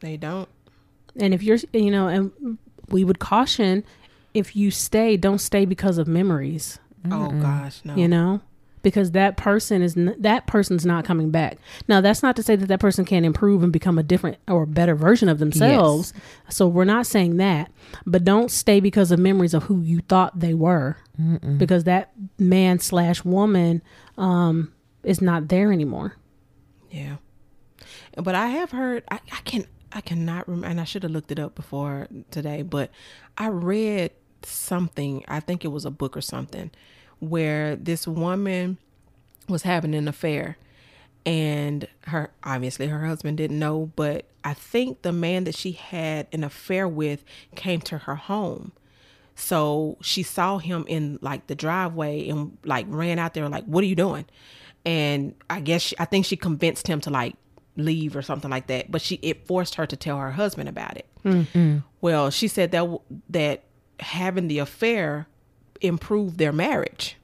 They 0.00 0.16
don't. 0.16 0.48
And 1.16 1.34
if 1.34 1.42
you're, 1.42 1.58
you 1.72 1.90
know, 1.90 2.08
and 2.08 2.56
we 2.88 3.04
would 3.04 3.18
caution 3.18 3.84
if 4.32 4.56
you 4.56 4.70
stay, 4.70 5.16
don't 5.16 5.40
stay 5.40 5.64
because 5.66 5.98
of 5.98 6.06
memories, 6.08 6.78
Oh 7.10 7.30
gosh, 7.30 7.80
no. 7.84 7.96
you 7.96 8.06
know, 8.08 8.40
because 8.82 9.10
that 9.12 9.36
person 9.36 9.82
is, 9.82 9.96
n- 9.96 10.16
that 10.18 10.46
person's 10.46 10.86
not 10.86 11.04
coming 11.04 11.30
back. 11.30 11.58
Now, 11.88 12.00
that's 12.00 12.22
not 12.22 12.36
to 12.36 12.42
say 12.42 12.56
that 12.56 12.66
that 12.66 12.80
person 12.80 13.04
can't 13.04 13.26
improve 13.26 13.62
and 13.62 13.72
become 13.72 13.98
a 13.98 14.02
different 14.02 14.38
or 14.48 14.66
better 14.66 14.94
version 14.94 15.28
of 15.28 15.38
themselves. 15.38 16.12
So 16.48 16.66
we're 16.66 16.84
not 16.84 17.06
saying 17.06 17.36
that, 17.38 17.70
but 18.06 18.24
don't 18.24 18.50
stay 18.50 18.80
because 18.80 19.10
of 19.10 19.18
memories 19.18 19.54
of 19.54 19.64
who 19.64 19.80
you 19.80 20.00
thought 20.08 20.38
they 20.38 20.54
were, 20.54 20.96
Mm-mm. 21.20 21.58
because 21.58 21.84
that 21.84 22.12
man 22.38 22.78
slash 22.78 23.24
woman, 23.24 23.82
um, 24.16 24.72
is 25.02 25.20
not 25.20 25.48
there 25.48 25.72
anymore. 25.72 26.16
Yeah. 26.90 27.16
But 28.16 28.34
I 28.34 28.48
have 28.48 28.70
heard 28.72 29.04
I, 29.10 29.20
I 29.32 29.40
can 29.44 29.64
I 29.92 30.00
cannot 30.00 30.48
remember 30.48 30.68
and 30.68 30.80
I 30.80 30.84
should 30.84 31.02
have 31.04 31.12
looked 31.12 31.32
it 31.32 31.38
up 31.38 31.54
before 31.54 32.08
today, 32.30 32.62
but 32.62 32.90
I 33.38 33.48
read 33.48 34.12
something, 34.42 35.24
I 35.28 35.40
think 35.40 35.64
it 35.64 35.68
was 35.68 35.84
a 35.84 35.90
book 35.90 36.16
or 36.16 36.20
something, 36.20 36.70
where 37.20 37.76
this 37.76 38.06
woman 38.06 38.78
was 39.48 39.62
having 39.62 39.94
an 39.94 40.08
affair 40.08 40.56
and 41.26 41.86
her 42.06 42.30
obviously 42.42 42.86
her 42.86 43.06
husband 43.06 43.36
didn't 43.36 43.58
know, 43.58 43.92
but 43.96 44.24
I 44.42 44.54
think 44.54 45.02
the 45.02 45.12
man 45.12 45.44
that 45.44 45.54
she 45.54 45.72
had 45.72 46.26
an 46.32 46.44
affair 46.44 46.88
with 46.88 47.24
came 47.54 47.80
to 47.82 47.98
her 47.98 48.14
home. 48.14 48.72
So 49.34 49.96
she 50.00 50.22
saw 50.22 50.58
him 50.58 50.84
in 50.88 51.18
like 51.22 51.46
the 51.46 51.54
driveway 51.54 52.28
and 52.28 52.56
like 52.64 52.86
ran 52.88 53.18
out 53.18 53.34
there 53.34 53.48
like, 53.48 53.64
"What 53.64 53.84
are 53.84 53.86
you 53.86 53.94
doing?" 53.94 54.26
And 54.84 55.34
I 55.48 55.60
guess 55.60 55.82
she, 55.82 55.98
I 55.98 56.04
think 56.04 56.26
she 56.26 56.36
convinced 56.36 56.86
him 56.86 57.00
to 57.02 57.10
like 57.10 57.36
leave 57.76 58.16
or 58.16 58.22
something 58.22 58.50
like 58.50 58.66
that. 58.68 58.90
But 58.90 59.02
she 59.02 59.16
it 59.16 59.46
forced 59.46 59.76
her 59.76 59.86
to 59.86 59.96
tell 59.96 60.18
her 60.18 60.32
husband 60.32 60.68
about 60.68 60.96
it. 60.96 61.06
Mm-hmm. 61.24 61.78
Well, 62.00 62.30
she 62.30 62.48
said 62.48 62.72
that 62.72 62.88
that 63.30 63.62
having 64.00 64.48
the 64.48 64.58
affair 64.58 65.26
improved 65.80 66.38
their 66.38 66.52
marriage 66.52 67.16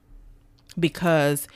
because 0.78 1.48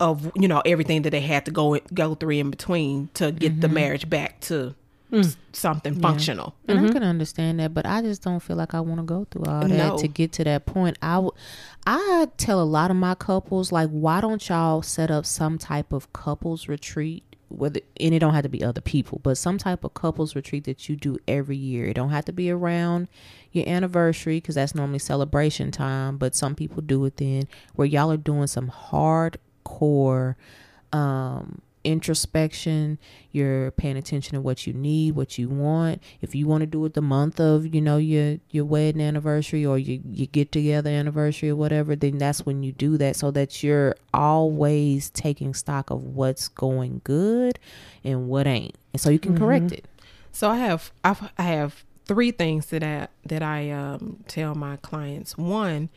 of 0.00 0.32
you 0.34 0.48
know 0.48 0.62
everything 0.66 1.02
that 1.02 1.10
they 1.10 1.20
had 1.20 1.44
to 1.44 1.50
go 1.50 1.78
go 1.94 2.14
through 2.14 2.30
in 2.30 2.50
between 2.50 3.08
to 3.14 3.30
get 3.30 3.52
mm-hmm. 3.52 3.60
the 3.60 3.68
marriage 3.68 4.10
back 4.10 4.40
to 4.40 4.74
mm. 5.12 5.36
something 5.52 6.00
functional. 6.00 6.54
And 6.66 6.78
mm-hmm. 6.78 6.88
I 6.88 6.92
can 6.92 7.02
understand 7.02 7.60
that, 7.60 7.74
but 7.74 7.86
I 7.86 8.00
just 8.02 8.22
don't 8.22 8.40
feel 8.40 8.56
like 8.56 8.74
I 8.74 8.80
want 8.80 8.98
to 8.98 9.04
go 9.04 9.26
through 9.30 9.44
all 9.44 9.60
that 9.60 9.68
no. 9.68 9.98
to 9.98 10.08
get 10.08 10.32
to 10.32 10.44
that 10.44 10.66
point. 10.66 10.98
I, 11.02 11.14
w- 11.14 11.32
I 11.86 12.28
tell 12.36 12.60
a 12.60 12.64
lot 12.64 12.90
of 12.90 12.96
my 12.96 13.14
couples 13.14 13.70
like, 13.70 13.90
why 13.90 14.20
don't 14.20 14.46
y'all 14.48 14.82
set 14.82 15.10
up 15.10 15.26
some 15.26 15.58
type 15.58 15.92
of 15.92 16.12
couples 16.12 16.68
retreat? 16.68 17.31
Whether 17.52 17.80
and 18.00 18.14
it 18.14 18.18
don't 18.18 18.34
have 18.34 18.42
to 18.42 18.48
be 18.48 18.62
other 18.64 18.80
people, 18.80 19.20
but 19.22 19.36
some 19.36 19.58
type 19.58 19.84
of 19.84 19.94
couples 19.94 20.34
retreat 20.34 20.64
that 20.64 20.88
you 20.88 20.96
do 20.96 21.18
every 21.28 21.56
year. 21.56 21.86
It 21.86 21.94
don't 21.94 22.10
have 22.10 22.24
to 22.26 22.32
be 22.32 22.50
around 22.50 23.08
your 23.52 23.68
anniversary 23.68 24.38
because 24.38 24.54
that's 24.54 24.74
normally 24.74 24.98
celebration 24.98 25.70
time, 25.70 26.16
but 26.16 26.34
some 26.34 26.54
people 26.54 26.82
do 26.82 27.04
it 27.04 27.16
then 27.18 27.48
where 27.74 27.86
y'all 27.86 28.10
are 28.10 28.16
doing 28.16 28.46
some 28.46 28.70
hardcore 28.70 30.34
um 30.92 31.62
introspection 31.84 32.98
you're 33.32 33.70
paying 33.72 33.96
attention 33.96 34.34
to 34.34 34.40
what 34.40 34.66
you 34.66 34.72
need 34.72 35.14
what 35.14 35.38
you 35.38 35.48
want. 35.48 36.02
If 36.20 36.34
you 36.34 36.46
want 36.46 36.62
to 36.62 36.66
do 36.66 36.84
it 36.84 36.94
the 36.94 37.02
month 37.02 37.40
of 37.40 37.74
you 37.74 37.80
know 37.80 37.96
your 37.96 38.38
your 38.50 38.64
wedding 38.64 39.00
anniversary 39.00 39.64
or 39.64 39.78
your, 39.78 40.00
your 40.04 40.26
get 40.26 40.52
together 40.52 40.90
anniversary 40.90 41.50
or 41.50 41.56
whatever 41.56 41.96
then 41.96 42.18
that's 42.18 42.44
when 42.44 42.62
you 42.62 42.72
do 42.72 42.96
that 42.98 43.16
so 43.16 43.30
that 43.32 43.62
you're 43.62 43.96
always 44.12 45.10
taking 45.10 45.54
stock 45.54 45.90
of 45.90 46.02
what's 46.02 46.48
going 46.48 47.00
good 47.04 47.58
and 48.04 48.28
what 48.28 48.46
ain't. 48.46 48.76
And 48.92 49.00
so 49.00 49.10
you 49.10 49.18
can 49.18 49.34
mm-hmm. 49.34 49.44
correct 49.44 49.72
it. 49.72 49.86
So 50.32 50.48
i 50.48 50.56
have 50.56 50.90
I've, 51.04 51.30
i 51.38 51.42
have 51.42 51.84
three 52.06 52.30
things 52.30 52.66
that 52.66 52.82
i 52.82 53.08
that 53.26 53.42
i 53.42 53.70
um, 53.70 54.24
tell 54.28 54.54
my 54.54 54.76
clients. 54.76 55.36
One 55.36 55.88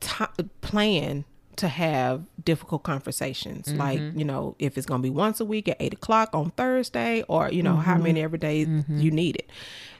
t- 0.00 0.24
plan 0.60 1.24
to 1.56 1.68
have 1.68 2.24
difficult 2.44 2.82
conversations 2.82 3.66
mm-hmm. 3.66 3.78
like 3.78 4.00
you 4.14 4.24
know 4.24 4.54
if 4.58 4.76
it's 4.76 4.86
going 4.86 5.00
to 5.00 5.02
be 5.02 5.10
once 5.10 5.40
a 5.40 5.44
week 5.44 5.68
at 5.68 5.76
eight 5.80 5.94
o'clock 5.94 6.30
on 6.32 6.50
thursday 6.50 7.22
or 7.28 7.50
you 7.50 7.62
know 7.62 7.72
mm-hmm. 7.72 7.80
how 7.82 7.96
many 7.96 8.22
every 8.22 8.38
day 8.38 8.64
mm-hmm. 8.66 8.98
you 8.98 9.10
need 9.10 9.36
it 9.36 9.50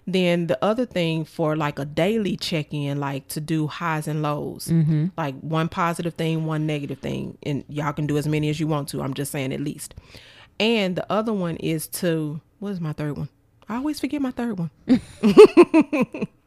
then 0.07 0.47
the 0.47 0.65
other 0.65 0.87
thing 0.87 1.25
for 1.25 1.57
like 1.57 1.79
a 1.79 1.85
daily 1.85 2.37
check-in 2.37 3.01
like 3.01 3.27
to 3.27 3.41
do 3.41 3.67
highs 3.67 4.07
and 4.07 4.23
lows 4.23 4.69
mm-hmm. 4.69 5.07
like 5.17 5.35
one 5.41 5.69
positive 5.69 6.15
thing 6.15 6.45
one 6.45 6.67
negative 6.67 6.99
thing 6.99 7.37
and 7.43 7.65
y'all 7.69 7.93
can 7.93 8.07
do 8.07 8.17
as 8.17 8.29
many 8.29 8.49
as 8.49 8.61
you 8.61 8.67
want 8.67 8.89
to 8.89 9.03
i'm 9.03 9.15
just 9.15 9.33
saying 9.33 9.53
at 9.53 9.61
least 9.61 9.95
and 10.61 10.97
the 10.97 11.13
other 11.13 11.33
one 11.33 11.57
is 11.57 11.87
to 11.87 12.41
what 12.59 12.71
is 12.71 12.81
my 12.81 12.93
third 12.93 13.17
one 13.17 13.29
i 13.69 13.77
always 13.77 13.99
forget 13.99 14.21
my 14.21 14.31
third 14.31 14.59
one 14.59 14.71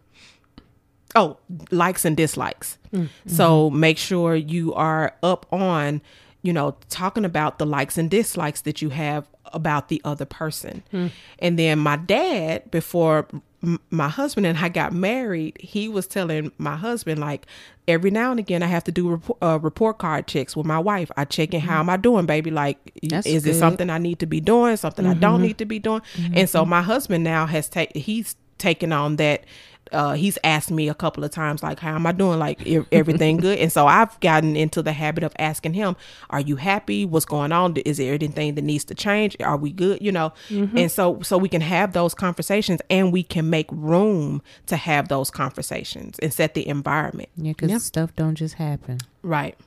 oh 1.15 1.37
likes 1.71 2.05
and 2.05 2.15
dislikes 2.15 2.77
mm-hmm. 2.93 3.07
so 3.29 3.69
make 3.69 3.97
sure 3.97 4.35
you 4.35 4.73
are 4.73 5.13
up 5.23 5.45
on 5.51 6.01
you 6.41 6.53
know 6.53 6.75
talking 6.89 7.25
about 7.25 7.59
the 7.59 7.65
likes 7.65 7.97
and 7.97 8.09
dislikes 8.09 8.61
that 8.61 8.81
you 8.81 8.89
have 8.89 9.27
about 9.53 9.89
the 9.89 10.01
other 10.05 10.25
person 10.25 10.83
mm. 10.93 11.11
and 11.39 11.57
then 11.57 11.79
my 11.79 11.95
dad 11.95 12.69
before 12.69 13.27
m- 13.63 13.79
my 13.89 14.07
husband 14.07 14.45
and 14.45 14.59
i 14.59 14.69
got 14.69 14.93
married 14.93 15.57
he 15.59 15.89
was 15.89 16.05
telling 16.05 16.51
my 16.59 16.75
husband 16.75 17.19
like 17.19 17.47
every 17.87 18.11
now 18.11 18.29
and 18.29 18.39
again 18.39 18.61
i 18.61 18.67
have 18.67 18.83
to 18.83 18.91
do 18.91 19.09
rep- 19.09 19.43
uh, 19.43 19.59
report 19.59 19.97
card 19.97 20.27
checks 20.27 20.55
with 20.55 20.67
my 20.67 20.77
wife 20.77 21.09
i 21.17 21.25
check 21.25 21.53
in 21.53 21.61
mm-hmm. 21.61 21.69
how 21.69 21.79
am 21.79 21.89
i 21.89 21.97
doing 21.97 22.27
baby 22.27 22.51
like 22.51 22.93
That's 23.01 23.25
is 23.25 23.43
good. 23.43 23.55
it 23.55 23.55
something 23.55 23.89
i 23.89 23.97
need 23.97 24.19
to 24.19 24.27
be 24.27 24.39
doing 24.39 24.77
something 24.77 25.03
mm-hmm. 25.03 25.17
i 25.17 25.19
don't 25.19 25.37
mm-hmm. 25.37 25.47
need 25.47 25.57
to 25.57 25.65
be 25.65 25.79
doing 25.79 26.01
mm-hmm. 26.13 26.37
and 26.37 26.49
so 26.49 26.63
my 26.63 26.83
husband 26.83 27.23
now 27.23 27.47
has 27.47 27.67
taken 27.67 27.99
he's 27.99 28.35
taken 28.59 28.91
on 28.91 29.15
that 29.15 29.45
uh, 29.91 30.13
he's 30.13 30.37
asked 30.43 30.71
me 30.71 30.89
a 30.89 30.93
couple 30.93 31.23
of 31.23 31.31
times 31.31 31.63
like 31.63 31.79
how 31.79 31.95
am 31.95 32.05
i 32.05 32.11
doing? 32.11 32.39
Like 32.39 32.65
everything 32.91 33.37
good? 33.45 33.59
And 33.59 33.71
so 33.71 33.87
i've 33.87 34.19
gotten 34.19 34.55
into 34.55 34.81
the 34.81 34.93
habit 34.93 35.23
of 35.23 35.33
asking 35.39 35.73
him 35.73 35.95
are 36.29 36.41
you 36.41 36.55
happy? 36.55 37.05
What's 37.05 37.25
going 37.25 37.51
on? 37.51 37.75
Is 37.77 37.97
there 37.97 38.13
anything 38.13 38.55
that 38.55 38.63
needs 38.63 38.85
to 38.85 38.95
change? 38.95 39.35
Are 39.41 39.57
we 39.57 39.71
good? 39.71 40.01
You 40.01 40.11
know? 40.11 40.33
Mm-hmm. 40.49 40.77
and 40.77 40.91
so 40.91 41.21
so 41.21 41.37
we 41.37 41.49
can 41.49 41.61
have 41.61 41.93
those 41.93 42.13
conversations 42.13 42.81
and 42.89 43.11
we 43.11 43.23
can 43.23 43.49
make 43.49 43.67
room 43.71 44.41
to 44.67 44.75
have 44.75 45.07
those 45.07 45.29
conversations 45.29 46.19
and 46.19 46.33
set 46.33 46.53
the 46.53 46.67
environment. 46.67 47.29
Yeah 47.35 47.51
because 47.51 47.71
yep. 47.71 47.81
stuff 47.81 48.15
don't 48.15 48.35
just 48.35 48.55
happen. 48.55 48.99
Right. 49.21 49.57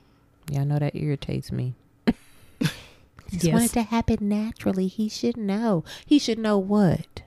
Yeah 0.49 0.61
i 0.61 0.63
know 0.63 0.79
that 0.79 0.95
irritates 0.95 1.51
me. 1.51 1.75
Just 3.33 3.45
yes. 3.45 3.53
want 3.53 3.65
it 3.65 3.73
to 3.73 3.81
happen 3.81 4.17
naturally. 4.29 4.85
He 4.85 5.09
should 5.09 5.37
know. 5.37 5.83
He 6.05 6.19
should 6.19 6.37
know 6.37 6.59
what? 6.59 7.23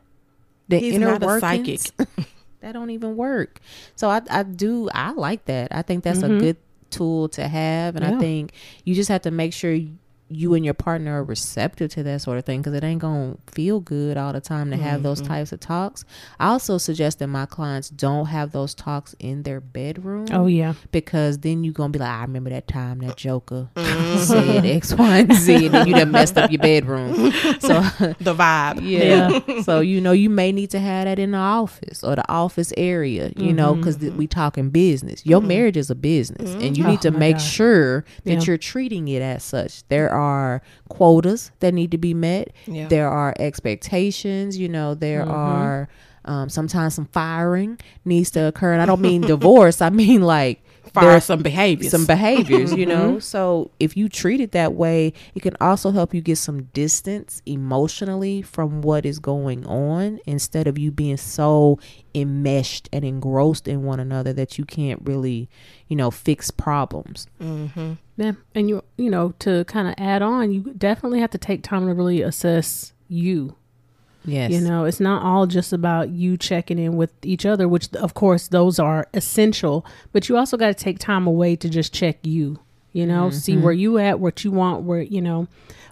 The 0.69 0.79
He's 0.79 0.95
inner 0.95 1.19
not 1.19 1.23
a 1.23 1.41
psychic 1.41 1.81
that 2.61 2.73
don't 2.73 2.91
even 2.91 3.17
work. 3.17 3.61
So 3.95 4.09
I 4.09 4.23
I 4.31 4.43
do 4.43 4.89
I 4.93 5.13
like 5.13 5.45
that. 5.47 5.69
I 5.73 5.83
think 5.83 6.05
that's 6.05 6.21
mm-hmm. 6.21 6.37
a 6.37 6.41
good 6.41 6.57
tool 6.91 7.29
to 7.29 7.47
have 7.49 7.97
and 7.97 8.05
yeah. 8.05 8.17
I 8.17 8.19
think 8.21 8.53
you 8.85 8.95
just 8.95 9.09
have 9.09 9.23
to 9.23 9.31
make 9.31 9.53
sure 9.53 9.77
you 10.29 10.55
and 10.55 10.65
your 10.65 10.75
partner 10.75 11.21
are 11.21 11.25
receptive 11.25 11.91
to 11.93 12.03
that 12.03 12.21
sort 12.21 12.39
of 12.39 12.45
thing 12.45 12.61
because 12.61 12.75
it 12.75 12.83
ain't 12.83 13.01
gonna 13.01 13.37
feel 13.47 13.81
good 13.81 14.17
all 14.17 14.33
the 14.33 14.41
time 14.41 14.71
to 14.71 14.77
have 14.77 14.95
mm-hmm. 14.95 15.05
those 15.05 15.21
types 15.21 15.53
of 15.53 15.61
talks. 15.61 16.05
I 16.41 16.49
also 16.49 16.79
suggest 16.79 17.21
that 17.21 17.29
my 17.29 17.47
clients 17.47 17.91
don't 17.91 18.27
have 18.27 18.51
those 18.51 18.75
talks 18.75 19.15
in 19.19 19.45
their 19.45 19.61
bedroom. 19.61 20.27
Oh 20.33 20.47
yeah, 20.47 20.75
because 20.91 21.39
then 21.39 21.63
you're 21.63 21.73
gonna 21.73 21.91
be 21.93 22.01
like, 22.01 22.11
I 22.11 22.23
remember 22.23 22.51
that 22.51 22.67
time 22.67 22.99
that 23.01 23.17
Joker 23.17 23.69
mm-hmm. 23.75 24.19
said 24.25 24.67
X, 24.67 24.95
Y, 24.95 25.19
and 25.19 25.33
Z, 25.33 25.67
and 25.67 25.75
then 25.75 25.87
you 25.87 25.95
done 25.95 26.11
messed 26.11 26.37
up 26.37 26.51
your 26.51 26.61
bedroom. 26.61 27.15
So 27.61 27.81
the 28.21 28.35
vibe, 28.35 28.81
yeah. 28.83 29.41
yeah. 29.47 29.63
so 29.63 29.81
you 29.81 30.01
know 30.01 30.13
you 30.13 30.31
may 30.31 30.51
need 30.51 30.71
to 30.71 30.81
have 30.81 31.05
that 31.05 31.21
in 31.21 31.33
the 31.33 31.39
office 31.39 32.03
or 32.03 32.17
the 32.17 32.29
office 32.29 32.73
area. 32.77 33.29
You 33.37 33.49
mm-hmm. 33.49 33.57
know, 33.57 33.75
because 33.75 33.99
th- 33.99 34.15
we 34.15 34.27
talking 34.27 34.71
business. 34.71 35.25
Your 35.25 35.39
mm-hmm. 35.39 35.49
marriage 35.49 35.77
is 35.77 35.91
a 35.91 35.95
business, 35.95 36.53
and 36.55 36.77
you 36.77 36.83
mm-hmm. 36.83 36.91
need 36.91 36.99
oh, 36.99 37.03
to 37.03 37.11
make 37.13 37.37
God. 37.37 37.43
sure 37.43 38.05
that 38.25 38.33
yeah. 38.33 38.41
you're 38.41 38.59
treating 38.59 39.07
it 39.07 39.23
as 39.23 39.45
such. 39.45 39.87
There 39.89 40.16
are 40.17 40.63
quotas 40.89 41.53
that 41.61 41.75
need 41.75 41.91
to 41.91 41.99
be 41.99 42.15
met. 42.15 42.53
Yeah. 42.67 42.89
There 42.89 43.09
are 43.09 43.35
expectations. 43.39 44.59
You 44.59 44.69
know, 44.69 44.95
there 44.95 45.23
mm-hmm. 45.23 45.31
are 45.31 45.89
um, 46.25 46.49
sometimes 46.49 46.95
some 46.95 47.07
firing 47.07 47.79
needs 48.05 48.31
to 48.33 48.47
occur. 48.47 48.73
And 48.73 48.83
I 48.83 48.87
don't 48.87 49.01
mean 49.01 49.23
divorce. 49.23 49.81
I 49.81 49.91
mean 49.91 50.23
like 50.23 50.63
fire 50.93 51.21
some 51.21 51.43
behaviors. 51.43 51.91
Some 51.91 52.07
behaviors, 52.07 52.73
you 52.73 52.87
know. 52.87 53.11
Mm-hmm. 53.11 53.19
So 53.21 53.71
if 53.79 53.97
you 53.97 54.09
treat 54.09 54.41
it 54.41 54.53
that 54.53 54.75
way, 54.75 55.13
it 55.35 55.43
can 55.43 55.57
also 55.61 55.91
help 55.91 56.15
you 56.15 56.21
get 56.21 56.39
some 56.39 56.65
distance 56.65 57.43
emotionally 57.47 58.43
from 58.43 58.83
what 58.83 59.07
is 59.07 59.19
going 59.19 59.67
on 59.67 60.21
instead 60.27 60.67
of 60.67 60.79
you 60.79 60.91
being 60.91 61.17
so 61.17 61.79
enmeshed 62.15 62.89
and 62.93 63.05
engrossed 63.05 63.69
in 63.69 63.85
one 63.85 64.01
another 64.01 64.33
that 64.33 64.59
you 64.59 64.65
can't 64.65 65.01
really, 65.05 65.49
you 65.89 65.97
know, 65.97 66.11
fix 66.11 66.51
problems. 66.51 67.27
Mm-hmm. 67.41 67.95
Yeah, 68.17 68.33
and 68.55 68.69
you 68.69 68.83
you 68.97 69.11
know 69.11 69.35
to 69.41 69.65
kind 69.65 69.89
of 69.89 69.95
add 69.99 70.23
on, 70.23 70.53
you 70.53 70.75
definitely 70.77 71.21
have 71.21 71.31
to 71.31 71.39
take 71.39 71.63
time 71.63 71.87
to 71.87 71.95
really 71.95 72.23
assess 72.23 72.93
you 73.09 73.57
Yes. 74.27 74.51
You 74.51 74.61
know, 74.61 74.85
it's 74.85 75.01
not 75.01 75.23
all 75.23 75.47
just 75.47 75.73
about 75.73 76.11
you 76.11 76.37
checking 76.37 76.79
in 76.79 76.97
with 76.97 77.13
each 77.23 77.47
other, 77.47 77.69
which 77.69 77.95
of 77.95 78.15
course 78.15 78.49
those 78.49 78.79
are 78.79 79.07
essential, 79.15 79.87
but 80.13 80.29
you 80.29 80.37
also 80.37 80.57
got 80.57 80.67
to 80.67 80.75
take 80.75 80.99
time 80.99 81.27
away 81.27 81.55
to 81.57 81.69
just 81.69 81.95
check 81.95 82.27
you, 82.27 82.59
you 82.93 83.07
know, 83.07 83.29
mm-hmm. 83.29 83.39
see 83.39 83.57
where 83.57 83.73
you 83.73 83.99
at, 83.99 84.19
what 84.19 84.45
you 84.45 84.51
want, 84.51 84.83
where, 84.83 85.01
you 85.01 85.23
know, 85.23 85.47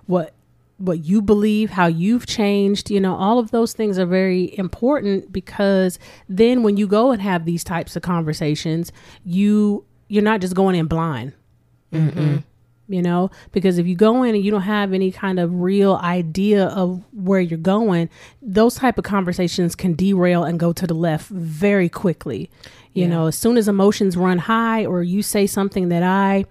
what 0.07 0.35
what 0.79 1.05
you 1.05 1.23
believe, 1.23 1.71
how 1.71 1.87
you've 1.87 2.27
changed, 2.27 2.91
you 2.91 3.01
know, 3.01 3.15
all 3.15 3.39
of 3.39 3.53
those 3.53 3.73
things 3.73 3.97
are 3.97 4.07
very 4.07 4.59
important 4.59 5.33
because 5.33 6.01
then 6.29 6.65
when 6.65 6.77
you 6.77 6.89
go 6.89 7.13
and 7.13 7.23
have 7.23 7.45
these 7.45 7.63
types 7.63 7.95
of 7.95 8.03
conversations, 8.03 8.91
you 9.25 9.85
you're 10.09 10.25
not 10.25 10.41
just 10.41 10.57
going 10.57 10.75
in 10.75 10.87
blind. 10.87 11.33
Mm-hmm. 11.95 12.37
You 12.87 13.01
know 13.01 13.31
because 13.53 13.79
if 13.79 13.87
you 13.87 13.97
go 13.97 14.25
in 14.25 14.35
and 14.35 14.45
you 14.45 14.51
don't 14.51 14.61
have 14.61 14.93
any 14.93 15.11
kind 15.11 15.39
of 15.39 15.55
real 15.55 15.97
idea 15.97 16.67
of 16.67 17.03
where 17.15 17.41
you're 17.41 17.59
going 17.59 18.11
those 18.43 18.75
type 18.75 18.99
of 18.99 19.05
conversations 19.05 19.75
can 19.75 19.95
derail 19.95 20.45
and 20.45 20.61
go 20.61 20.75
to 20.75 20.87
the 20.87 20.95
left 20.95 21.29
very 21.29 21.89
quickly. 21.89 22.51
You 22.93 23.05
yeah. 23.05 23.09
know 23.09 23.27
as 23.29 23.39
soon 23.39 23.57
as 23.57 23.69
emotions 23.69 24.19
run 24.19 24.37
high 24.37 24.85
or 24.85 25.03
you 25.03 25.23
say 25.23 25.47
something 25.47 25.89
that 25.89 26.03
i 26.03 26.45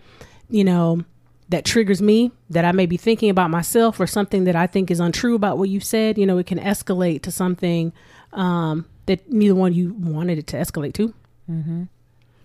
you 0.50 0.64
know 0.64 1.04
that 1.50 1.66
triggers 1.66 2.02
me 2.02 2.32
that 2.50 2.66
i 2.66 2.72
may 2.72 2.86
be 2.86 2.98
thinking 2.98 3.30
about 3.30 3.50
myself 3.50 4.00
or 4.00 4.08
something 4.08 4.46
that 4.46 4.56
i 4.56 4.68
think 4.68 4.90
is 4.90 5.00
untrue 5.00 5.36
about 5.36 5.58
what 5.58 5.70
you 5.70 5.80
said 5.80 6.18
you 6.18 6.26
know 6.26 6.38
it 6.38 6.46
can 6.46 6.60
escalate 6.60 7.22
to 7.22 7.32
something 7.32 7.92
um, 8.32 8.86
that 9.06 9.32
neither 9.32 9.56
one 9.56 9.74
you 9.74 9.94
wanted 9.94 10.40
it 10.40 10.48
to 10.48 10.58
escalate 10.58 10.94
to. 10.94 11.14
Mm-hmm. 11.50 11.84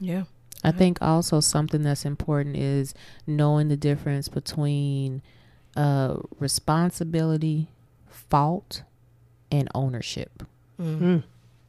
yeah 0.01 0.25
I 0.64 0.73
think 0.73 0.99
also 1.01 1.40
something 1.40 1.83
that's 1.83 2.05
important 2.05 2.57
is 2.57 2.92
knowing 3.27 3.68
the 3.68 3.77
difference 3.77 4.29
between 4.29 5.23
uh, 5.77 6.16
responsibility, 6.40 7.68
fault, 8.09 8.83
and 9.53 9.68
ownership. 9.75 10.42
Mm. 10.81 11.23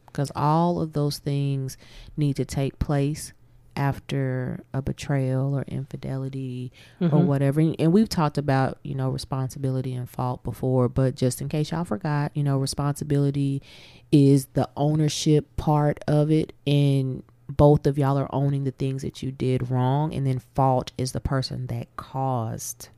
Because 0.06 0.32
all 0.34 0.80
of 0.80 0.92
those 0.92 1.18
things 1.18 1.76
need 2.16 2.34
to 2.36 2.44
take 2.44 2.78
place 2.80 3.32
after 3.76 4.64
a 4.74 4.82
betrayal 4.82 5.54
or 5.56 5.62
infidelity 5.68 6.72
or 7.00 7.08
Mhm. 7.08 7.26
whatever. 7.26 7.60
And 7.78 7.92
we've 7.92 8.08
talked 8.08 8.36
about, 8.36 8.78
you 8.82 8.94
know, 8.96 9.08
responsibility 9.08 9.94
and 9.94 10.10
fault 10.10 10.42
before, 10.42 10.88
but 10.88 11.14
just 11.14 11.40
in 11.40 11.48
case 11.48 11.70
y'all 11.70 11.84
forgot, 11.84 12.32
you 12.36 12.42
know, 12.42 12.58
responsibility 12.58 13.62
is 14.10 14.46
the 14.54 14.68
ownership 14.76 15.56
part 15.56 16.00
of 16.08 16.30
it. 16.32 16.52
And 16.66 17.22
both 17.56 17.86
of 17.86 17.98
y'all 17.98 18.18
are 18.18 18.32
owning 18.34 18.64
the 18.64 18.70
things 18.70 19.02
that 19.02 19.22
you 19.22 19.30
did 19.30 19.70
wrong. 19.70 20.12
And 20.14 20.26
then 20.26 20.40
fault 20.54 20.92
is 20.98 21.12
the 21.12 21.20
person 21.20 21.66
that 21.66 21.94
caused 21.96 22.88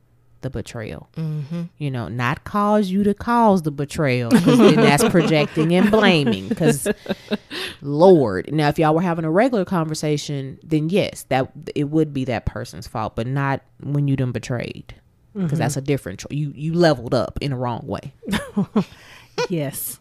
the 0.42 0.50
betrayal. 0.50 1.08
Mm-hmm. 1.16 1.62
You 1.78 1.90
know, 1.90 2.08
not 2.08 2.44
cause 2.44 2.88
you 2.88 3.04
to 3.04 3.14
cause 3.14 3.62
the 3.62 3.70
betrayal 3.70 4.30
because 4.30 4.58
then 4.58 4.76
that's 4.76 5.08
projecting 5.08 5.72
and 5.74 5.90
blaming. 5.90 6.48
Because, 6.48 6.88
Lord, 7.82 8.52
now 8.52 8.68
if 8.68 8.78
y'all 8.78 8.94
were 8.94 9.02
having 9.02 9.24
a 9.24 9.30
regular 9.30 9.64
conversation, 9.64 10.58
then 10.62 10.88
yes, 10.88 11.24
that 11.28 11.50
it 11.74 11.84
would 11.84 12.12
be 12.12 12.24
that 12.26 12.46
person's 12.46 12.86
fault, 12.86 13.16
but 13.16 13.26
not 13.26 13.62
when 13.80 14.08
you 14.08 14.16
done 14.16 14.32
betrayed 14.32 14.94
because 15.34 15.58
that's 15.58 15.76
a 15.76 15.80
different. 15.80 16.20
Cho- 16.20 16.28
you 16.30 16.52
you 16.54 16.74
leveled 16.74 17.14
up 17.14 17.38
in 17.40 17.50
the 17.50 17.56
wrong 17.56 17.86
way. 17.86 18.12
yes. 19.48 19.98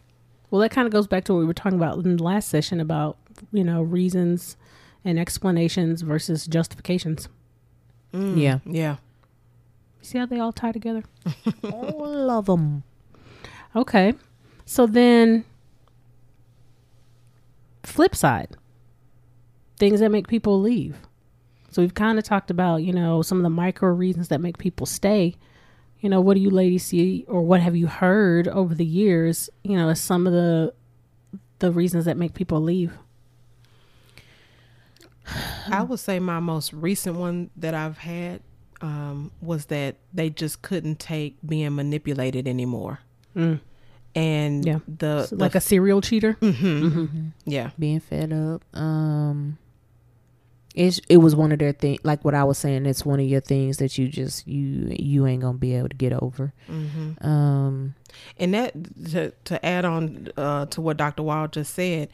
Well, 0.50 0.60
that 0.60 0.70
kind 0.70 0.86
of 0.86 0.92
goes 0.92 1.06
back 1.06 1.24
to 1.24 1.32
what 1.32 1.40
we 1.40 1.46
were 1.46 1.54
talking 1.54 1.78
about 1.78 2.04
in 2.04 2.16
the 2.16 2.22
last 2.22 2.48
session 2.50 2.78
about, 2.78 3.16
you 3.52 3.64
know, 3.64 3.82
reasons 3.82 4.56
and 5.04 5.18
explanations 5.18 6.02
versus 6.02 6.46
justifications. 6.46 7.28
Mm, 8.12 8.40
yeah, 8.40 8.58
Yeah. 8.66 8.96
See 10.02 10.18
how 10.18 10.26
they 10.26 10.40
all 10.40 10.52
tie 10.52 10.72
together? 10.72 11.04
all 11.64 12.30
of 12.30 12.46
them. 12.46 12.82
Okay. 13.74 14.14
So 14.64 14.86
then, 14.86 15.44
flip 17.82 18.14
side 18.14 18.56
things 19.78 20.00
that 20.00 20.10
make 20.10 20.28
people 20.28 20.60
leave. 20.60 20.96
So 21.70 21.82
we've 21.82 21.94
kind 21.94 22.16
of 22.18 22.24
talked 22.24 22.50
about, 22.50 22.84
you 22.84 22.92
know, 22.92 23.22
some 23.22 23.38
of 23.38 23.42
the 23.42 23.50
micro 23.50 23.88
reasons 23.88 24.28
that 24.28 24.40
make 24.40 24.56
people 24.58 24.86
stay. 24.86 25.34
You 26.00 26.08
know, 26.08 26.20
what 26.20 26.34
do 26.34 26.40
you 26.40 26.50
ladies 26.50 26.84
see 26.84 27.24
or 27.26 27.42
what 27.42 27.60
have 27.60 27.74
you 27.74 27.86
heard 27.86 28.46
over 28.46 28.74
the 28.74 28.84
years, 28.84 29.50
you 29.64 29.76
know, 29.76 29.88
as 29.88 30.00
some 30.00 30.26
of 30.26 30.32
the 30.32 30.72
the 31.58 31.72
reasons 31.72 32.04
that 32.04 32.16
make 32.16 32.34
people 32.34 32.60
leave? 32.60 32.92
I 35.70 35.82
would 35.82 36.00
say 36.00 36.18
my 36.18 36.40
most 36.40 36.72
recent 36.72 37.16
one 37.16 37.50
that 37.56 37.74
I've 37.74 37.98
had 37.98 38.40
um, 38.80 39.30
was 39.40 39.66
that 39.66 39.96
they 40.12 40.28
just 40.30 40.62
couldn't 40.62 40.98
take 40.98 41.36
being 41.46 41.74
manipulated 41.74 42.48
anymore. 42.48 42.98
Mm. 43.36 43.60
And 44.14 44.64
Yeah. 44.66 44.78
the, 44.86 45.26
So 45.26 45.36
the 45.36 45.42
like 45.42 45.54
a 45.54 45.60
serial 45.60 46.00
cheater? 46.00 46.34
Mhm. 46.40 47.32
yeah. 47.46 47.70
Being 47.78 48.00
fed 48.00 48.32
up. 48.32 48.62
Um, 48.76 49.58
it's 50.74 51.00
it 51.08 51.18
was 51.18 51.36
one 51.36 51.52
of 51.52 51.58
their 51.58 51.72
thing. 51.72 51.98
Like 52.02 52.24
what 52.24 52.34
I 52.34 52.44
was 52.44 52.58
saying, 52.58 52.86
it's 52.86 53.04
one 53.04 53.20
of 53.20 53.26
your 53.26 53.40
things 53.42 53.76
that 53.76 53.98
you 53.98 54.08
just 54.08 54.46
you 54.48 54.94
you 54.98 55.26
ain't 55.26 55.42
gonna 55.42 55.58
be 55.58 55.74
able 55.74 55.90
to 55.90 55.96
get 55.96 56.12
over. 56.14 56.52
hmm 56.66 57.12
Um, 57.24 57.94
And 58.38 58.54
that 58.54 58.72
to 59.12 59.30
to 59.44 59.64
add 59.64 59.84
on 59.84 60.28
uh, 60.36 60.66
to 60.66 60.80
what 60.80 60.96
Dr. 60.96 61.22
Wild 61.22 61.52
just 61.52 61.74
said, 61.74 62.08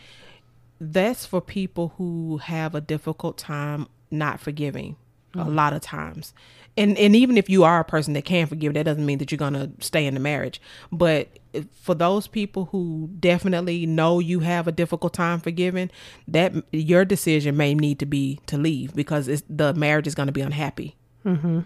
that's 0.81 1.27
for 1.27 1.41
people 1.41 1.95
who 1.97 2.39
have 2.39 2.75
a 2.75 2.81
difficult 2.81 3.39
time 3.39 3.87
not 4.11 4.41
forgiving. 4.41 4.97
A 5.35 5.45
lot 5.45 5.73
of 5.73 5.83
times, 5.83 6.35
and 6.77 6.99
and 6.99 7.15
even 7.15 7.39
if 7.39 7.49
you 7.49 7.63
are 7.63 7.79
a 7.79 7.85
person 7.85 8.15
that 8.15 8.25
can 8.25 8.49
forgive, 8.49 8.75
that 8.75 8.85
doesn't 8.85 9.07
mean 9.07 9.19
that 9.19 9.31
you're 9.31 9.39
gonna 9.39 9.71
stay 9.79 10.05
in 10.05 10.15
the 10.15 10.21
marriage. 10.21 10.61
But 10.91 11.29
for 11.71 11.95
those 11.95 12.27
people 12.27 12.65
who 12.73 13.11
definitely 13.21 13.87
know 13.87 14.19
you 14.19 14.41
have 14.41 14.67
a 14.67 14.73
difficult 14.73 15.13
time 15.13 15.39
forgiving, 15.39 15.91
that 16.27 16.55
your 16.73 17.05
decision 17.05 17.57
may 17.57 17.75
need 17.75 18.01
to 18.01 18.07
be 18.07 18.41
to 18.47 18.59
leave 18.59 18.95
because 18.95 19.29
it's, 19.29 19.45
the 19.49 19.75
marriage 19.75 20.09
is 20.09 20.15
going 20.17 20.27
to 20.27 20.33
be 20.33 20.41
unhappy. 20.41 20.97
Mm-hmm. 21.25 21.61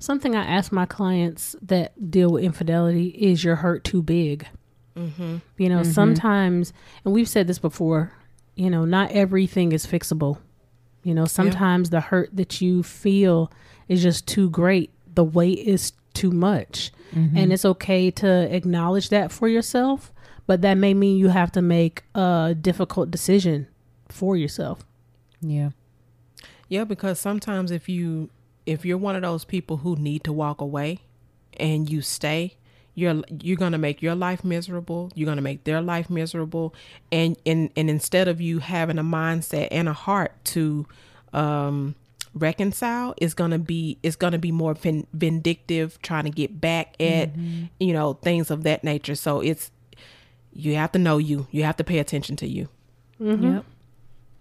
Something 0.00 0.36
I 0.36 0.44
ask 0.44 0.70
my 0.70 0.84
clients 0.84 1.56
that 1.62 2.10
deal 2.10 2.30
with 2.30 2.44
infidelity 2.44 3.08
is 3.08 3.42
your 3.42 3.56
hurt 3.56 3.84
too 3.84 4.02
big? 4.02 4.46
Mm-hmm. 4.96 5.36
You 5.56 5.68
know, 5.68 5.82
sometimes, 5.82 6.72
and 7.04 7.14
we've 7.14 7.28
said 7.28 7.46
this 7.46 7.58
before, 7.58 8.12
you 8.58 8.68
know, 8.68 8.84
not 8.84 9.12
everything 9.12 9.72
is 9.72 9.86
fixable. 9.86 10.38
You 11.04 11.14
know, 11.14 11.26
sometimes 11.26 11.90
the 11.90 12.00
hurt 12.00 12.30
that 12.34 12.60
you 12.60 12.82
feel 12.82 13.52
is 13.86 14.02
just 14.02 14.26
too 14.26 14.50
great. 14.50 14.90
The 15.14 15.22
weight 15.24 15.60
is 15.60 15.92
too 16.12 16.32
much. 16.32 16.92
Mm-hmm. 17.14 17.36
And 17.36 17.52
it's 17.52 17.64
okay 17.64 18.10
to 18.10 18.54
acknowledge 18.54 19.10
that 19.10 19.30
for 19.30 19.48
yourself, 19.48 20.12
but 20.46 20.60
that 20.62 20.74
may 20.74 20.92
mean 20.92 21.16
you 21.16 21.28
have 21.28 21.52
to 21.52 21.62
make 21.62 22.02
a 22.14 22.54
difficult 22.60 23.10
decision 23.10 23.68
for 24.08 24.36
yourself. 24.36 24.84
yeah. 25.40 25.70
Yeah, 26.70 26.84
because 26.84 27.18
sometimes 27.18 27.70
if 27.70 27.88
you 27.88 28.28
if 28.66 28.84
you're 28.84 28.98
one 28.98 29.16
of 29.16 29.22
those 29.22 29.46
people 29.46 29.78
who 29.78 29.96
need 29.96 30.22
to 30.24 30.32
walk 30.34 30.60
away 30.60 30.98
and 31.56 31.88
you 31.88 32.02
stay, 32.02 32.58
you're 32.98 33.22
you're 33.42 33.56
gonna 33.56 33.78
make 33.78 34.02
your 34.02 34.14
life 34.14 34.42
miserable. 34.44 35.10
You're 35.14 35.26
gonna 35.30 35.42
make 35.50 35.64
their 35.64 35.80
life 35.80 36.08
miserable, 36.10 36.74
and 37.12 37.36
and 37.46 37.70
and 37.76 37.88
instead 37.88 38.26
of 38.28 38.40
you 38.40 38.58
having 38.58 38.98
a 38.98 39.02
mindset 39.04 39.68
and 39.70 39.88
a 39.88 39.92
heart 39.92 40.32
to 40.54 40.86
um, 41.32 41.94
reconcile, 42.34 43.14
is 43.20 43.34
gonna 43.34 43.58
be 43.58 43.98
it's 44.02 44.16
gonna 44.16 44.38
be 44.38 44.52
more 44.52 44.74
vin- 44.74 45.06
vindictive, 45.12 46.00
trying 46.02 46.24
to 46.24 46.30
get 46.30 46.60
back 46.60 46.94
at 47.00 47.30
you 47.78 47.92
know 47.92 48.14
things 48.14 48.50
of 48.50 48.62
that 48.64 48.82
nature. 48.84 49.14
So 49.14 49.40
it's 49.40 49.70
you 50.52 50.74
have 50.74 50.90
to 50.92 50.98
know 50.98 51.18
you. 51.18 51.46
You 51.50 51.62
have 51.64 51.76
to 51.76 51.84
pay 51.84 51.98
attention 52.00 52.36
to 52.36 52.46
you. 52.48 52.68
Yep. 53.20 53.64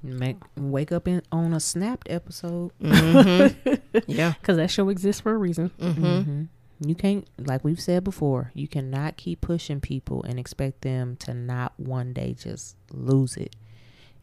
Make 0.04 0.38
wake 0.56 0.92
up 0.92 1.08
in 1.08 1.22
on 1.32 1.54
a 1.54 1.60
snapped 1.60 2.08
episode. 2.10 2.72
Yeah. 2.82 4.34
Because 4.42 4.58
that 4.58 4.70
show 4.72 4.90
exists 4.90 5.22
for 5.22 5.34
a 5.34 5.38
reason. 5.38 5.70
hmm 5.80 6.44
You 6.80 6.94
can't, 6.96 7.28
like 7.40 7.64
we've 7.64 7.80
said 7.80 8.04
before, 8.04 8.52
you 8.54 8.68
cannot 8.68 9.18
keep 9.18 9.42
pushing 9.42 9.82
people 9.82 10.24
and 10.24 10.40
expect 10.40 10.82
them 10.82 11.16
to 11.18 11.34
not 11.34 11.74
one 11.78 12.14
day 12.14 12.36
just 12.40 12.76
lose 12.92 13.36
it. 13.38 13.56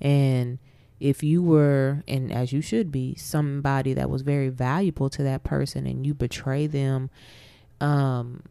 And 0.01 0.59
if 1.01 1.23
you 1.23 1.43
were, 1.43 2.05
and 2.07 2.33
as 2.33 2.53
you 2.53 2.61
should 2.61 2.93
be, 2.93 3.17
somebody 3.17 3.93
that 3.95 4.09
was 4.09 4.23
very 4.23 4.49
valuable 4.51 5.11
to 5.11 5.23
that 5.25 5.43
person 5.43 5.87
and 5.87 6.07
you 6.07 6.15
betray 6.15 6.67
them, 6.69 7.11
um, 7.81 8.43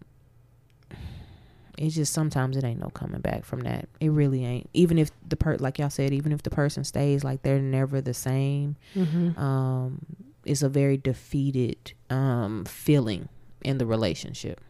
it's 1.78 1.96
just 1.96 2.13
sometimes 2.13 2.56
it 2.56 2.63
ain't 2.63 2.80
no 2.82 2.89
coming 2.89 3.22
back 3.22 3.46
from 3.46 3.62
that. 3.62 3.88
It 4.00 4.10
really 4.10 4.46
ain't. 4.46 4.70
Even 4.74 5.00
if 5.00 5.12
the 5.28 5.36
per, 5.36 5.56
like 5.56 5.80
y'all 5.80 5.89
said, 5.89 6.13
even 6.13 6.32
if 6.32 6.44
the 6.44 6.50
person 6.52 6.84
stays, 6.84 7.24
like 7.24 7.42
they're 7.42 7.60
never 7.60 8.02
the 8.02 8.13
same 8.13 8.76
Mm-hmm. 8.96 9.39
um, 9.39 10.06
it's 10.46 10.62
a 10.62 10.70
very 10.70 10.98
defeated 10.98 11.94
um, 12.10 12.66
feeling 12.66 13.30
in 13.63 13.78
the 13.78 13.86
relationship. 13.86 14.62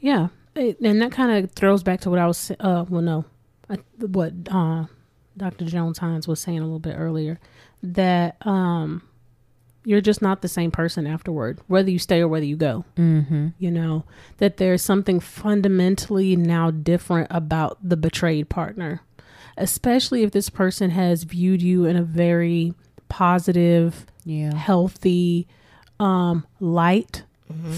Yeah, 0.00 0.28
it, 0.56 0.80
and 0.80 1.00
that 1.02 1.12
kind 1.12 1.44
of 1.44 1.52
throws 1.52 1.82
back 1.82 2.00
to 2.00 2.10
what 2.10 2.18
I 2.18 2.26
was. 2.26 2.50
Uh, 2.58 2.84
well, 2.88 3.02
no, 3.02 3.24
I, 3.70 3.76
what 3.98 4.32
uh, 4.50 4.86
Dr. 5.36 5.64
Jones 5.64 5.98
Hines 5.98 6.26
was 6.26 6.40
saying 6.40 6.58
a 6.58 6.62
little 6.62 6.78
bit 6.80 6.96
earlier 6.98 7.38
that 7.82 8.36
um, 8.46 9.02
you're 9.84 10.00
just 10.00 10.20
not 10.22 10.42
the 10.42 10.48
same 10.48 10.70
person 10.70 11.06
afterward, 11.06 11.60
whether 11.68 11.90
you 11.90 11.98
stay 11.98 12.20
or 12.20 12.28
whether 12.28 12.44
you 12.44 12.56
go. 12.56 12.84
Mm-hmm. 12.96 13.48
You 13.58 13.70
know 13.70 14.04
that 14.38 14.56
there's 14.56 14.82
something 14.82 15.20
fundamentally 15.20 16.34
now 16.36 16.70
different 16.70 17.28
about 17.30 17.78
the 17.82 17.96
betrayed 17.96 18.48
partner, 18.48 19.00
especially 19.56 20.22
if 20.24 20.32
this 20.32 20.50
person 20.50 20.90
has 20.90 21.22
viewed 21.22 21.62
you 21.62 21.84
in 21.84 21.96
a 21.96 22.02
very 22.02 22.74
positive, 23.08 24.06
Yeah. 24.24 24.54
healthy 24.54 25.46
um, 26.00 26.44
light 26.58 27.22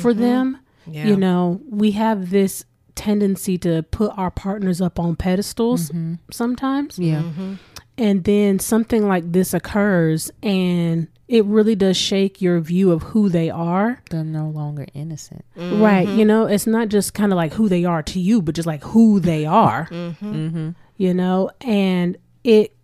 for 0.01 0.13
them 0.15 0.59
Yeah. 0.91 1.07
you 1.07 1.17
know 1.17 1.61
we 1.71 1.93
have 1.93 2.31
this 2.31 2.65
tendency 2.95 3.59
to 3.59 3.83
put 3.85 4.13
our 4.17 4.31
partners 4.31 4.81
up 4.81 4.99
on 5.01 5.17
pedestals 5.17 5.91
Mhm. 5.91 6.19
sometimes 6.31 6.99
Yeah. 6.99 7.23
Mhm. 7.23 7.59
and 7.99 8.25
then 8.25 8.59
something 8.59 9.07
like 9.09 9.33
this 9.33 9.53
occurs 9.55 10.31
and 10.43 11.09
it 11.27 11.45
really 11.47 11.75
does 11.75 11.97
shake 11.97 12.43
your 12.43 12.61
view 12.61 12.93
of 12.93 13.03
who 13.03 13.29
they 13.31 13.49
are 13.51 14.03
They're 14.11 14.23
no 14.23 14.49
longer 14.51 14.87
innocent. 14.95 15.45
right 15.57 16.07
you 16.09 16.25
know 16.25 16.45
it's 16.47 16.67
not 16.67 16.89
just 16.89 17.15
kind 17.15 17.33
of 17.33 17.37
like 17.37 17.55
who 17.55 17.69
they 17.69 17.85
are 17.85 18.03
to 18.03 18.21
you 18.21 18.41
but 18.43 18.55
just 18.55 18.67
like 18.67 18.83
who 18.85 19.19
they 19.21 19.45
are 19.47 19.89
Mm-hmm. 19.91 20.71
you 20.97 21.15
know 21.15 21.51
and 21.63 22.17
it 22.45 22.77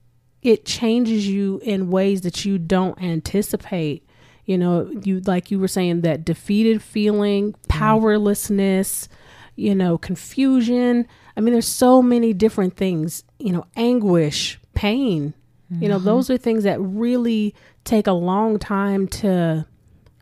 it 0.43 0.65
changes 0.65 1.29
you 1.29 1.61
in 1.63 1.91
ways 1.91 2.23
that 2.23 2.45
you 2.47 2.57
don't 2.59 3.01
anticipate 3.03 4.03
you 4.51 4.59
know 4.59 4.91
you 5.05 5.21
like 5.21 5.53
you 5.53 5.61
were 5.61 5.69
saying 5.69 6.01
that 6.01 6.25
defeated 6.25 6.83
feeling 6.83 7.53
mm-hmm. 7.53 7.69
powerlessness 7.69 9.09
you 9.55 9.75
know 9.75 9.97
confusion. 9.97 11.07
I 11.37 11.41
mean 11.41 11.53
there's 11.53 11.69
so 11.69 12.03
many 12.03 12.33
different 12.33 12.77
things 12.77 13.23
you 13.39 13.53
know 13.53 13.65
anguish 13.77 14.59
pain 14.75 15.35
you 15.79 15.89
know 15.89 15.99
mm-hmm. 15.99 16.07
those 16.07 16.31
are 16.31 16.37
things 16.37 16.65
that 16.65 16.81
really 16.81 17.55
take 17.85 18.09
a 18.09 18.13
long 18.13 18.59
time 18.59 19.07
to 19.07 19.67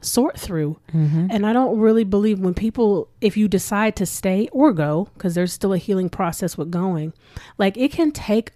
sort 0.01 0.39
through. 0.39 0.79
Mm-hmm. 0.93 1.29
And 1.31 1.47
I 1.47 1.53
don't 1.53 1.79
really 1.79 2.05
believe 2.05 2.39
when 2.39 2.55
people, 2.55 3.09
if 3.20 3.37
you 3.37 3.49
decide 3.49 3.97
to 3.97 4.07
stay 4.07 4.49
or 4.53 4.72
go, 4.72 5.09
because 5.14 5.35
there's 5.35 5.53
still 5.53 5.72
a 5.72 5.79
healing 5.79 6.09
process 6.09 6.57
with 6.57 6.70
going, 6.70 7.12
like 7.57 7.76
it 7.76 7.93
can 7.93 8.12
take 8.12 8.53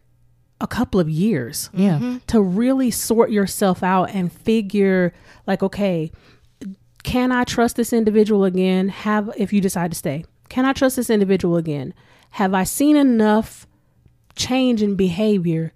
a 0.62 0.66
couple 0.66 0.98
of 1.00 1.10
years 1.10 1.68
Yeah. 1.74 1.96
Mm-hmm. 1.96 2.16
to 2.28 2.40
really 2.40 2.90
sort 2.90 3.30
yourself 3.30 3.82
out 3.82 4.10
and 4.14 4.32
figure, 4.32 5.12
like, 5.46 5.62
okay, 5.62 6.10
can 7.02 7.32
I 7.32 7.44
trust 7.44 7.76
this 7.76 7.92
individual 7.92 8.44
again? 8.44 8.88
Have, 8.88 9.30
if 9.36 9.52
you 9.52 9.60
decide 9.60 9.90
to 9.90 9.98
stay, 9.98 10.24
can 10.48 10.64
I 10.64 10.72
trust 10.72 10.96
this 10.96 11.10
individual 11.10 11.56
again? 11.56 11.92
Have 12.30 12.54
I 12.54 12.64
seen 12.64 12.96
enough 12.96 13.66
change 14.36 14.82
in 14.82 14.94
behavior 14.94 15.72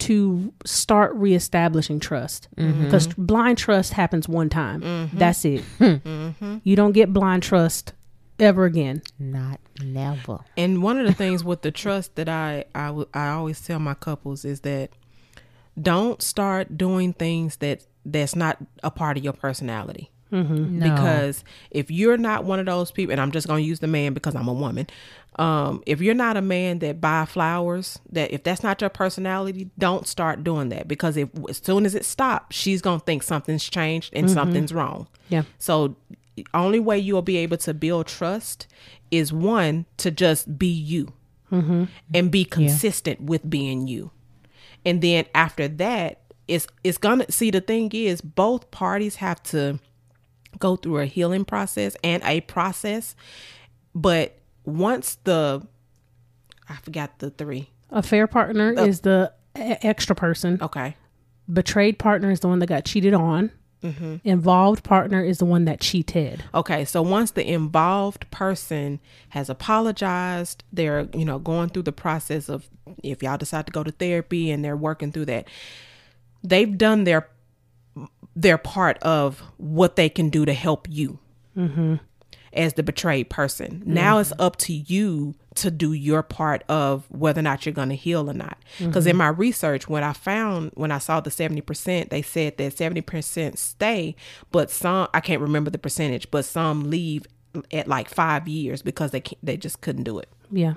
to 0.00 0.52
start 0.64 1.14
reestablishing 1.14 1.98
trust? 1.98 2.48
Mm-hmm. 2.56 2.84
Because 2.84 3.06
blind 3.16 3.56
trust 3.58 3.94
happens 3.94 4.28
one 4.28 4.50
time. 4.50 4.82
Mm-hmm. 4.82 5.18
That's 5.18 5.44
it. 5.46 5.62
Hmm. 5.78 6.56
You 6.62 6.76
don't 6.76 6.92
get 6.92 7.12
blind 7.12 7.42
trust 7.42 7.94
ever 8.38 8.64
again. 8.64 9.02
Not 9.18 9.60
never. 9.82 10.40
And 10.56 10.82
one 10.82 10.98
of 10.98 11.06
the 11.06 11.12
things 11.14 11.44
with 11.44 11.62
the 11.62 11.70
trust 11.70 12.14
that 12.16 12.28
I 12.28 12.64
I, 12.74 12.86
w- 12.88 13.08
I 13.14 13.28
always 13.28 13.60
tell 13.60 13.78
my 13.78 13.94
couples 13.94 14.44
is 14.44 14.60
that 14.60 14.90
don't 15.80 16.22
start 16.22 16.76
doing 16.78 17.12
things 17.12 17.56
that 17.56 17.84
that's 18.04 18.36
not 18.36 18.58
a 18.82 18.90
part 18.90 19.16
of 19.16 19.24
your 19.24 19.32
personality. 19.32 20.10
No. 20.30 20.90
Because 20.90 21.44
if 21.70 21.90
you're 21.90 22.16
not 22.18 22.44
one 22.44 22.58
of 22.58 22.66
those 22.66 22.90
people, 22.90 23.12
and 23.12 23.20
I'm 23.20 23.30
just 23.30 23.46
going 23.46 23.62
to 23.62 23.66
use 23.68 23.78
the 23.78 23.86
man 23.86 24.12
because 24.12 24.34
I'm 24.34 24.48
a 24.48 24.52
woman. 24.52 24.86
Um, 25.38 25.82
if 25.86 26.00
you're 26.00 26.14
not 26.14 26.36
a 26.36 26.42
man 26.42 26.80
that 26.80 27.00
buy 27.00 27.26
flowers, 27.26 27.98
that 28.10 28.32
if 28.32 28.42
that's 28.42 28.62
not 28.62 28.80
your 28.80 28.90
personality, 28.90 29.70
don't 29.78 30.06
start 30.06 30.42
doing 30.42 30.70
that 30.70 30.88
because 30.88 31.16
if 31.16 31.28
as 31.48 31.58
soon 31.58 31.86
as 31.86 31.94
it 31.94 32.04
stops, 32.04 32.56
she's 32.56 32.82
gonna 32.82 32.98
think 33.00 33.22
something's 33.22 33.64
changed 33.64 34.12
and 34.14 34.30
something's 34.30 34.72
wrong. 34.72 35.06
Yeah. 35.28 35.42
So 35.58 35.96
only 36.54 36.80
way 36.80 36.98
you'll 36.98 37.22
be 37.22 37.36
able 37.38 37.56
to 37.58 37.74
build 37.74 38.06
trust 38.06 38.66
is 39.10 39.32
one 39.32 39.86
to 39.98 40.10
just 40.10 40.58
be 40.58 40.66
you 40.66 41.12
mm-hmm. 41.50 41.84
and 42.14 42.30
be 42.30 42.44
consistent 42.44 43.20
with 43.20 43.48
being 43.48 43.86
you. 43.86 44.10
And 44.84 45.02
then 45.02 45.26
after 45.34 45.68
that, 45.68 46.20
it's 46.48 46.66
it's 46.84 46.98
gonna 46.98 47.30
see 47.30 47.50
the 47.50 47.60
thing 47.60 47.90
is 47.92 48.20
both 48.20 48.70
parties 48.70 49.16
have 49.16 49.42
to 49.44 49.80
go 50.58 50.76
through 50.76 50.98
a 50.98 51.06
healing 51.06 51.44
process 51.44 51.96
and 52.04 52.22
a 52.24 52.40
process. 52.42 53.16
But 53.94 54.38
once 54.64 55.18
the 55.24 55.66
I 56.68 56.76
forgot 56.76 57.18
the 57.18 57.30
three. 57.30 57.70
Affair 57.90 58.26
partner 58.26 58.72
is 58.72 59.00
the 59.00 59.32
extra 59.54 60.14
person. 60.16 60.58
Okay. 60.60 60.96
Betrayed 61.52 61.98
partner 61.98 62.30
is 62.30 62.40
the 62.40 62.48
one 62.48 62.58
that 62.58 62.66
got 62.66 62.84
cheated 62.84 63.14
on. 63.14 63.52
Mm-hmm. 63.82 64.16
Involved 64.24 64.84
partner 64.84 65.22
is 65.22 65.38
the 65.38 65.44
one 65.44 65.64
that 65.66 65.80
cheated. 65.80 66.44
Okay, 66.54 66.84
so 66.84 67.02
once 67.02 67.32
the 67.32 67.48
involved 67.48 68.28
person 68.30 69.00
has 69.30 69.48
apologized, 69.48 70.64
they're, 70.72 71.08
you 71.14 71.24
know, 71.24 71.38
going 71.38 71.68
through 71.68 71.82
the 71.82 71.92
process 71.92 72.48
of 72.48 72.68
if 73.02 73.22
y'all 73.22 73.36
decide 73.36 73.66
to 73.66 73.72
go 73.72 73.82
to 73.84 73.92
therapy 73.92 74.50
and 74.50 74.64
they're 74.64 74.76
working 74.76 75.12
through 75.12 75.26
that, 75.26 75.46
they've 76.42 76.76
done 76.76 77.04
their 77.04 77.28
their 78.34 78.58
part 78.58 78.98
of 78.98 79.42
what 79.56 79.96
they 79.96 80.08
can 80.08 80.28
do 80.28 80.44
to 80.44 80.52
help 80.52 80.86
you 80.90 81.18
mm-hmm. 81.56 81.94
As 82.56 82.74
the 82.74 82.82
betrayed 82.82 83.30
person. 83.30 83.82
Now 83.84 84.14
mm-hmm. 84.14 84.20
it's 84.22 84.32
up 84.38 84.56
to 84.56 84.72
you 84.72 85.34
to 85.56 85.70
do 85.70 85.92
your 85.92 86.22
part 86.22 86.62
of 86.68 87.04
whether 87.10 87.40
or 87.40 87.42
not 87.42 87.64
you're 87.64 87.72
going 87.72 87.88
to 87.88 87.96
heal 87.96 88.28
or 88.30 88.34
not. 88.34 88.58
Because 88.78 89.06
in 89.06 89.12
mm-hmm. 89.12 89.18
my 89.18 89.28
research, 89.28 89.88
when 89.88 90.02
I 90.02 90.12
found, 90.12 90.72
when 90.74 90.92
I 90.92 90.98
saw 90.98 91.20
the 91.20 91.30
70%, 91.30 92.10
they 92.10 92.22
said 92.22 92.58
that 92.58 92.74
70% 92.74 93.56
stay, 93.56 94.16
but 94.52 94.70
some, 94.70 95.08
I 95.14 95.20
can't 95.20 95.40
remember 95.40 95.70
the 95.70 95.78
percentage, 95.78 96.30
but 96.30 96.44
some 96.44 96.90
leave 96.90 97.26
at 97.72 97.88
like 97.88 98.08
five 98.08 98.46
years 98.46 98.82
because 98.82 99.10
they 99.10 99.20
can't, 99.20 99.38
they 99.42 99.56
just 99.56 99.80
couldn't 99.80 100.04
do 100.04 100.18
it. 100.18 100.28
Yeah. 100.50 100.74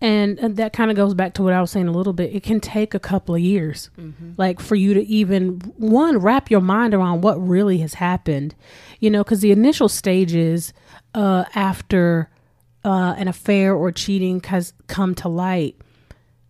And, 0.00 0.38
and 0.38 0.56
that 0.58 0.72
kind 0.72 0.92
of 0.92 0.96
goes 0.96 1.14
back 1.14 1.34
to 1.34 1.42
what 1.42 1.52
I 1.52 1.60
was 1.60 1.72
saying 1.72 1.88
a 1.88 1.92
little 1.92 2.12
bit. 2.12 2.32
It 2.32 2.44
can 2.44 2.60
take 2.60 2.94
a 2.94 3.00
couple 3.00 3.34
of 3.34 3.40
years, 3.40 3.90
like 4.36 4.60
for 4.60 4.76
you 4.76 4.94
to 4.94 5.04
even 5.06 5.58
one 5.76 6.18
wrap 6.18 6.52
your 6.52 6.60
mind 6.60 6.94
around 6.94 7.22
what 7.22 7.34
really 7.36 7.78
has 7.78 7.94
happened, 7.94 8.54
you 9.00 9.10
know, 9.10 9.24
because 9.24 9.40
the 9.40 9.50
initial 9.50 9.88
stages 9.88 10.72
uh, 11.14 11.46
after 11.54 12.30
uh, 12.84 13.14
an 13.18 13.26
affair 13.26 13.74
or 13.74 13.90
cheating 13.90 14.40
has 14.44 14.72
come 14.86 15.16
to 15.16 15.28
light. 15.28 15.76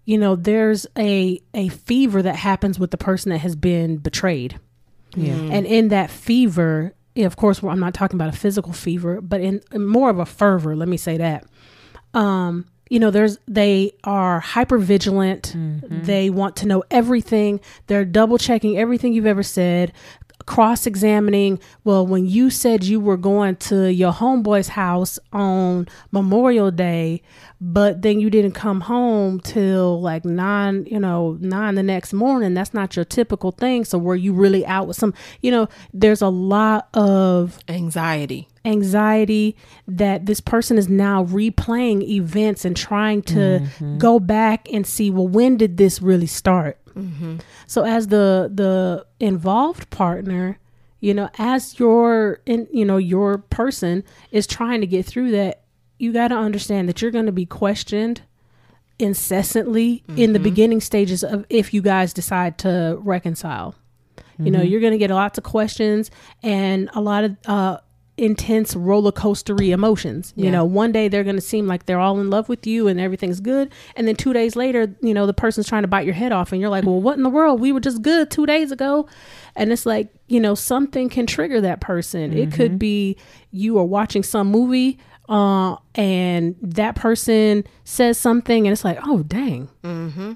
You 0.05 0.19
know, 0.19 0.37
there's 0.37 0.87
a 0.99 1.41
a 1.55 1.69
fever 1.69 2.21
that 2.23 2.37
happens 2.37 2.79
with 2.79 2.91
the 2.91 2.99
person 2.99 3.31
that 3.31 3.39
has 3.39 3.57
been 3.57 3.97
betrayed. 3.97 4.61
Yeah. 5.17 5.33
And 5.33 5.67
in 5.67 5.89
that 5.89 6.11
fever, 6.11 6.95
of 7.17 7.37
course, 7.37 7.63
I'm 7.63 7.81
not 7.81 7.95
talking 7.95 8.17
about 8.17 8.35
a 8.35 8.37
physical 8.37 8.73
fever, 8.73 9.21
but 9.21 9.41
in, 9.41 9.63
in 9.73 9.87
more 9.87 10.11
of 10.11 10.19
a 10.19 10.27
fervor, 10.27 10.77
let 10.77 10.89
me 10.89 10.97
say 10.97 11.17
that. 11.17 11.47
Um, 12.15 12.67
you 12.89 12.99
know, 12.99 13.11
there's 13.11 13.39
they 13.47 13.93
are 14.05 14.41
hyper 14.41 14.79
vigilant. 14.79 15.55
Mm-hmm. 15.57 16.05
They 16.05 16.31
want 16.31 16.57
to 16.57 16.67
know 16.67 16.85
everything. 16.91 17.61
They're 17.87 18.05
double 18.05 18.39
checking 18.39 18.79
everything 18.79 19.13
you've 19.13 19.27
ever 19.27 19.43
said, 19.43 19.93
cross 20.47 20.87
examining. 20.87 21.61
Well, 21.85 22.07
when 22.07 22.27
you 22.27 22.51
said 22.51 22.85
you 22.85 23.01
were 23.01 23.17
going 23.17 23.57
to 23.57 23.93
your 23.93 24.13
homeboy's 24.13 24.69
house 24.69 25.19
on 25.33 25.87
Memorial 26.11 26.71
Day, 26.71 27.23
but 27.61 28.03
then 28.03 28.21
you 28.21 28.31
didn't 28.31 28.53
come 28.53 28.81
home 28.81 29.41
till 29.41 30.01
like 30.01 30.25
nine, 30.25 30.87
you 30.91 30.99
know, 30.99 31.37
nine 31.41 31.75
the 31.75 31.83
next 31.83 32.13
morning, 32.13 32.55
that's 32.55 32.73
not 32.73 32.97
your 32.97 33.05
typical 33.05 33.51
thing. 33.51 33.85
So 33.85 33.99
were 33.99 34.17
you 34.17 34.33
really 34.33 34.65
out 34.65 34.87
with 34.87 34.97
some, 34.97 35.13
you 35.43 35.51
know, 35.51 35.69
there's 35.93 36.23
a 36.23 36.29
lot 36.29 36.89
of 36.95 37.59
Anxiety. 37.69 38.49
Anxiety 38.69 39.57
that 39.87 40.27
this 40.27 40.41
person 40.41 40.79
is 40.79 40.89
now 40.89 41.25
replaying 41.25 42.03
events 42.03 42.65
and 42.65 42.77
trying 42.77 43.23
to 43.23 43.61
mm-hmm. 43.61 43.99
go 43.99 44.21
back 44.21 44.69
and 44.73 44.87
see 44.87 45.11
well 45.11 45.29
when 45.29 45.57
did 45.57 45.77
this 45.77 46.03
really 46.03 46.27
start? 46.27 46.79
Mm-hmm. 46.95 47.39
So 47.67 47.85
as 47.85 48.09
the 48.09 48.51
the 48.53 49.07
involved 49.21 49.91
partner 49.91 50.59
you 51.01 51.15
know 51.15 51.29
as 51.39 51.79
your 51.79 52.41
in 52.47 52.67
you 52.73 52.85
know 52.85 52.97
your 52.97 53.39
person 53.39 54.05
is 54.33 54.47
trying 54.47 54.81
to 54.81 54.87
get 54.87 55.07
through 55.07 55.31
that 55.31 55.63
you 55.99 56.13
got 56.13 56.29
to 56.29 56.35
understand 56.35 56.89
that 56.89 57.01
you're 57.03 57.11
going 57.11 57.27
to 57.27 57.33
be 57.33 57.47
questioned 57.47 58.23
incessantly 58.99 60.03
in 60.09 60.33
the 60.33 60.39
mm-hmm. 60.39 60.45
beginning 60.45 60.81
stages 60.81 61.23
of 61.23 61.47
if 61.49 61.73
you 61.73 61.81
guys 61.81 62.13
decide 62.13 62.59
to 62.59 62.99
reconcile. 63.03 63.75
You 64.41 64.53
know 64.53 64.63
you're 64.63 64.81
going 64.81 64.93
to 64.93 64.99
get 64.99 65.11
lots 65.11 65.37
of 65.37 65.43
questions 65.43 66.13
and 66.45 66.89
a 66.95 67.01
lot 67.01 67.25
of 67.25 67.37
uh 67.47 67.79
intense 68.19 68.75
roller 68.75 69.13
coastery 69.13 69.71
emotions. 69.71 70.33
You 70.37 70.51
know, 70.51 70.65
one 70.65 70.93
day 70.93 71.09
they're 71.09 71.25
going 71.25 71.37
to 71.37 71.41
seem 71.43 71.67
like 71.67 71.87
they're 71.87 72.01
all 72.01 72.19
in 72.21 72.31
love 72.31 72.49
with 72.49 72.67
you 72.67 72.89
and 72.89 73.01
everything's 73.01 73.41
good, 73.41 73.71
and 73.97 74.07
then 74.09 74.17
2 74.17 74.33
days 74.33 74.57
later, 74.57 74.95
you 75.01 75.15
know, 75.15 75.27
the 75.27 75.33
person's 75.33 75.69
trying 75.69 75.83
to 75.83 75.89
bite 75.89 76.05
your 76.05 76.15
head 76.15 76.33
off 76.33 76.53
and 76.53 76.61
you're 76.61 76.71
like, 76.71 76.85
"Well, 76.85 77.01
what 77.01 77.17
in 77.17 77.23
the 77.23 77.31
world? 77.31 77.61
We 77.61 77.73
were 77.73 77.81
just 77.81 78.03
good 78.03 78.31
2 78.31 78.47
days 78.47 78.73
ago." 78.73 79.09
And 79.57 79.73
it's 79.73 79.87
like, 79.87 80.09
you 80.27 80.41
know, 80.41 80.55
something 80.55 81.09
can 81.09 81.27
trigger 81.27 81.61
that 81.61 81.81
person. 81.81 82.33
It 82.37 82.53
could 82.53 82.79
be 82.79 83.17
you 83.51 83.79
are 83.79 83.85
watching 83.85 84.23
some 84.23 84.49
movie 84.49 84.99
uh 85.29 85.77
and 85.95 86.57
that 86.63 86.95
person 86.95 87.63
says 87.85 88.17
something 88.19 88.67
and 88.67 88.73
it's 88.73 88.85
like, 88.85 88.99
"Oh, 89.05 89.23
dang." 89.23 89.69
Mm-hmm. 89.85 90.33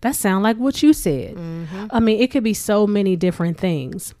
That 0.00 0.16
sound 0.16 0.42
like 0.42 0.56
what 0.58 0.82
you 0.82 0.92
said. 0.92 1.36
I 1.90 2.00
mean, 2.00 2.20
it 2.20 2.30
could 2.30 2.44
be 2.44 2.52
so 2.54 2.86
many 2.86 3.16
different 3.16 3.58
things. 3.58 4.12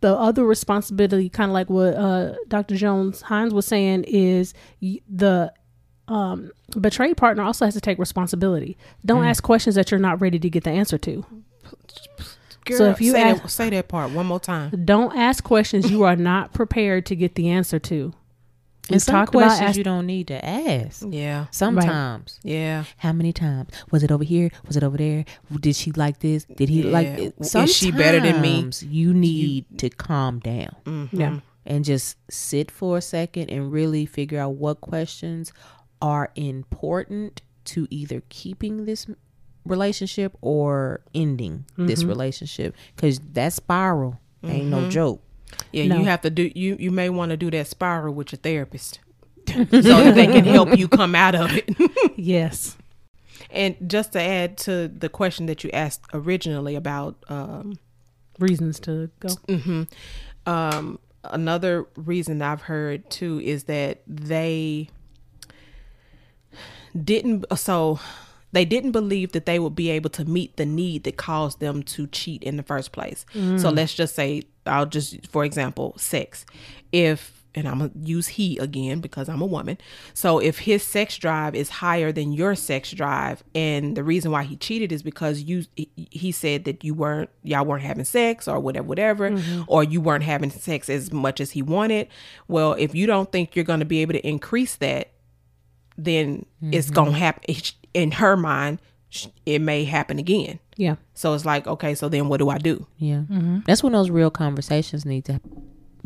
The 0.00 0.14
other 0.14 0.44
responsibility, 0.44 1.28
kind 1.28 1.50
of 1.50 1.54
like 1.54 1.68
what 1.68 1.94
uh, 1.94 2.34
Dr. 2.46 2.76
Jones 2.76 3.22
Hines 3.22 3.52
was 3.52 3.66
saying, 3.66 4.04
is 4.04 4.54
the 4.80 5.52
um, 6.06 6.50
betrayed 6.80 7.16
partner 7.16 7.42
also 7.42 7.64
has 7.64 7.74
to 7.74 7.80
take 7.80 7.98
responsibility. 7.98 8.76
Don't 9.04 9.24
ask 9.24 9.42
questions 9.42 9.74
that 9.74 9.90
you're 9.90 10.00
not 10.00 10.20
ready 10.20 10.38
to 10.38 10.48
get 10.48 10.64
the 10.64 10.70
answer 10.70 10.98
to. 10.98 11.24
Girl, 12.64 12.78
So 12.78 12.90
if 12.90 13.00
you 13.00 13.12
say, 13.12 13.22
ask- 13.22 13.42
that, 13.42 13.48
say 13.48 13.70
that 13.70 13.88
part 13.88 14.10
one 14.12 14.26
more 14.26 14.40
time. 14.40 14.70
Don't 14.84 15.16
ask 15.16 15.42
questions 15.42 15.90
you 15.90 16.04
are 16.04 16.16
not 16.16 16.52
prepared 16.52 17.06
to 17.06 17.16
get 17.16 17.34
the 17.34 17.48
answer 17.48 17.78
to. 17.80 18.12
And 18.88 18.94
We've 18.94 19.02
some 19.02 19.14
about 19.16 19.32
questions 19.32 19.68
ask- 19.70 19.76
you 19.78 19.84
don't 19.84 20.06
need 20.06 20.28
to 20.28 20.42
ask. 20.44 21.04
Yeah. 21.10 21.46
Sometimes. 21.50 22.40
Yeah. 22.42 22.84
How 22.98 23.12
many 23.12 23.32
times? 23.34 23.68
Was 23.90 24.02
it 24.02 24.10
over 24.10 24.24
here? 24.24 24.50
Was 24.66 24.76
it 24.76 24.82
over 24.82 24.96
there? 24.96 25.24
Did 25.60 25.76
she 25.76 25.92
like 25.92 26.20
this? 26.20 26.44
Did 26.44 26.68
he 26.70 26.82
like 26.82 27.06
Yeah. 27.06 27.24
it? 27.26 27.34
Is 27.54 27.74
she 27.76 27.90
better 27.90 28.20
than 28.20 28.40
me? 28.40 28.70
You 28.80 29.12
need 29.12 29.66
to 29.78 29.90
calm 29.90 30.38
down 30.38 30.74
Mm-hmm. 30.86 31.20
Yeah. 31.20 31.40
and 31.66 31.84
just 31.84 32.16
sit 32.30 32.70
for 32.70 32.96
a 32.96 33.02
second 33.02 33.50
and 33.50 33.70
really 33.70 34.06
figure 34.06 34.40
out 34.40 34.54
what 34.54 34.80
questions 34.80 35.52
are 36.00 36.30
important 36.34 37.42
to 37.66 37.86
either 37.90 38.22
keeping 38.30 38.86
this 38.86 39.06
relationship 39.66 40.34
or 40.40 41.00
ending 41.14 41.64
this 41.76 42.00
Mm-hmm. 42.00 42.08
relationship 42.08 42.74
because 42.96 43.20
that 43.34 43.52
spiral 43.52 44.18
ain't 44.42 44.66
no 44.68 44.88
joke. 44.88 45.20
Yeah, 45.72 45.86
No. 45.86 45.98
you 45.98 46.04
have 46.04 46.20
to 46.22 46.30
do 46.30 46.50
you 46.54 46.76
you 46.78 46.90
may 46.90 47.08
want 47.10 47.30
to 47.30 47.36
do 47.36 47.50
that 47.50 47.66
spiral 47.66 48.14
with 48.14 48.32
your 48.32 48.38
therapist. 48.38 49.00
so 49.48 49.54
that 49.62 50.14
they 50.14 50.26
can 50.26 50.44
help 50.44 50.76
you 50.76 50.88
come 50.88 51.14
out 51.14 51.34
of 51.34 51.50
it. 51.56 51.68
Yes. 52.16 52.76
and 53.50 53.76
just 53.86 54.12
to 54.12 54.20
add 54.20 54.58
to 54.58 54.88
the 54.88 55.08
question 55.08 55.46
that 55.46 55.64
you 55.64 55.70
asked 55.72 56.02
originally 56.12 56.74
about 56.74 57.16
um 57.28 57.78
Reasons 58.38 58.78
to 58.80 59.10
go. 59.20 59.28
mhm, 59.48 59.88
um, 60.46 60.98
another 61.24 61.86
reason 61.96 62.40
I've 62.42 62.62
heard 62.62 63.08
too 63.10 63.40
is 63.42 63.64
that 63.64 64.02
they 64.06 64.88
didn't 67.04 67.44
so 67.56 67.98
they 68.52 68.64
didn't 68.64 68.92
believe 68.92 69.32
that 69.32 69.44
they 69.44 69.58
would 69.58 69.74
be 69.74 69.90
able 69.90 70.08
to 70.10 70.24
meet 70.24 70.56
the 70.56 70.64
need 70.64 71.04
that 71.04 71.16
caused 71.16 71.60
them 71.60 71.82
to 71.82 72.06
cheat 72.06 72.42
in 72.42 72.56
the 72.56 72.62
first 72.62 72.92
place. 72.92 73.26
So 73.56 73.68
let's 73.70 73.92
just 73.94 74.14
say 74.14 74.42
I'll 74.68 74.86
just 74.86 75.26
for 75.26 75.44
example, 75.44 75.94
sex. 75.96 76.46
If 76.92 77.38
and 77.54 77.66
I'm 77.66 77.78
gonna 77.78 77.90
use 78.02 78.28
he 78.28 78.58
again 78.58 79.00
because 79.00 79.28
I'm 79.28 79.40
a 79.40 79.46
woman. 79.46 79.78
So 80.14 80.38
if 80.38 80.60
his 80.60 80.82
sex 80.82 81.16
drive 81.16 81.54
is 81.54 81.68
higher 81.68 82.12
than 82.12 82.32
your 82.32 82.54
sex 82.54 82.92
drive, 82.92 83.42
and 83.54 83.96
the 83.96 84.04
reason 84.04 84.30
why 84.30 84.44
he 84.44 84.56
cheated 84.56 84.92
is 84.92 85.02
because 85.02 85.42
you 85.42 85.64
he 85.74 86.30
said 86.30 86.64
that 86.64 86.84
you 86.84 86.94
weren't 86.94 87.30
y'all 87.42 87.64
weren't 87.64 87.82
having 87.82 88.04
sex 88.04 88.46
or 88.46 88.60
whatever, 88.60 88.86
whatever, 88.86 89.30
mm-hmm. 89.30 89.62
or 89.66 89.82
you 89.82 90.00
weren't 90.00 90.24
having 90.24 90.50
sex 90.50 90.88
as 90.88 91.12
much 91.12 91.40
as 91.40 91.50
he 91.52 91.62
wanted. 91.62 92.08
Well, 92.46 92.74
if 92.74 92.94
you 92.94 93.06
don't 93.06 93.30
think 93.32 93.56
you're 93.56 93.64
gonna 93.64 93.84
be 93.84 94.02
able 94.02 94.12
to 94.12 94.26
increase 94.26 94.76
that, 94.76 95.10
then 95.96 96.46
it's 96.70 96.86
mm-hmm. 96.86 96.94
gonna 96.94 97.12
happen. 97.12 97.54
In 97.94 98.12
her 98.12 98.36
mind, 98.36 98.78
it 99.46 99.60
may 99.60 99.84
happen 99.84 100.18
again. 100.18 100.58
Yeah. 100.76 100.96
So 101.14 101.34
it's 101.34 101.44
like, 101.44 101.66
okay, 101.66 101.94
so 101.94 102.08
then 102.08 102.28
what 102.28 102.38
do 102.38 102.48
I 102.50 102.58
do? 102.58 102.86
Yeah. 102.98 103.22
That's 103.66 103.82
when 103.82 103.92
those 103.92 104.10
real 104.10 104.30
conversations 104.30 105.04
need 105.04 105.24
to 105.26 105.40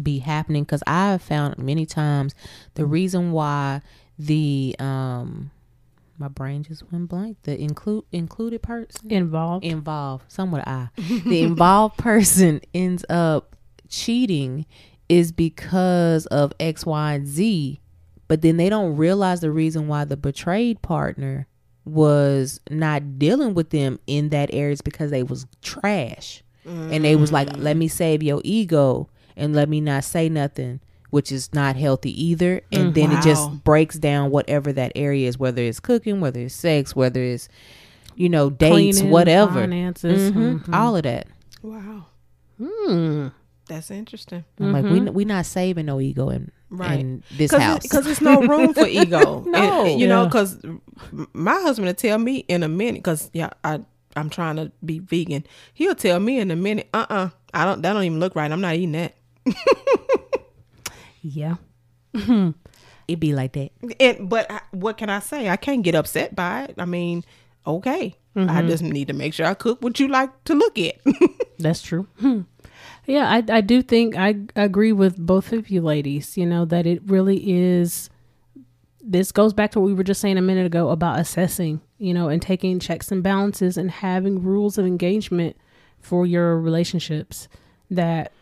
be 0.03 0.19
happening 0.21 0.65
because 0.65 0.83
I 0.87 1.11
have 1.11 1.23
found 1.23 1.59
many 1.59 1.85
times 1.87 2.35
the 2.75 2.87
reason 2.87 3.33
why 3.33 3.83
the 4.19 4.75
um 4.79 5.51
my 6.19 6.29
brain 6.29 6.63
just 6.63 6.91
went 6.93 7.09
blank. 7.09 7.39
The 7.43 7.61
include 7.61 8.05
included 8.13 8.63
person 8.63 9.11
Involved. 9.11 9.65
involved, 9.65 10.25
somewhat 10.29 10.67
I. 10.67 10.89
The 10.97 11.43
involved 11.43 11.99
person 11.99 12.61
ends 12.73 13.05
up 13.09 13.57
cheating 13.89 14.65
is 15.09 15.33
because 15.33 16.27
of 16.27 16.53
X, 16.61 16.87
Y, 16.87 17.13
and 17.15 17.27
Z, 17.27 17.81
but 18.29 18.41
then 18.43 18.57
they 18.57 18.69
don't 18.69 18.97
realize 18.97 19.41
the 19.41 19.51
reason 19.51 19.89
why 19.89 20.05
the 20.05 20.17
betrayed 20.17 20.81
partner 20.81 21.47
was 21.85 22.61
not 22.71 23.19
dealing 23.19 23.55
with 23.55 23.71
them 23.71 23.99
in 24.07 24.29
that 24.31 24.51
area 24.53 24.73
is 24.73 24.81
because 24.83 25.11
they 25.11 25.23
was 25.23 25.47
trash. 25.63 26.43
And 26.65 27.05
they 27.05 27.17
was 27.17 27.33
like, 27.33 27.57
let 27.57 27.77
me 27.77 27.89
save 27.89 28.23
your 28.23 28.41
ego 28.45 29.09
and 29.37 29.53
let 29.53 29.69
me 29.69 29.81
not 29.81 30.05
say 30.05 30.29
nothing, 30.29 30.79
which 31.11 31.33
is 31.33 31.53
not 31.53 31.75
healthy 31.75 32.13
either. 32.25 32.61
And 32.71 32.95
then 32.95 33.11
it 33.11 33.21
just 33.23 33.65
breaks 33.65 33.99
down 33.99 34.31
whatever 34.31 34.73
that 34.73 34.93
area 34.95 35.27
is, 35.29 35.37
whether 35.39 35.61
it's 35.63 35.81
cooking, 35.81 36.21
whether 36.21 36.39
it's 36.41 36.55
sex, 36.55 36.95
whether 36.95 37.21
it's, 37.21 37.49
you 38.15 38.29
know, 38.29 38.49
dates, 38.49 38.99
Cleaning, 38.99 39.11
whatever. 39.13 39.61
Finances. 39.63 40.31
Mhm. 40.31 40.73
All 40.73 40.95
of 40.97 41.03
that. 41.03 41.27
Wow, 41.63 42.07
Hmm. 42.59 43.29
that's 43.67 43.91
interesting. 43.91 44.45
I'm 44.61 44.73
like, 44.73 44.85
we 44.85 45.01
we 45.01 45.25
not 45.25 45.47
saving 45.47 45.87
no 45.87 46.01
ego 46.01 46.29
in, 46.29 46.53
Right. 46.73 47.01
in 47.01 47.23
this 47.37 47.51
Cause 47.51 47.61
house. 47.61 47.83
because 47.83 48.05
there's 48.07 48.21
no 48.23 48.41
room 48.41 48.73
for 48.73 48.87
ego. 48.89 49.41
No. 49.47 49.85
And, 49.85 50.01
you 50.01 50.09
know, 50.09 50.25
because 50.27 50.57
my 51.35 51.53
husband 51.61 51.87
will 51.87 51.95
tell 51.95 52.19
me 52.19 52.39
in 52.49 52.63
a 52.63 52.69
minute. 52.69 53.03
Because 53.03 53.31
yeah, 53.35 53.51
I 53.63 53.81
I'm 54.17 54.31
trying 54.31 54.57
to 54.57 54.73
be 54.85 54.99
vegan. 54.99 55.45
He'll 55.75 55.95
tell 55.95 56.19
me 56.19 56.39
in 56.39 56.51
a 56.51 56.57
minute. 56.57 56.89
Uh 56.95 57.07
uh 57.11 57.29
I 57.55 57.65
don't. 57.67 57.83
That 57.83 57.93
don't 57.93 58.05
even 58.05 58.21
look 58.21 58.35
right. 58.35 58.51
I'm 58.51 58.61
not 58.63 58.75
eating 58.75 58.93
that. 58.93 59.15
Yeah. 61.25 61.55
it'd 62.15 63.21
be 63.21 63.33
like 63.33 63.53
that. 63.53 63.71
And 64.01 64.29
but 64.29 64.51
I- 64.51 64.61
what 64.73 64.97
can 64.99 65.09
I 65.09 65.21
say? 65.21 65.49
I 65.49 65.57
can't 65.57 65.83
get 65.83 65.95
upset 65.95 66.35
by 66.35 66.65
it. 66.65 66.75
I 66.79 66.85
mean, 66.85 67.23
okay. 67.67 68.17
I 68.35 68.63
just 68.63 68.83
need 68.83 69.09
to 69.09 69.13
make 69.15 69.35
sure 69.35 69.45
I 69.47 69.53
cook 69.55 69.83
what 69.83 70.01
you 70.01 70.09
like 70.09 70.31
to 70.45 70.55
look 70.55 70.79
at. 70.79 70.97
That's 71.59 71.83
true. 71.83 72.09
Yeah, 73.07 73.29
I 73.29 73.43
I 73.57 73.61
do 73.61 73.83
think 73.83 74.17
I 74.17 74.37
agree 74.55 74.93
with 74.93 75.17
both 75.19 75.53
of 75.53 75.71
you 75.71 75.81
ladies, 75.81 76.37
you 76.37 76.47
know, 76.47 76.65
that 76.67 76.87
it 76.87 77.03
really 77.07 77.51
is 77.51 78.11
this 79.05 79.33
goes 79.33 79.53
back 79.53 79.73
to 79.73 79.81
what 79.81 79.87
we 79.87 79.95
were 79.95 80.05
just 80.05 80.21
saying 80.21 80.39
a 80.39 80.43
minute 80.43 80.65
ago 80.67 80.91
about 80.91 81.19
assessing, 81.19 81.81
you 81.99 82.15
know, 82.15 82.29
and 82.29 82.41
taking 82.41 82.79
checks 82.79 83.11
and 83.11 83.23
balances 83.23 83.77
and 83.77 83.91
having 83.91 84.43
rules 84.43 84.79
of 84.79 84.87
engagement 84.87 85.57
for 86.01 86.25
your 86.27 86.59
relationships 86.59 87.49
that 87.91 88.33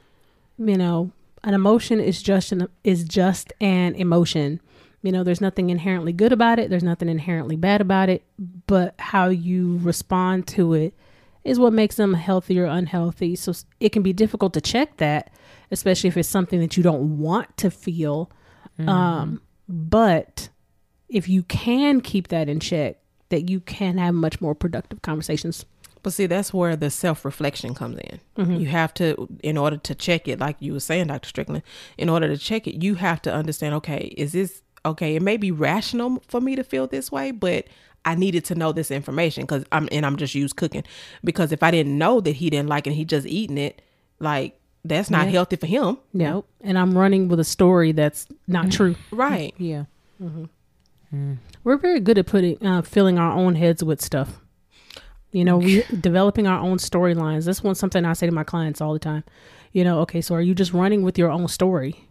you 0.59 0.77
know, 0.77 1.11
an 1.43 1.55
emotion 1.55 2.01
is 2.01 2.23
just 2.23 2.53
an 2.53 2.69
is 2.85 3.05
just 3.05 3.53
an 3.61 3.95
emotion. 3.95 4.61
You 5.03 5.13
know, 5.13 5.25
there's 5.25 5.41
nothing 5.41 5.71
inherently 5.71 6.13
good 6.13 6.33
about 6.33 6.59
it, 6.59 6.69
there's 6.69 6.85
nothing 6.85 7.09
inherently 7.09 7.57
bad 7.57 7.81
about 7.81 8.11
it, 8.11 8.23
but 8.67 8.95
how 8.99 9.29
you 9.29 9.79
respond 9.83 10.47
to 10.49 10.75
it 10.75 10.93
is 11.45 11.59
what 11.59 11.73
makes 11.73 11.97
them 11.97 12.15
healthy 12.15 12.59
or 12.59 12.67
unhealthy. 12.67 13.37
So 13.37 13.53
it 13.81 13.91
can 13.91 14.03
be 14.03 14.13
difficult 14.13 14.53
to 14.55 14.61
check 14.61 14.99
that, 14.99 15.33
especially 15.71 16.09
if 16.09 16.17
it's 16.17 16.29
something 16.29 16.61
that 16.61 16.77
you 16.77 16.83
don't 16.83 17.19
want 17.19 17.57
to 17.59 17.71
feel. 17.71 18.31
Um, 18.87 19.43
but 19.69 20.49
if 21.09 21.29
you 21.29 21.43
can 21.43 22.01
keep 22.01 22.29
that 22.29 22.49
in 22.49 22.61
check, 22.61 22.97
that 23.29 23.49
you 23.49 23.61
can 23.61 23.99
have 23.99 24.15
much 24.15 24.41
more 24.41 24.55
productive 24.55 25.03
conversations. 25.03 25.65
But 26.03 26.13
see, 26.15 26.27
that's 26.27 26.53
where 26.55 26.77
the 26.77 26.91
self 26.91 27.25
reflection 27.25 27.75
comes 27.75 27.99
in. 27.99 28.21
You 28.61 28.67
have 28.69 28.95
to, 28.95 29.29
in 29.43 29.59
order 29.59 29.77
to 29.77 29.95
check 29.95 30.29
it, 30.29 30.39
like 30.41 30.57
you 30.61 30.73
were 30.73 30.81
saying, 30.81 31.09
Dr. 31.09 31.29
Strickland, 31.29 31.63
in 31.99 32.09
order 32.09 32.27
to 32.29 32.39
check 32.39 32.67
it, 32.67 32.83
you 32.83 32.95
have 32.95 33.21
to 33.23 33.33
understand 33.33 33.75
okay, 33.77 34.15
is 34.17 34.33
this 34.33 34.63
okay? 34.85 35.15
It 35.17 35.23
may 35.23 35.37
be 35.37 35.51
rational 35.51 36.23
for 36.27 36.41
me 36.41 36.57
to 36.57 36.65
feel 36.65 36.87
this 36.87 37.13
way, 37.13 37.33
but 37.33 37.67
I 38.05 38.15
needed 38.15 38.45
to 38.47 38.55
know 38.55 38.73
this 38.73 38.91
information 38.91 39.45
because 39.45 39.65
I'm, 39.73 39.89
and 39.93 40.07
I'm 40.07 40.17
just 40.17 40.35
used 40.35 40.57
cooking. 40.57 40.85
Because 41.23 41.53
if 41.53 41.63
I 41.63 41.71
didn't 41.71 41.97
know 41.99 42.21
that 42.21 42.33
he 42.33 42.51
didn't 42.51 42.69
like 42.69 42.87
it, 42.87 42.91
and 42.91 42.97
he 42.97 43.05
just 43.05 43.27
eating 43.27 43.59
it, 43.59 43.83
like 44.19 44.59
that's 44.85 45.11
not 45.11 45.27
Yeah. 45.27 45.33
healthy 45.33 45.57
for 45.57 45.67
him. 45.67 45.99
Yeah. 46.13 46.41
And 46.63 46.79
I'm 46.79 46.97
running 46.97 47.29
with 47.29 47.41
a 47.41 47.45
story 47.45 47.93
that's 47.93 48.27
not 48.47 48.67
mm. 48.67 48.73
true. 48.73 48.97
Right. 49.11 49.55
Yeah. 49.59 49.85
Mm-hmm. 50.23 50.45
Mm. 51.15 51.39
We're 51.65 51.77
very 51.77 52.01
good 52.01 52.19
at 52.19 52.27
putting 52.27 52.65
uh, 52.65 52.83
filling 52.83 53.19
our 53.19 53.33
own 53.33 53.55
heads 53.55 53.85
with 53.85 54.01
stuff. 54.01 54.41
You 55.33 55.45
know, 55.45 55.59
we 55.59 55.83
developing 56.01 56.47
our 56.47 56.61
own 56.61 56.79
storylines. 56.79 57.45
That's 57.45 57.63
one 57.63 57.75
something 57.75 58.05
I 58.05 58.15
say 58.15 58.27
to 58.27 58.33
my 58.33 58.45
clients 58.45 58.81
all 58.81 58.93
the 58.93 58.99
time. 58.99 59.25
You 59.73 59.85
know, 59.85 60.01
okay, 60.01 60.21
so 60.21 60.35
are 60.35 60.43
you 60.43 60.55
just 60.55 60.73
running 60.73 61.03
with 61.03 61.19
your 61.19 61.31
own 61.31 61.47
story 61.49 62.09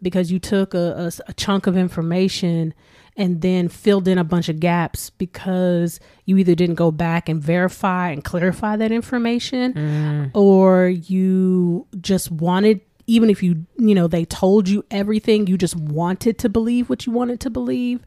because 0.00 0.30
you 0.30 0.38
took 0.38 0.74
a 0.74 1.10
chunk 1.36 1.66
of 1.66 1.76
information 1.76 2.74
and 3.16 3.40
then 3.40 3.68
filled 3.68 4.06
in 4.08 4.18
a 4.18 4.24
bunch 4.24 4.48
of 4.48 4.60
gaps 4.60 5.10
because 5.10 6.00
you 6.24 6.36
either 6.36 6.54
didn't 6.54 6.74
go 6.74 6.90
back 6.90 7.28
and 7.28 7.42
verify 7.42 8.10
and 8.10 8.24
clarify 8.24 8.76
that 8.76 8.92
information 8.92 9.72
mm. 9.72 10.30
or 10.34 10.88
you 10.88 11.86
just 12.00 12.30
wanted 12.30 12.80
even 13.06 13.30
if 13.30 13.42
you 13.42 13.66
you 13.78 13.94
know 13.94 14.06
they 14.06 14.24
told 14.24 14.68
you 14.68 14.84
everything 14.90 15.46
you 15.46 15.56
just 15.56 15.76
wanted 15.76 16.38
to 16.38 16.48
believe 16.48 16.88
what 16.88 17.06
you 17.06 17.12
wanted 17.12 17.40
to 17.40 17.50
believe 17.50 18.00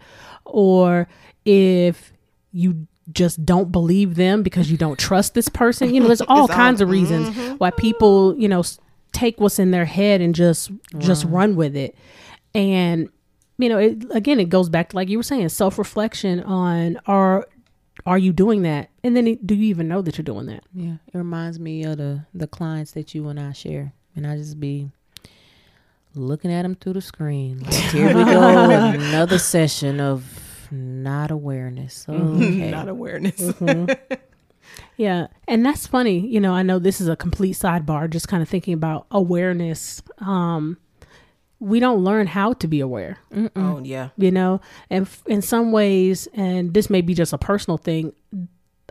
or 0.46 1.08
if 1.46 2.14
you 2.52 2.88
just 3.12 3.44
don't 3.44 3.72
believe 3.72 4.16
them 4.16 4.44
because 4.44 4.70
you 4.70 4.78
don't 4.78 5.00
trust 5.00 5.34
this 5.34 5.50
person 5.50 5.94
you 5.94 6.00
know 6.00 6.08
there's 6.08 6.22
all 6.28 6.46
It's 6.46 6.52
all- 6.52 6.56
kinds 6.56 6.82
of 6.82 6.90
reasons 6.90 7.30
mm-hmm. 7.30 7.56
why 7.56 7.72
people 7.72 8.38
you 8.38 8.48
know 8.48 8.64
take 9.12 9.40
what's 9.40 9.60
in 9.60 9.72
their 9.72 9.86
head 9.86 10.22
and 10.22 10.36
just 10.36 10.72
just 10.98 11.26
run 11.26 11.56
with 11.56 11.76
it. 11.76 11.96
And 12.54 13.10
you 13.60 13.70
know 13.70 13.78
it, 13.78 14.04
again 14.12 14.40
it 14.40 14.50
goes 14.50 14.70
back 14.70 14.90
to 14.90 14.96
like 14.96 15.10
you 15.10 15.18
were 15.18 15.24
saying 15.24 15.48
self-reflection 15.50 16.40
on 16.44 17.00
are 17.06 17.48
are 18.06 18.18
you 18.18 18.32
doing 18.34 18.62
that 18.64 18.90
and 19.04 19.16
then 19.16 19.28
it, 19.28 19.46
do 19.46 19.54
you 19.54 19.66
even 19.68 19.88
know 19.88 20.02
that 20.02 20.18
you're 20.18 20.24
doing 20.24 20.46
that 20.48 20.64
Yeah. 20.74 20.94
It 21.14 21.18
reminds 21.18 21.60
me 21.60 21.84
of 21.84 21.98
the 21.98 22.26
the 22.34 22.48
clients 22.48 22.92
that 22.94 23.14
you 23.14 23.28
and 23.28 23.40
I 23.40 23.52
share, 23.52 23.94
and 24.16 24.26
I 24.26 24.38
just 24.38 24.60
be 24.60 24.90
looking 26.16 26.52
at 26.52 26.64
them 26.64 26.76
through 26.76 26.94
the 26.94 27.02
screen. 27.02 27.60
Like, 27.60 27.74
here 27.94 28.08
we 28.08 28.24
go, 28.24 28.42
another 28.90 29.38
session 29.38 30.00
of 30.00 30.24
not 30.72 31.30
awareness. 31.32 32.06
Okay. 32.10 32.72
Not 32.72 32.88
awareness. 32.90 33.54
Yeah. 34.98 35.28
And 35.48 35.66
that's 35.66 35.88
funny. 35.88 36.20
You 36.20 36.40
know, 36.40 36.54
I 36.54 36.62
know 36.62 36.78
this 36.78 37.00
is 37.02 37.08
a 37.08 37.16
complete 37.16 37.54
sidebar, 37.56 38.10
just 38.10 38.28
kind 38.28 38.44
of 38.44 38.50
thinking 38.50 38.74
about 38.74 39.08
awareness. 39.12 40.02
Um, 40.20 40.78
we 41.60 41.80
don't 41.80 42.04
learn 42.04 42.28
how 42.28 42.54
to 42.54 42.68
be 42.68 42.80
aware, 42.80 43.18
Oh 43.56 43.82
yeah. 43.84 44.10
you 44.18 44.32
know, 44.32 44.62
and 44.90 45.06
f- 45.06 45.24
in 45.28 45.42
some 45.42 45.72
ways, 45.72 46.28
and 46.34 46.74
this 46.74 46.90
may 46.90 47.02
be 47.02 47.14
just 47.14 47.34
a 47.34 47.38
personal 47.38 47.78
thing, 47.78 48.14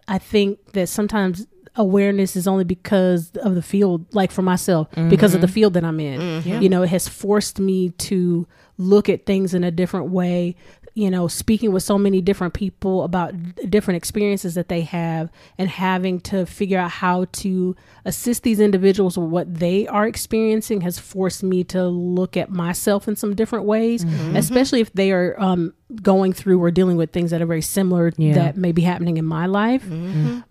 I 0.06 0.18
think 0.18 0.72
that 0.72 0.88
sometimes 0.88 1.46
awareness 1.76 2.36
is 2.36 2.46
only 2.46 2.64
because 2.64 3.30
of 3.36 3.54
the 3.54 3.62
field, 3.62 4.12
like 4.14 4.30
for 4.30 4.42
myself, 4.42 4.88
because 5.08 5.34
of 5.34 5.40
the 5.40 5.46
mm-hmm. 5.46 5.54
field 5.54 5.74
that 5.74 5.84
I'm 5.84 6.00
in. 6.00 6.20
Mm-hmm. 6.20 6.62
You 6.62 6.68
know, 6.68 6.82
it 6.82 6.88
has 6.88 7.08
forced 7.08 7.58
me 7.58 7.90
to 7.90 8.46
look 8.76 9.08
at 9.08 9.26
things 9.26 9.54
in 9.54 9.64
a 9.64 9.70
different 9.70 10.10
way. 10.10 10.56
You 10.94 11.10
know, 11.10 11.28
speaking 11.28 11.72
with 11.72 11.82
so 11.82 11.96
many 11.98 12.20
different 12.20 12.54
people 12.54 13.04
about 13.04 13.32
d- 13.54 13.66
different 13.66 13.96
experiences 13.98 14.54
that 14.54 14.68
they 14.68 14.80
have 14.82 15.30
and 15.56 15.68
having 15.68 16.20
to 16.22 16.44
figure 16.46 16.78
out 16.78 16.90
how 16.90 17.26
to 17.32 17.76
assist 18.04 18.42
these 18.42 18.58
individuals 18.58 19.16
with 19.16 19.28
what 19.28 19.54
they 19.54 19.86
are 19.86 20.06
experiencing 20.06 20.80
has 20.80 20.98
forced 20.98 21.42
me 21.42 21.62
to 21.64 21.84
look 21.86 22.36
at 22.36 22.50
myself 22.50 23.06
in 23.06 23.16
some 23.16 23.34
different 23.34 23.64
ways, 23.66 24.04
especially 24.34 24.80
if 24.80 24.92
they 24.94 25.12
are 25.12 25.36
um, 25.38 25.72
going 26.02 26.32
through 26.32 26.60
or 26.60 26.70
dealing 26.70 26.96
with 26.96 27.12
things 27.12 27.30
that 27.30 27.40
are 27.42 27.46
very 27.46 27.62
similar 27.62 28.12
Yeah. 28.16 28.34
that 28.34 28.56
may 28.56 28.72
be 28.72 28.82
happening 28.82 29.16
in 29.18 29.24
my 29.24 29.46
life. 29.46 29.84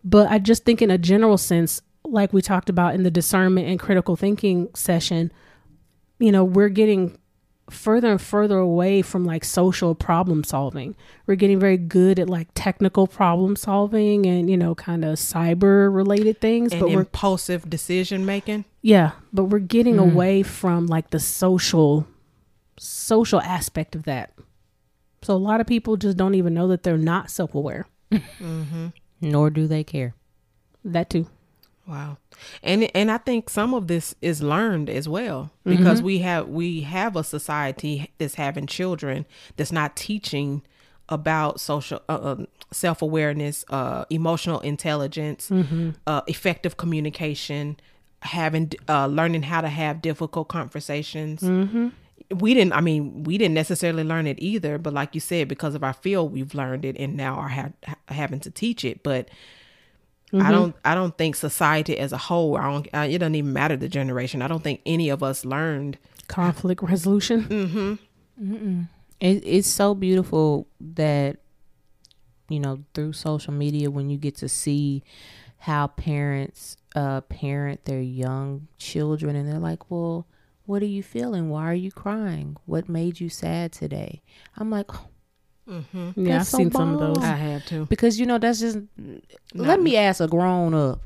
But 0.03 0.29
I 0.29 0.39
just 0.39 0.63
think, 0.65 0.81
in 0.81 0.91
a 0.91 0.97
general 0.97 1.37
sense, 1.37 1.81
like 2.05 2.31
we 2.31 2.41
talked 2.41 2.69
about 2.69 2.95
in 2.95 3.03
the 3.03 3.11
discernment 3.11 3.67
and 3.67 3.77
critical 3.79 4.15
thinking 4.15 4.69
session, 4.75 5.31
you 6.19 6.31
know, 6.31 6.43
we're 6.45 6.69
getting 6.69 7.17
further 7.69 8.11
and 8.11 8.21
further 8.21 8.57
away 8.57 9.01
from 9.01 9.25
like 9.25 9.43
social 9.43 9.93
problem 9.93 10.43
solving. 10.43 10.95
We're 11.25 11.35
getting 11.35 11.59
very 11.59 11.77
good 11.77 12.17
at 12.19 12.29
like 12.29 12.47
technical 12.55 13.07
problem 13.07 13.55
solving 13.57 14.25
and, 14.25 14.49
you 14.49 14.55
know, 14.57 14.73
kind 14.75 15.03
of 15.03 15.15
cyber 15.17 15.93
related 15.93 16.39
things. 16.39 16.71
And 16.71 16.79
but 16.81 16.89
we're, 16.91 16.99
impulsive 17.01 17.69
decision 17.69 18.25
making. 18.25 18.63
yeah, 18.81 19.11
but 19.33 19.45
we're 19.45 19.59
getting 19.59 19.95
Mm. 19.97 20.11
away 20.11 20.43
from 20.43 20.87
like 20.87 21.09
the 21.09 21.19
social, 21.19 22.07
social 22.77 23.41
aspect 23.41 23.95
of 23.95 24.03
that. 24.03 24.31
So 25.23 25.33
a 25.33 25.35
lot 25.35 25.59
of 25.59 25.67
people 25.67 25.97
just 25.97 26.15
don't 26.15 26.35
even 26.35 26.53
know 26.53 26.67
that 26.69 26.83
they're 26.83 26.97
not 26.97 27.29
self 27.29 27.53
aware. 27.55 27.85
Mm-hmm. 28.11 28.87
Nor 29.19 29.49
do 29.49 29.67
they 29.67 29.83
care. 29.83 30.13
That 30.85 31.09
too. 31.09 31.27
Wow. 31.87 32.17
And 32.61 32.89
and 32.95 33.09
I 33.09 33.17
think 33.17 33.49
some 33.49 33.73
of 33.73 33.87
this 33.87 34.13
is 34.21 34.41
learned 34.43 34.89
as 34.89 35.07
well 35.07 35.51
because 35.63 36.01
we 36.01 36.19
have 36.19 36.47
we 36.49 36.81
have 36.81 37.15
a 37.15 37.23
society 37.23 38.11
that's 38.17 38.35
having 38.35 38.67
children 38.67 39.25
that's 39.55 39.71
not 39.71 39.95
teaching 39.95 40.63
about 41.09 41.61
social 41.61 42.01
uh, 42.09 42.19
um, 42.21 42.47
self-awareness, 42.71 43.63
uh 43.69 44.03
emotional 44.09 44.59
intelligence, 44.59 45.49
uh 46.05 46.21
effective 46.27 46.75
communication, 46.77 47.77
having 48.21 48.71
uh 48.89 49.07
learning 49.07 49.43
how 49.43 49.61
to 49.61 49.69
have 49.69 50.01
difficult 50.01 50.49
conversations. 50.49 51.41
We 52.29 52.53
didn't 52.53 52.73
I 52.73 52.81
mean, 52.81 53.23
we 53.23 53.37
didn't 53.37 53.53
necessarily 53.55 54.03
learn 54.03 54.27
it 54.27 54.37
either, 54.41 54.77
but 54.77 54.91
like 54.93 55.15
you 55.15 55.21
said 55.21 55.47
because 55.47 55.73
of 55.75 55.83
our 55.83 55.93
field 55.93 56.33
we've 56.33 56.53
learned 56.53 56.83
it 56.83 56.97
and 56.99 57.15
now 57.15 57.35
are 57.35 57.47
ha- 57.47 57.71
having 58.09 58.41
to 58.41 58.51
teach 58.51 58.83
it, 58.83 59.01
but 59.03 59.29
I 60.33 60.35
mm-hmm. 60.35 60.51
don't. 60.51 60.75
I 60.83 60.93
don't 60.93 61.17
think 61.17 61.35
society 61.35 61.97
as 61.97 62.11
a 62.11 62.17
whole. 62.17 62.57
I 62.57 62.71
don't. 62.71 62.87
I, 62.93 63.05
it 63.05 63.19
doesn't 63.19 63.35
even 63.35 63.53
matter 63.53 63.77
the 63.77 63.87
generation. 63.87 64.41
I 64.41 64.47
don't 64.47 64.63
think 64.63 64.81
any 64.85 65.09
of 65.09 65.23
us 65.23 65.45
learned. 65.45 65.97
Conflict 66.27 66.83
resolution. 66.83 67.97
Mm-hmm. 68.39 68.81
It, 69.19 69.43
it's 69.45 69.69
so 69.69 69.95
beautiful 69.95 70.67
that 70.81 71.37
you 72.49 72.59
know 72.59 72.83
through 72.93 73.13
social 73.13 73.53
media 73.53 73.89
when 73.89 74.09
you 74.09 74.17
get 74.17 74.35
to 74.37 74.49
see 74.49 75.03
how 75.59 75.87
parents 75.87 76.77
uh 76.95 77.21
parent 77.21 77.83
their 77.85 78.01
young 78.01 78.67
children 78.77 79.35
and 79.35 79.49
they're 79.49 79.59
like 79.59 79.89
well 79.89 80.27
what 80.65 80.81
are 80.81 80.87
you 80.87 81.03
feeling 81.03 81.49
why 81.49 81.65
are 81.69 81.73
you 81.73 81.91
crying 81.91 82.55
what 82.65 82.87
made 82.87 83.19
you 83.19 83.27
sad 83.27 83.71
today 83.71 84.21
i'm 84.57 84.69
like 84.69 84.85
oh, 84.93 85.07
Yeah, 86.15 86.37
I've 86.39 86.47
so 86.47 86.57
seen 86.57 86.71
some 86.71 86.93
of 86.93 86.99
those. 86.99 87.23
I 87.23 87.35
have 87.35 87.65
to. 87.67 87.85
because 87.87 88.19
you 88.19 88.25
know 88.25 88.37
that's 88.37 88.59
just 88.59 88.79
let 89.53 89.81
me 89.81 89.97
ask 89.97 90.21
a 90.21 90.27
grown 90.27 90.73
up 90.73 91.01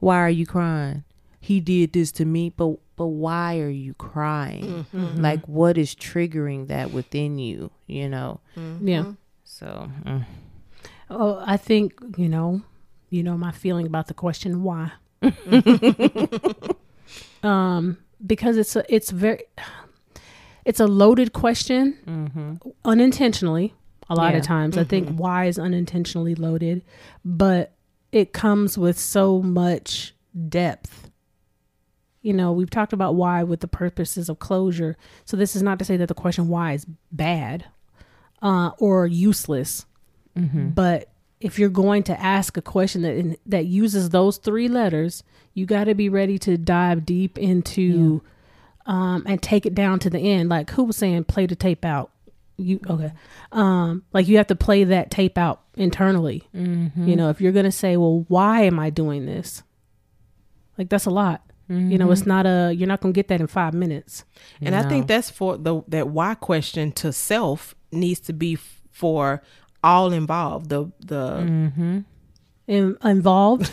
why 0.00 0.16
are 0.16 0.30
you 0.30 0.46
crying 0.46 1.02
he 1.40 1.60
did 1.60 1.92
this 1.92 2.12
to 2.12 2.24
me 2.24 2.50
but 2.50 2.76
but 2.96 3.06
why 3.06 3.58
are 3.58 3.68
you 3.70 3.94
crying 3.94 4.86
like 5.16 5.46
what 5.48 5.76
is 5.76 5.94
triggering 5.94 6.68
that 6.68 6.92
within 6.92 7.38
you 7.38 7.70
you 7.86 8.08
know 8.08 8.40
Yeah. 8.80 9.12
so 9.44 9.90
mm. 10.04 10.24
Oh, 11.10 11.42
I 11.44 11.56
think 11.56 11.94
you 12.18 12.28
know, 12.28 12.60
you 13.08 13.22
know 13.22 13.38
my 13.38 13.50
feeling 13.50 13.86
about 13.86 14.08
the 14.08 14.14
question 14.14 14.62
why. 14.62 14.92
um, 17.42 17.98
because 18.26 18.56
it's 18.56 18.76
a 18.76 18.94
it's 18.94 19.10
very 19.10 19.44
it's 20.64 20.80
a 20.80 20.86
loaded 20.86 21.32
question, 21.32 22.68
unintentionally. 22.84 23.74
A 24.10 24.14
lot 24.14 24.32
Yeah. 24.32 24.38
of 24.38 24.44
times, 24.44 24.78
I 24.78 24.84
think 24.84 25.08
why 25.18 25.46
is 25.46 25.58
unintentionally 25.58 26.34
loaded, 26.34 26.82
but 27.24 27.72
it 28.12 28.32
comes 28.32 28.78
with 28.78 28.98
so 28.98 29.42
much 29.42 30.14
depth. 30.48 31.10
You 32.22 32.32
know, 32.32 32.52
we've 32.52 32.70
talked 32.70 32.92
about 32.92 33.14
why 33.16 33.42
with 33.42 33.60
the 33.60 33.68
purposes 33.68 34.28
of 34.28 34.38
closure. 34.38 34.96
So 35.24 35.36
this 35.36 35.54
is 35.54 35.62
not 35.62 35.78
to 35.78 35.84
say 35.84 35.96
that 35.98 36.08
the 36.08 36.14
question 36.14 36.48
why 36.48 36.72
is 36.72 36.86
bad 37.12 37.66
uh, 38.42 38.70
or 38.78 39.06
useless 39.06 39.84
but 40.74 41.08
if 41.40 41.58
you're 41.58 41.68
going 41.68 42.04
to 42.04 42.20
ask 42.20 42.56
a 42.56 42.62
question 42.62 43.02
that 43.02 43.38
that 43.46 43.66
uses 43.66 44.10
those 44.10 44.36
three 44.36 44.68
letters, 44.68 45.24
you 45.52 45.66
got 45.66 45.84
to 45.84 45.94
be 45.96 46.08
ready 46.08 46.38
to 46.38 46.56
dive 46.56 47.04
deep 47.04 47.36
into 47.38 48.22
um, 48.86 49.24
and 49.26 49.42
take 49.42 49.66
it 49.66 49.74
down 49.74 49.98
to 49.98 50.10
the 50.10 50.18
end. 50.20 50.48
Like 50.48 50.70
who 50.70 50.84
was 50.84 50.96
saying, 50.96 51.24
play 51.24 51.46
the 51.46 51.56
tape 51.56 51.84
out. 51.84 52.12
You 52.58 52.80
okay? 52.90 53.12
Um, 53.52 54.04
like 54.12 54.28
you 54.28 54.36
have 54.36 54.48
to 54.48 54.56
play 54.56 54.84
that 54.84 55.10
tape 55.10 55.38
out 55.38 55.62
internally. 55.76 56.42
Mm-hmm. 56.54 57.08
You 57.08 57.16
know, 57.16 57.30
if 57.30 57.40
you're 57.40 57.52
gonna 57.52 57.72
say, 57.72 57.96
well, 57.96 58.24
why 58.28 58.62
am 58.62 58.78
I 58.78 58.90
doing 58.90 59.26
this? 59.26 59.62
Like 60.76 60.88
that's 60.88 61.06
a 61.06 61.10
lot. 61.10 61.42
You 61.70 61.98
know, 61.98 62.10
it's 62.10 62.22
mm-hmm. 62.22 62.30
not 62.30 62.46
a. 62.46 62.72
You're 62.74 62.88
not 62.88 63.02
gonna 63.02 63.12
get 63.12 63.28
that 63.28 63.42
in 63.42 63.46
five 63.46 63.74
minutes. 63.74 64.24
And 64.62 64.74
I 64.74 64.88
think 64.88 65.06
that's 65.06 65.30
for 65.30 65.58
the 65.58 65.82
that 65.88 66.08
why 66.08 66.34
question 66.34 66.92
to 66.92 67.12
self 67.12 67.74
needs 67.92 68.20
to 68.20 68.32
be 68.32 68.56
for 68.90 69.42
all 69.84 70.12
involved. 70.12 70.70
The 70.70 70.90
the 71.00 71.32
mm-hmm. 71.32 71.98
In, 72.66 72.96
involved 73.04 73.70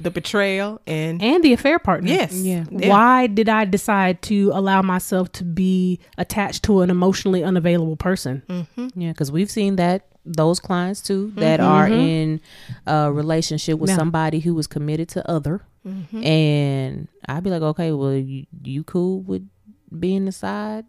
the 0.00 0.10
betrayal 0.10 0.80
and 0.86 1.22
and 1.22 1.42
the 1.42 1.52
affair 1.52 1.78
partner. 1.78 2.08
yes, 2.08 2.32
Yeah. 2.34 2.64
Why 2.70 3.26
did 3.26 3.48
I 3.48 3.64
decide 3.64 4.22
to 4.22 4.50
allow 4.54 4.82
myself 4.82 5.32
to 5.32 5.44
be 5.44 6.00
attached 6.18 6.62
to 6.64 6.80
an 6.82 6.90
emotionally 6.90 7.42
unavailable 7.44 7.96
person? 7.96 8.42
Mm-hmm. 8.48 8.88
yeah 9.00 9.12
because 9.12 9.30
we've 9.32 9.50
seen 9.50 9.76
that 9.76 10.06
those 10.24 10.58
clients 10.60 11.00
too 11.00 11.32
that 11.36 11.60
mm-hmm. 11.60 11.68
are 11.68 11.86
mm-hmm. 11.88 12.00
in 12.00 12.40
a 12.86 13.12
relationship 13.12 13.78
with 13.78 13.90
Yeah. 13.90 13.96
somebody 13.96 14.40
who 14.40 14.54
was 14.54 14.66
committed 14.66 15.08
to 15.10 15.28
other 15.30 15.62
and 16.12 17.06
i'd 17.28 17.44
be 17.44 17.50
like 17.50 17.62
okay 17.62 17.92
well 17.92 18.12
you, 18.12 18.46
you 18.64 18.82
cool 18.82 19.20
with 19.22 19.48
being 19.96 20.24
the 20.24 20.32
side 20.32 20.84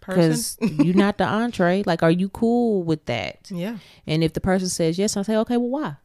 person. 0.00 0.56
because 0.60 0.84
you're 0.86 0.94
not 0.96 1.18
the 1.18 1.24
entree 1.40 1.82
like 1.84 2.02
are 2.02 2.10
you 2.10 2.30
cool 2.30 2.82
with 2.82 3.04
that 3.06 3.40
Yeah, 3.50 3.76
And 4.06 4.24
if 4.24 4.32
the 4.32 4.40
person 4.40 4.68
says 4.70 4.98
yes, 4.98 5.16
I 5.16 5.22
say, 5.22 5.36
okay, 5.36 5.56
well, 5.58 5.68
why? 5.68 5.96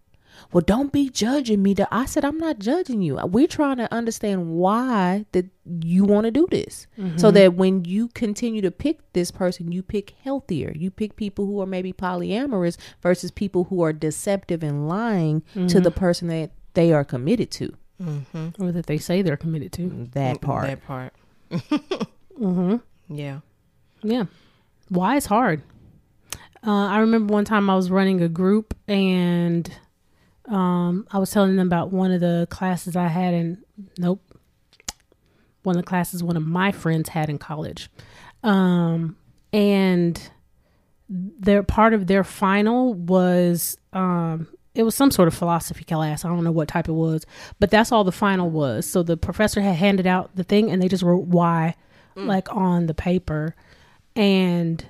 Well, 0.51 0.61
don't 0.61 0.91
be 0.91 1.09
judging 1.09 1.63
me. 1.63 1.75
I 1.91 2.05
said, 2.05 2.25
I'm 2.25 2.37
not 2.37 2.59
judging 2.59 3.01
you. 3.01 3.15
We're 3.23 3.47
trying 3.47 3.77
to 3.77 3.91
understand 3.93 4.49
why 4.49 5.25
that 5.31 5.45
you 5.65 6.03
want 6.03 6.25
to 6.25 6.31
do 6.31 6.47
this, 6.51 6.87
so 6.95 7.03
mm-hmm. 7.03 7.29
that 7.31 7.53
when 7.53 7.85
you 7.85 8.09
continue 8.09 8.61
to 8.61 8.71
pick 8.71 8.99
this 9.13 9.31
person, 9.31 9.71
you 9.71 9.81
pick 9.81 10.13
healthier. 10.23 10.73
You 10.75 10.91
pick 10.91 11.15
people 11.15 11.45
who 11.45 11.61
are 11.61 11.65
maybe 11.65 11.93
polyamorous 11.93 12.77
versus 13.01 13.31
people 13.31 13.65
who 13.65 13.81
are 13.81 13.93
deceptive 13.93 14.63
and 14.63 14.89
lying 14.89 15.41
to 15.53 15.59
mm-hmm. 15.59 15.79
the 15.79 15.91
person 15.91 16.27
that 16.27 16.51
they 16.73 16.91
are 16.91 17.03
committed 17.03 17.51
to. 17.51 17.75
Mm-hmm. 18.01 18.63
Or 18.63 18.71
that 18.71 18.87
they 18.87 18.97
say 18.97 19.21
they're 19.21 19.37
committed 19.37 19.71
to. 19.73 19.83
Mm, 19.83 20.11
that 20.13 20.37
mm, 20.37 20.41
part. 20.41 20.67
That 20.67 20.85
part. 20.85 21.13
Mm-hmm. 22.41 23.15
Yeah. 23.15 23.39
Yeah. 24.01 24.25
Why 24.89 25.15
is 25.15 25.27
hard. 25.27 25.61
Uh, 26.65 26.87
I 26.87 26.99
remember 26.99 27.33
one 27.33 27.45
time 27.45 27.69
I 27.69 27.75
was 27.75 27.91
running 27.91 28.21
a 28.21 28.29
group 28.29 28.75
and 28.87 29.71
um, 30.51 31.07
I 31.09 31.17
was 31.17 31.31
telling 31.31 31.55
them 31.55 31.67
about 31.67 31.91
one 31.91 32.11
of 32.11 32.19
the 32.19 32.45
classes 32.49 32.95
I 32.95 33.07
had 33.07 33.33
in, 33.33 33.63
nope, 33.97 34.21
one 35.63 35.77
of 35.77 35.81
the 35.81 35.87
classes 35.87 36.23
one 36.23 36.35
of 36.35 36.45
my 36.45 36.71
friends 36.71 37.09
had 37.09 37.29
in 37.29 37.37
college. 37.37 37.89
Um, 38.43 39.15
and 39.53 40.21
their 41.09 41.63
part 41.63 41.93
of 41.93 42.07
their 42.07 42.23
final 42.23 42.93
was 42.93 43.77
um, 43.93 44.47
it 44.75 44.83
was 44.83 44.93
some 44.93 45.09
sort 45.09 45.27
of 45.27 45.33
philosophy 45.33 45.85
class. 45.85 46.25
I 46.25 46.27
don't 46.27 46.43
know 46.43 46.51
what 46.51 46.67
type 46.67 46.89
it 46.89 46.93
was, 46.93 47.25
but 47.59 47.71
that's 47.71 47.91
all 47.91 48.03
the 48.03 48.11
final 48.11 48.49
was. 48.49 48.85
So 48.85 49.03
the 49.03 49.17
professor 49.17 49.61
had 49.61 49.75
handed 49.75 50.05
out 50.05 50.35
the 50.35 50.43
thing 50.43 50.69
and 50.69 50.81
they 50.81 50.87
just 50.89 51.03
wrote 51.03 51.25
why 51.25 51.75
like 52.15 52.53
on 52.53 52.87
the 52.87 52.93
paper 52.93 53.55
and 54.17 54.85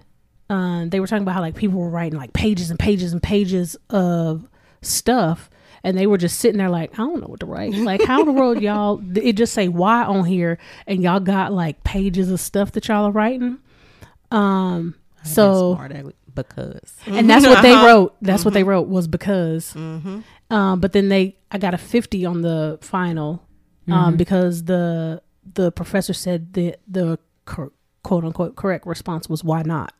um, 0.49 0.89
they 0.89 0.99
were 0.99 1.05
talking 1.05 1.21
about 1.21 1.35
how 1.35 1.41
like 1.41 1.55
people 1.55 1.79
were 1.79 1.89
writing 1.89 2.17
like 2.17 2.33
pages 2.33 2.71
and 2.71 2.79
pages 2.79 3.13
and 3.13 3.21
pages 3.21 3.77
of 3.91 4.47
stuff 4.81 5.49
and 5.83 5.97
they 5.97 6.05
were 6.07 6.17
just 6.17 6.39
sitting 6.39 6.57
there 6.57 6.69
like 6.69 6.93
i 6.93 6.97
don't 6.97 7.21
know 7.21 7.27
what 7.27 7.39
to 7.39 7.45
write. 7.45 7.73
Like 7.73 8.03
how 8.03 8.21
in 8.21 8.27
the 8.27 8.31
world 8.33 8.61
y'all 8.61 9.01
it 9.17 9.33
just 9.33 9.53
say 9.53 9.67
why 9.67 10.03
on 10.03 10.25
here 10.25 10.57
and 10.87 11.01
y'all 11.01 11.19
got 11.19 11.51
like 11.53 11.83
pages 11.83 12.29
of 12.31 12.39
stuff 12.39 12.71
that 12.73 12.87
y'all 12.87 13.05
are 13.05 13.11
writing? 13.11 13.57
Um 14.31 14.95
so 15.23 15.75
Smart 15.75 15.91
because. 16.33 16.93
And 17.05 17.29
that's 17.29 17.45
what 17.45 17.61
they 17.61 17.73
wrote. 17.73 18.15
That's 18.21 18.45
what 18.45 18.53
they 18.53 18.63
wrote 18.63 18.87
was 18.87 19.07
because. 19.07 19.75
Um 19.75 20.23
but 20.79 20.93
then 20.93 21.09
they 21.09 21.37
i 21.51 21.57
got 21.57 21.73
a 21.73 21.77
50 21.77 22.25
on 22.25 22.41
the 22.41 22.77
final 22.81 23.43
um 23.87 24.17
because 24.17 24.65
the 24.65 25.21
the 25.53 25.71
professor 25.71 26.13
said 26.13 26.53
the 26.53 26.75
the 26.87 27.17
cor- 27.45 27.73
quote 28.03 28.23
unquote 28.23 28.55
correct 28.55 28.85
response 28.85 29.27
was 29.27 29.43
why 29.43 29.63
not? 29.63 29.93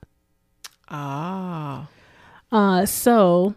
Ah. 0.89 1.87
uh 2.51 2.85
so 2.85 3.55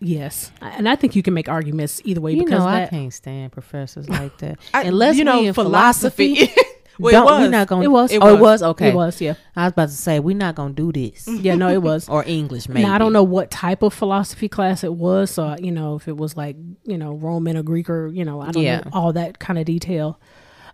yes 0.00 0.50
and 0.60 0.88
i 0.88 0.94
think 0.94 1.16
you 1.16 1.22
can 1.22 1.32
make 1.32 1.48
arguments 1.48 2.02
either 2.04 2.20
way 2.20 2.32
you 2.32 2.44
because 2.44 2.60
know 2.60 2.66
I 2.66 2.86
can't 2.86 3.12
stand 3.12 3.52
professors 3.52 4.08
like 4.20 4.36
that. 4.38 4.58
I- 4.74 4.84
Unless 4.84 5.16
you 5.16 5.24
know, 5.24 5.52
philosophy. 5.54 6.34
philosophy. 6.36 6.62
well, 6.98 7.12
don't- 7.12 7.22
it 7.22 7.24
was. 7.32 7.40
We're 7.40 7.50
not 7.50 7.66
gonna. 7.68 7.82
it 7.84 7.88
was 7.88 8.12
It 8.12 8.18
oh, 8.22 8.26
was. 8.26 8.34
it 8.34 8.40
was 8.42 8.62
okay. 8.62 8.88
it 8.90 8.94
was 8.94 9.20
yeah 9.20 9.34
I 9.54 9.64
was 9.64 9.72
about 9.72 9.88
to 9.88 9.94
say 9.94 10.20
we're 10.20 10.36
not 10.36 10.54
gonna 10.54 10.74
do 10.74 10.92
this 10.92 11.26
yeah 11.28 11.54
no 11.54 11.68
it 11.70 11.80
was 11.82 12.08
or 12.14 12.24
English 12.26 12.68
maybe. 12.68 12.82
Now 12.86 12.94
I 12.94 12.98
don't 12.98 13.12
know 13.14 13.22
what 13.22 13.50
type 13.50 13.82
of 13.82 13.94
philosophy 13.94 14.48
class 14.48 14.84
it 14.84 14.92
was, 14.94 15.30
so 15.30 15.56
you 15.58 15.72
know 15.72 15.96
if 15.96 16.08
it 16.08 16.16
was 16.16 16.36
like 16.36 16.56
you 16.84 16.98
know 16.98 17.12
Roman 17.14 17.56
or 17.56 17.62
Greek 17.62 17.88
or 17.88 18.08
you 18.08 18.24
know 18.24 18.40
I 18.42 18.50
don't 18.50 18.62
Yeah. 18.62 18.80
know 18.80 18.90
all 18.92 19.12
that 19.14 19.38
kind 19.38 19.58
of 19.58 19.64
detail. 19.64 20.20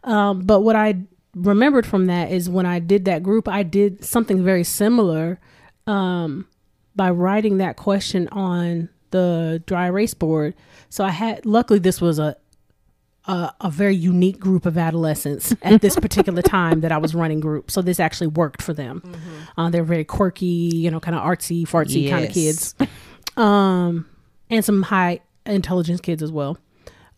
Um, 0.05 0.41
but 0.41 0.61
what 0.63 0.75
I 0.75 0.97
remembered 1.37 1.87
from 1.87 2.07
that 2.07 2.33
is 2.33 2.51
when 2.51 2.67
I 2.67 2.81
did 2.81 3.05
that 3.05 3.23
group, 3.23 3.47
I 3.49 3.63
did 3.63 4.05
something 4.05 4.43
very 4.45 4.65
similar 4.65 5.39
um, 5.87 6.47
by 6.97 7.11
writing 7.11 7.59
that 7.59 7.77
question 7.77 8.29
on 8.33 8.89
the 9.13 9.63
dry 9.67 9.87
erase 9.87 10.15
board. 10.15 10.55
So 10.91 11.05
I 11.05 11.11
had, 11.11 11.47
luckily, 11.47 11.79
this 11.79 12.01
was 12.01 12.19
a 12.19 12.37
a, 13.27 13.55
a 13.61 13.71
very 13.71 13.95
unique 13.95 14.39
group 14.39 14.67
of 14.67 14.77
adolescents 14.77 15.55
at 15.63 15.81
this 15.81 15.97
particular 15.97 16.43
time 16.43 16.81
that 16.81 16.93
I 16.93 16.99
was 16.99 17.15
running 17.15 17.41
group. 17.41 17.71
So 17.71 17.83
this 17.83 18.01
actually 18.01 18.27
worked 18.29 18.63
for 18.63 18.75
them. 18.75 19.01
Uh, 19.57 19.71
they're 19.71 19.85
very 19.85 20.05
quirky, 20.05 20.47
you 20.47 20.91
know, 20.91 21.01
kind 21.01 21.17
of 21.17 21.23
artsy, 21.23 21.63
fartsy 21.63 22.11
kind 22.11 22.25
of 22.25 22.33
kids, 22.33 22.75
um, 23.37 24.07
and 24.51 24.65
some 24.65 24.83
high 24.83 25.21
intelligence 25.47 26.01
kids 26.01 26.23
as 26.23 26.33
well. 26.33 26.59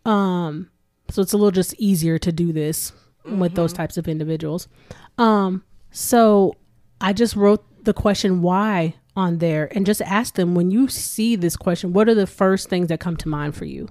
Um, 0.05 0.71
so 1.11 1.23
it's 1.23 1.33
a 1.33 1.37
little 1.37 1.51
just 1.51 1.75
easier 1.79 2.19
to 2.19 2.33
do 2.33 2.53
this 2.53 2.93
with 3.25 3.55
those 3.55 3.73
types 3.73 3.97
of 3.97 4.07
individuals. 4.07 4.69
Um, 5.17 5.65
so 5.91 6.57
I 7.01 7.13
just 7.13 7.37
wrote 7.37 7.65
the 7.85 7.95
question 7.95 8.43
why 8.43 8.95
on 9.17 9.39
there 9.39 9.69
and 9.77 9.87
just 9.87 10.03
ask 10.03 10.35
them 10.35 10.55
when 10.55 10.71
you 10.71 10.89
see 10.89 11.37
this 11.37 11.57
question, 11.57 11.93
what 11.93 12.09
are 12.09 12.15
the 12.15 12.27
first 12.27 12.69
things 12.69 12.89
that 12.89 13.01
come 13.01 13.17
to 13.19 13.29
mind 13.29 13.55
for 13.55 13.65
you? 13.65 13.89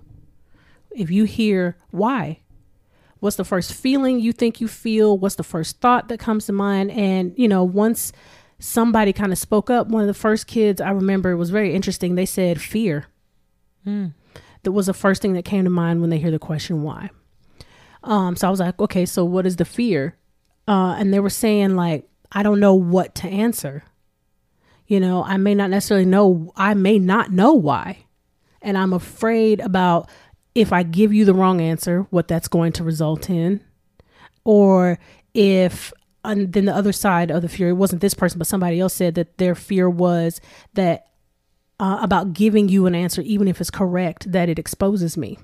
If 0.91 1.09
you 1.09 1.23
hear 1.23 1.77
why, 1.91 2.39
what's 3.19 3.37
the 3.37 3.45
first 3.45 3.73
feeling 3.73 4.19
you 4.19 4.33
think 4.33 4.59
you 4.59 4.67
feel? 4.67 5.17
What's 5.17 5.35
the 5.35 5.43
first 5.43 5.79
thought 5.79 6.09
that 6.09 6.19
comes 6.19 6.45
to 6.47 6.53
mind? 6.53 6.91
And, 6.91 7.33
you 7.37 7.47
know, 7.47 7.63
once 7.63 8.11
somebody 8.59 9.13
kind 9.13 9.31
of 9.31 9.37
spoke 9.37 9.69
up, 9.69 9.87
one 9.87 10.01
of 10.01 10.07
the 10.07 10.13
first 10.13 10.45
kids 10.47 10.79
I 10.81 10.91
remember 10.91 11.31
it 11.31 11.37
was 11.37 11.49
very 11.49 11.73
interesting. 11.73 12.15
They 12.15 12.25
said 12.25 12.61
fear. 12.61 13.05
That 14.63 14.71
was 14.71 14.85
the 14.85 14.93
first 14.93 15.21
thing 15.21 15.33
that 15.33 15.45
came 15.45 15.63
to 15.63 15.69
mind 15.69 16.01
when 16.01 16.09
they 16.09 16.19
hear 16.19 16.31
the 16.31 16.39
question 16.39 16.83
why. 16.83 17.09
Um, 18.03 18.35
so 18.35 18.47
I 18.47 18.51
was 18.51 18.59
like, 18.59 18.79
okay, 18.79 19.05
so 19.05 19.25
what 19.25 19.45
is 19.45 19.55
the 19.55 19.65
fear? 19.65 20.17
Uh, 20.67 20.95
and 20.97 21.13
they 21.13 21.19
were 21.19 21.29
saying 21.29 21.75
like, 21.75 22.07
I 22.31 22.43
don't 22.43 22.59
know 22.59 22.73
what 22.73 23.15
to 23.15 23.27
answer. 23.27 23.83
You 24.87 24.99
know, 24.99 25.23
I 25.23 25.37
may 25.37 25.55
not 25.55 25.69
necessarily 25.69 26.05
know. 26.05 26.51
I 26.55 26.73
may 26.73 26.99
not 26.99 27.31
know 27.31 27.53
why, 27.53 28.05
and 28.61 28.77
I'm 28.77 28.93
afraid 28.93 29.59
about 29.59 30.09
if 30.55 30.71
I 30.71 30.83
give 30.83 31.13
you 31.13 31.25
the 31.25 31.33
wrong 31.33 31.61
answer, 31.61 32.05
what 32.09 32.27
that's 32.27 32.47
going 32.47 32.73
to 32.73 32.83
result 32.83 33.29
in, 33.29 33.61
or 34.43 34.99
if 35.33 35.93
and 36.25 36.53
then 36.53 36.65
the 36.65 36.75
other 36.75 36.91
side 36.91 37.31
of 37.31 37.41
the 37.41 37.49
fear 37.49 37.69
it 37.69 37.73
wasn't 37.73 38.01
this 38.01 38.13
person, 38.13 38.37
but 38.37 38.47
somebody 38.47 38.79
else 38.79 38.93
said 38.93 39.15
that 39.15 39.37
their 39.37 39.55
fear 39.55 39.89
was 39.89 40.39
that 40.73 41.07
uh, 41.79 41.99
about 42.01 42.33
giving 42.33 42.69
you 42.69 42.85
an 42.85 42.95
answer, 42.95 43.21
even 43.21 43.47
if 43.47 43.59
it's 43.59 43.71
correct, 43.71 44.31
that 44.31 44.47
it 44.47 44.57
exposes 44.59 45.17
me. 45.17 45.37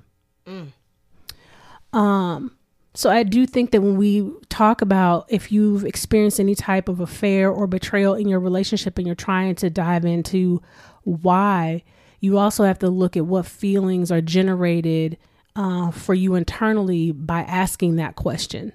Um, 1.92 2.52
so 3.00 3.10
I 3.10 3.24
do 3.24 3.46
think 3.46 3.72
that 3.72 3.80
when 3.80 3.96
we 3.96 4.30
talk 4.50 4.82
about 4.82 5.26
if 5.30 5.54
you've 5.54 5.86
experienced 5.86 6.38
any 6.38 6.54
type 6.54 6.90
of 6.90 7.00
affair 7.00 7.50
or 7.50 7.66
betrayal 7.66 8.14
in 8.14 8.28
your 8.28 8.42
relationship 8.42 8.98
and 8.98 9.08
you're 9.08 9.16
trying 9.16 9.56
to 9.56 9.70
dive 9.70 10.04
into 10.04 10.62
why, 11.04 11.86
you 12.20 12.38
also 12.38 12.66
have 12.66 12.78
to 12.80 12.90
look 12.90 13.16
at 13.16 13.26
what 13.26 13.46
feelings 13.46 14.12
are 14.12 14.20
generated 14.20 15.18
uh, 15.56 15.92
for 15.92 16.14
you 16.14 16.36
internally 16.36 17.14
by 17.14 17.44
asking 17.44 17.96
that 17.96 18.18
question. 18.18 18.74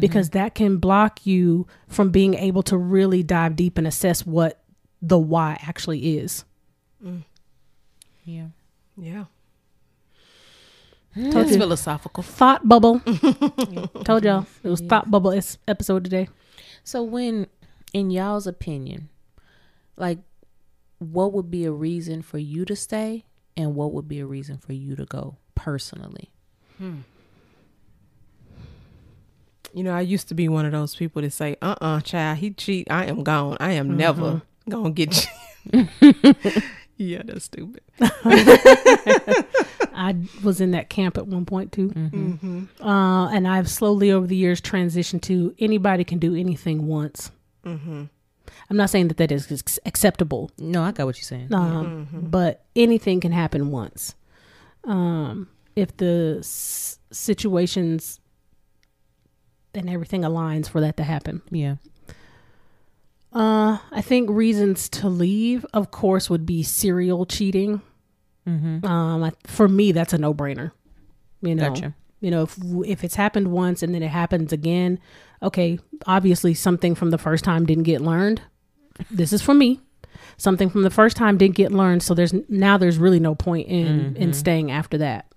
Because 0.00 0.30
that 0.30 0.54
can 0.54 0.78
block 0.78 1.26
you 1.26 1.66
from 1.86 2.08
being 2.08 2.32
able 2.32 2.62
to 2.62 2.78
really 2.78 3.22
dive 3.22 3.56
deep 3.56 3.76
and 3.76 3.86
assess 3.86 4.24
what 4.24 4.62
the 5.02 5.18
why 5.18 5.58
actually 5.66 6.16
is. 6.16 6.46
Yeah. 8.24 8.46
Yeah. 8.96 9.24
Told 11.14 11.32
That's 11.32 11.50
you. 11.50 11.58
philosophical. 11.58 12.22
Thought 12.22 12.68
bubble. 12.68 13.00
Told 14.04 14.24
y'all 14.24 14.46
it 14.62 14.68
was 14.68 14.80
thought 14.80 15.10
bubble 15.10 15.38
episode 15.66 16.04
today. 16.04 16.28
So 16.84 17.02
when 17.02 17.48
in 17.92 18.10
y'all's 18.10 18.46
opinion, 18.46 19.08
like 19.96 20.18
what 20.98 21.32
would 21.32 21.50
be 21.50 21.64
a 21.64 21.72
reason 21.72 22.22
for 22.22 22.38
you 22.38 22.64
to 22.64 22.76
stay 22.76 23.24
and 23.56 23.74
what 23.74 23.92
would 23.92 24.06
be 24.06 24.20
a 24.20 24.26
reason 24.26 24.58
for 24.58 24.72
you 24.72 24.94
to 24.96 25.04
go 25.04 25.36
personally? 25.54 26.30
You 26.78 27.04
know, 29.84 29.92
I 29.92 30.00
used 30.00 30.28
to 30.28 30.34
be 30.34 30.48
one 30.48 30.64
of 30.64 30.72
those 30.72 30.94
people 30.94 31.22
that 31.22 31.32
say, 31.32 31.56
uh 31.60 31.74
uh 31.80 32.00
child, 32.00 32.38
he 32.38 32.52
cheat. 32.52 32.86
I 32.90 33.06
am 33.06 33.24
gone. 33.24 33.56
I 33.58 33.72
am 33.72 33.96
never 33.96 34.42
gonna 34.68 34.90
get 34.90 35.26
you. 35.72 35.88
yeah, 37.00 37.22
that's 37.24 37.46
stupid. 37.46 37.82
I 39.92 40.16
was 40.42 40.60
in 40.60 40.70
that 40.72 40.88
camp 40.90 41.16
at 41.18 41.26
one 41.26 41.44
point 41.44 41.72
too. 41.72 41.88
Mm-hmm. 41.88 42.86
Uh, 42.86 43.28
and 43.30 43.46
I've 43.48 43.68
slowly 43.68 44.10
over 44.12 44.26
the 44.26 44.36
years 44.36 44.60
transitioned 44.60 45.22
to 45.22 45.54
anybody 45.58 46.04
can 46.04 46.18
do 46.18 46.34
anything 46.34 46.86
once. 46.86 47.30
Mm-hmm. 47.64 48.04
I'm 48.68 48.76
not 48.76 48.90
saying 48.90 49.08
that 49.08 49.16
that 49.18 49.32
is 49.32 49.50
acceptable, 49.84 50.50
No, 50.58 50.82
I 50.82 50.92
got 50.92 51.06
what 51.06 51.16
you're 51.16 51.24
saying. 51.24 51.52
um, 51.52 52.06
Mm-hmm. 52.12 52.26
but 52.28 52.64
anything 52.76 53.20
can 53.20 53.32
happen 53.32 53.70
once. 53.70 54.14
Um, 54.84 55.48
if 55.76 55.96
the 55.96 56.36
s- 56.40 56.98
situations 57.10 58.20
and 59.74 59.88
everything 59.90 60.22
aligns 60.22 60.68
for 60.68 60.80
that 60.80 60.96
to 60.98 61.02
happen. 61.04 61.42
Yeah. 61.50 61.76
Uh, 63.32 63.78
I 63.92 64.00
think 64.02 64.28
reasons 64.30 64.88
to 64.90 65.08
leave, 65.08 65.64
of 65.72 65.90
course, 65.90 66.28
would 66.28 66.44
be 66.46 66.62
serial 66.62 67.26
cheating. 67.26 67.80
Mm-hmm. 68.46 68.84
Um, 68.84 69.22
I, 69.22 69.32
for 69.46 69.68
me, 69.68 69.92
that's 69.92 70.12
a 70.12 70.18
no 70.18 70.34
brainer. 70.34 70.72
You 71.42 71.54
know, 71.54 71.68
Gotcha. 71.70 71.94
you 72.20 72.30
know, 72.30 72.42
if 72.42 72.58
if 72.84 73.04
it's 73.04 73.14
happened 73.14 73.48
once 73.52 73.82
and 73.82 73.94
then 73.94 74.02
it 74.02 74.08
happens 74.10 74.52
again, 74.52 74.98
okay, 75.42 75.78
obviously 76.06 76.54
something 76.54 76.94
from 76.94 77.10
the 77.10 77.18
first 77.18 77.44
time 77.44 77.64
didn't 77.66 77.84
get 77.84 78.00
learned. 78.00 78.42
This 79.10 79.32
is 79.32 79.40
for 79.42 79.54
me. 79.54 79.80
Something 80.36 80.68
from 80.68 80.82
the 80.82 80.90
first 80.90 81.16
time 81.16 81.38
didn't 81.38 81.54
get 81.56 81.70
learned, 81.72 82.02
so 82.02 82.14
there's 82.14 82.34
now 82.48 82.76
there's 82.78 82.98
really 82.98 83.20
no 83.20 83.34
point 83.34 83.68
in 83.68 84.16
in 84.16 84.30
Mhm. 84.30 84.34
staying 84.34 84.70
after 84.70 84.98
that. 84.98 85.30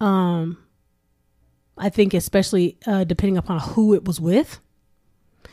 Um, 0.00 0.58
I 1.76 1.88
think 1.88 2.14
especially 2.14 2.78
uh, 2.86 3.04
depending 3.04 3.36
upon 3.36 3.58
who 3.60 3.92
it 3.94 4.04
was 4.04 4.20
with. 4.20 4.60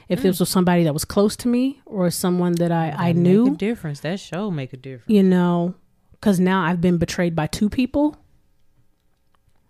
If 0.10 0.22
this 0.22 0.39
was 0.39 0.49
somebody 0.49 0.84
that 0.84 0.93
was 0.93 1.06
close 1.06 1.36
to 1.38 1.47
me 1.47 1.82
or 1.86 2.10
someone 2.12 2.54
that 2.56 2.72
I 2.72 2.91
I 2.97 3.12
knew, 3.14 3.45
make 3.45 3.54
a 3.54 3.58
difference. 3.58 3.99
That 4.01 4.20
show 4.20 4.51
make 4.51 4.74
a 4.74 4.78
difference. 4.78 5.10
you 5.10 5.24
know, 5.24 5.76
because 6.12 6.39
now 6.39 6.64
I've 6.64 6.82
been 6.82 6.97
betrayed 6.97 7.36
by 7.36 7.47
two 7.47 7.70
people. 7.70 8.18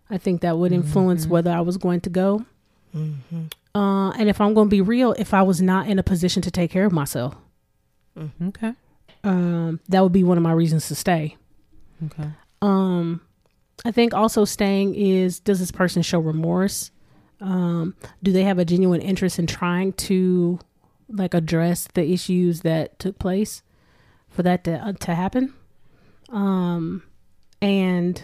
I 0.09 0.17
think 0.17 0.41
that 0.41 0.57
would 0.57 0.71
influence 0.71 1.25
whether 1.27 1.51
I 1.51 1.61
was 1.61 1.77
going 1.77 2.01
to 2.01 2.09
go. 2.09 2.45
Uh, 3.75 4.11
and 4.11 4.29
if 4.29 4.39
I'm 4.39 4.53
going 4.53 4.67
to 4.67 4.71
be 4.71 4.81
real, 4.81 5.13
if 5.13 5.33
I 5.33 5.41
was 5.41 5.61
not 5.61 5.87
in 5.87 5.97
a 5.97 6.03
position 6.03 6.41
to 6.43 6.51
take 6.51 6.69
care 6.69 6.85
of 6.85 6.91
myself, 6.91 7.35
Okay. 8.47 8.73
um, 9.23 9.79
that 9.89 10.01
would 10.01 10.11
be 10.11 10.23
one 10.23 10.37
of 10.37 10.43
my 10.43 10.51
reasons 10.51 10.87
to 10.89 10.95
stay. 10.95 11.35
Okay. 12.05 12.29
Um, 12.61 13.21
I 13.83 13.91
think 13.91 14.13
also 14.13 14.45
staying 14.45 14.93
is 14.93 15.39
does 15.39 15.59
this 15.59 15.71
person 15.71 16.03
show 16.03 16.19
remorse? 16.19 16.91
Um, 17.43 17.95
do 18.23 18.31
they 18.31 18.43
have 18.43 18.57
a 18.57 18.65
genuine 18.65 19.01
interest 19.01 19.37
in 19.37 19.47
trying 19.47 19.93
to 19.93 20.59
like 21.09 21.33
address 21.33 21.87
the 21.93 22.09
issues 22.09 22.61
that 22.61 22.97
took 22.99 23.19
place 23.19 23.61
for 24.29 24.43
that 24.43 24.63
to 24.63 24.77
uh, 24.77 24.93
to 24.93 25.13
happen? 25.13 25.53
Um, 26.29 27.03
and 27.61 28.21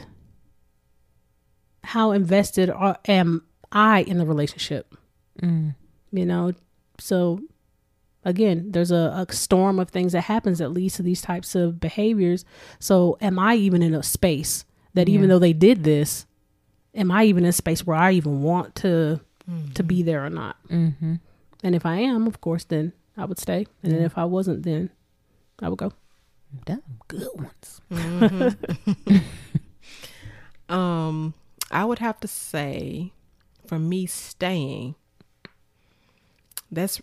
how 1.84 2.12
invested 2.12 2.70
are, 2.70 2.98
am 3.08 3.44
I 3.72 4.02
in 4.04 4.18
the 4.18 4.26
relationship? 4.26 4.96
Mm. 5.42 5.76
You 6.12 6.26
know, 6.26 6.54
so 6.98 7.40
again, 8.24 8.72
there's 8.72 8.92
a, 8.92 9.26
a 9.28 9.34
storm 9.34 9.80
of 9.80 9.90
things 9.90 10.14
that 10.14 10.22
happens 10.22 10.60
that 10.60 10.70
leads 10.70 10.96
to 10.96 11.04
these 11.04 11.22
types 11.22 11.56
of 11.56 11.80
behaviors. 11.80 12.46
So, 12.80 13.18
am 13.22 13.38
I 13.38 13.56
even 13.56 13.82
in 13.84 13.94
a 13.94 14.04
space 14.04 14.66
that 14.94 15.08
even 15.10 15.24
Yeah. 15.24 15.36
though 15.36 15.40
they 15.40 15.54
did 15.54 15.84
this, 15.84 16.26
am 17.00 17.10
I 17.10 17.24
even 17.24 17.46
in 17.46 17.50
a 17.50 17.54
space 17.54 17.86
where 17.88 17.98
I 17.98 18.12
even 18.12 18.44
want 18.44 18.76
to 18.76 19.20
to 19.74 19.84
be 19.84 20.04
there 20.04 20.24
or 20.24 20.30
not? 20.30 20.58
Mm-hmm. 20.70 21.16
And 21.64 21.76
if 21.76 21.86
I 21.86 21.98
am, 21.98 22.28
of 22.28 22.40
course, 22.40 22.66
then 22.66 22.94
I 23.18 23.26
would 23.26 23.40
stay. 23.40 23.66
And 23.82 23.92
then 23.92 24.04
if 24.04 24.16
I 24.18 24.26
wasn't, 24.26 24.62
then 24.64 24.92
I 25.62 25.70
would 25.70 25.80
go. 25.80 25.92
Damn 26.66 26.84
good 27.08 27.28
ones. 27.36 27.82
Um, 30.70 31.34
I 31.72 31.84
would 31.84 32.00
have 32.00 32.20
to 32.20 32.28
say, 32.28 33.12
for 33.66 33.80
me 33.80 34.06
staying, 34.06 34.96
that's 36.72 37.02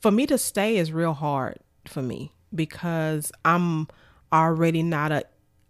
for 0.00 0.10
me 0.10 0.26
to 0.26 0.36
stay 0.36 0.76
is 0.76 0.92
real 0.92 1.14
hard 1.14 1.60
for 1.86 2.02
me 2.02 2.32
because 2.52 3.30
I'm 3.44 3.86
already 4.32 4.82
not 4.82 5.12
a, 5.12 5.24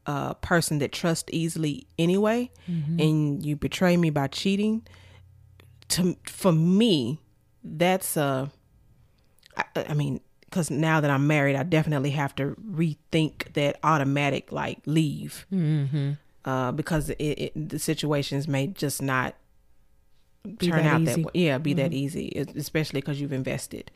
a 0.08 0.34
person 0.40 0.78
that 0.78 0.90
trusts 0.90 1.28
easily 1.32 1.86
anyway, 1.98 2.50
and 2.66 3.44
you 3.46 3.54
betray 3.56 3.96
me 3.96 4.10
by 4.10 4.26
cheating. 4.26 4.82
To 5.90 6.16
for 6.24 6.50
me, 6.52 7.20
that's 7.62 8.16
a. 8.16 8.50
I, 9.56 9.64
I 9.90 9.94
mean, 9.94 10.20
because 10.40 10.70
now 10.70 11.00
that 11.00 11.10
I'm 11.10 11.26
married, 11.26 11.56
I 11.56 11.62
definitely 11.62 12.10
have 12.10 12.34
to 12.36 12.56
rethink 12.70 13.52
that 13.52 13.78
automatic 13.82 14.50
like 14.52 14.78
leave 14.86 15.46
Mm-hmm. 15.52 16.12
uh, 16.44 16.72
because 16.72 17.10
it, 17.10 17.14
it, 17.22 17.68
the 17.68 17.78
situations 17.78 18.48
may 18.48 18.66
just 18.68 19.02
not 19.02 19.34
Be 20.44 20.68
turn 20.68 20.84
that 20.84 20.94
out 20.94 21.00
easy. 21.02 21.10
that 21.22 21.24
way. 21.24 21.30
Yeah, 21.34 21.58
be 21.58 21.74
that 21.74 21.92
easy, 21.92 22.32
especially 22.56 23.00
because 23.00 23.20
you've 23.20 23.32
invested. 23.32 23.90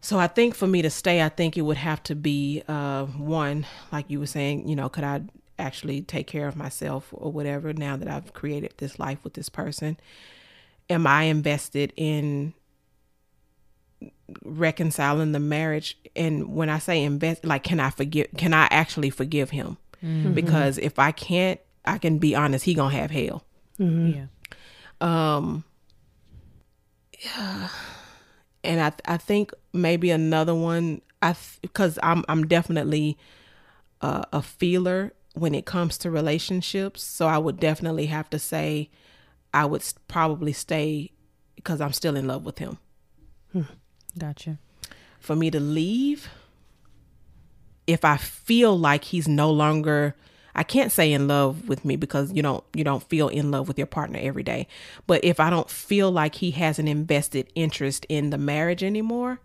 So 0.00 0.18
I 0.18 0.26
think 0.28 0.54
for 0.54 0.66
me 0.66 0.82
to 0.82 0.90
stay, 0.90 1.22
I 1.22 1.28
think 1.28 1.56
it 1.56 1.62
would 1.62 1.76
have 1.76 2.02
to 2.04 2.14
be 2.14 2.62
uh, 2.68 3.06
one, 3.06 3.66
like 3.92 4.06
you 4.08 4.20
were 4.20 4.26
saying, 4.26 4.68
you 4.68 4.76
know, 4.76 4.88
could 4.88 5.04
I 5.04 5.22
actually 5.58 6.02
take 6.02 6.26
care 6.26 6.46
of 6.46 6.54
myself 6.56 7.08
or 7.12 7.32
whatever 7.32 7.72
now 7.72 7.96
that 7.96 8.08
I've 8.08 8.32
created 8.32 8.74
this 8.76 8.98
life 8.98 9.18
with 9.24 9.34
this 9.34 9.48
person? 9.48 9.98
Am 10.88 11.06
I 11.06 11.24
invested 11.24 11.92
in 11.96 12.54
reconciling 14.44 15.32
the 15.32 15.40
marriage? 15.40 15.98
And 16.14 16.54
when 16.54 16.68
I 16.68 16.78
say 16.78 17.02
invest, 17.02 17.44
like, 17.44 17.64
can 17.64 17.80
I 17.80 17.90
forgive? 17.90 18.28
Can 18.36 18.54
I 18.54 18.68
actually 18.70 19.10
forgive 19.10 19.50
him? 19.50 19.76
Because 20.34 20.78
if 20.78 20.98
I 20.98 21.10
can't, 21.10 21.58
I 21.84 21.98
can 21.98 22.18
be 22.18 22.34
honest, 22.36 22.64
he 22.64 22.74
gonna 22.74 22.94
have 22.94 23.10
hell. 23.10 23.44
Yeah. 23.78 24.26
Um, 25.00 25.64
Yeah. 27.18 27.68
and 28.62 28.80
I 28.80 28.92
I 29.04 29.16
think 29.16 29.52
maybe 29.76 30.10
another 30.10 30.54
one 30.54 31.02
I 31.22 31.34
because 31.62 31.98
I'm 32.02 32.24
I'm 32.28 32.46
definitely 32.46 33.18
uh, 34.00 34.24
a 34.32 34.42
feeler 34.42 35.12
when 35.34 35.54
it 35.54 35.66
comes 35.66 35.98
to 35.98 36.10
relationships, 36.10 37.02
so 37.02 37.26
I 37.26 37.38
would 37.38 37.60
definitely 37.60 38.06
have 38.06 38.30
to 38.30 38.38
say 38.38 38.90
I 39.52 39.64
would 39.64 39.84
probably 40.08 40.52
stay 40.52 41.12
because 41.54 41.80
I'm 41.80 41.92
still 41.92 42.16
in 42.16 42.26
love 42.26 42.44
with 42.44 42.58
him. 42.58 42.78
Gotcha. 44.18 44.58
For 45.20 45.34
me 45.36 45.50
to 45.50 45.60
leave, 45.60 46.28
if 47.86 48.04
I 48.04 48.16
feel 48.16 48.78
like 48.78 49.04
he's 49.04 49.28
no 49.28 49.50
longer 49.50 50.14
I 50.56 50.62
can't 50.62 50.90
say 50.90 51.12
in 51.12 51.28
love 51.28 51.68
with 51.68 51.84
me 51.84 51.96
because 51.96 52.32
you 52.32 52.42
don't 52.42 52.64
you 52.74 52.82
don't 52.82 53.02
feel 53.02 53.28
in 53.28 53.50
love 53.50 53.68
with 53.68 53.76
your 53.76 53.86
partner 53.86 54.18
every 54.20 54.42
day. 54.42 54.66
But 55.06 55.22
if 55.22 55.38
I 55.38 55.50
don't 55.50 55.68
feel 55.68 56.10
like 56.10 56.36
he 56.36 56.52
has 56.52 56.78
an 56.78 56.88
invested 56.88 57.50
interest 57.54 58.06
in 58.08 58.30
the 58.30 58.38
marriage 58.38 58.82
anymore, 58.82 59.40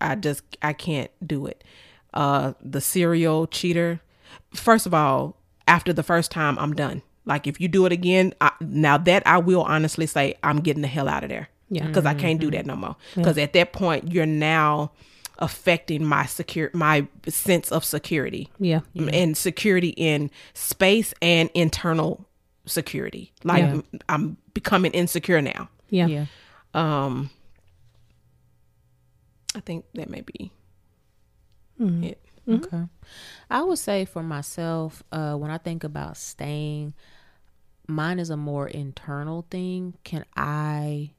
I 0.00 0.14
just 0.14 0.42
I 0.62 0.72
can't 0.72 1.10
do 1.26 1.46
it. 1.46 1.64
Uh 2.14 2.52
the 2.60 2.80
serial 2.80 3.46
cheater. 3.46 4.00
First 4.54 4.86
of 4.86 4.94
all, 4.94 5.36
after 5.66 5.92
the 5.92 6.02
first 6.02 6.30
time 6.30 6.58
I'm 6.58 6.74
done. 6.74 7.02
Like 7.24 7.46
if 7.46 7.60
you 7.60 7.68
do 7.68 7.84
it 7.84 7.92
again, 7.92 8.32
I, 8.40 8.52
now 8.60 8.96
that 8.96 9.22
I 9.26 9.38
will 9.38 9.62
honestly 9.62 10.06
say 10.06 10.34
I'm 10.42 10.60
getting 10.60 10.80
the 10.82 10.88
hell 10.88 11.08
out 11.08 11.24
of 11.24 11.28
there. 11.28 11.48
Yeah. 11.68 11.86
Because 11.86 12.06
I 12.06 12.14
can't 12.14 12.40
do 12.40 12.50
that 12.52 12.64
no 12.64 12.74
more. 12.76 12.96
Because 13.14 13.36
at 13.36 13.52
that 13.52 13.72
point 13.74 14.10
you're 14.12 14.24
now 14.24 14.92
affecting 15.40 16.04
my 16.04 16.24
secure 16.26 16.70
my 16.72 17.06
sense 17.28 17.70
of 17.70 17.84
security 17.84 18.48
Yeah. 18.58 18.80
and 18.94 19.36
security 19.36 19.90
in 19.90 20.30
space 20.54 21.12
and 21.22 21.50
internal 21.54 22.26
security. 22.66 23.32
Like 23.44 23.62
Yeah. 23.62 23.80
I'm 24.08 24.36
becoming 24.54 24.92
insecure 24.92 25.40
now. 25.42 25.68
Yeah. 25.90 26.06
Yeah. 26.06 26.26
Um 26.74 27.30
I 29.58 29.60
think 29.60 29.84
that 29.94 30.08
may 30.08 30.20
be 30.20 30.52
it. 31.78 32.24
Okay. 32.48 32.84
I 33.50 33.62
would 33.62 33.78
say 33.78 34.04
for 34.04 34.22
myself, 34.22 35.02
uh, 35.12 35.34
when 35.34 35.50
I 35.50 35.58
think 35.58 35.84
about 35.84 36.16
staying, 36.16 36.94
mine 37.86 38.18
is 38.18 38.30
a 38.30 38.36
more 38.36 38.68
internal 38.68 39.46
thing. 39.50 39.94
Can 40.04 40.24
I 40.36 41.10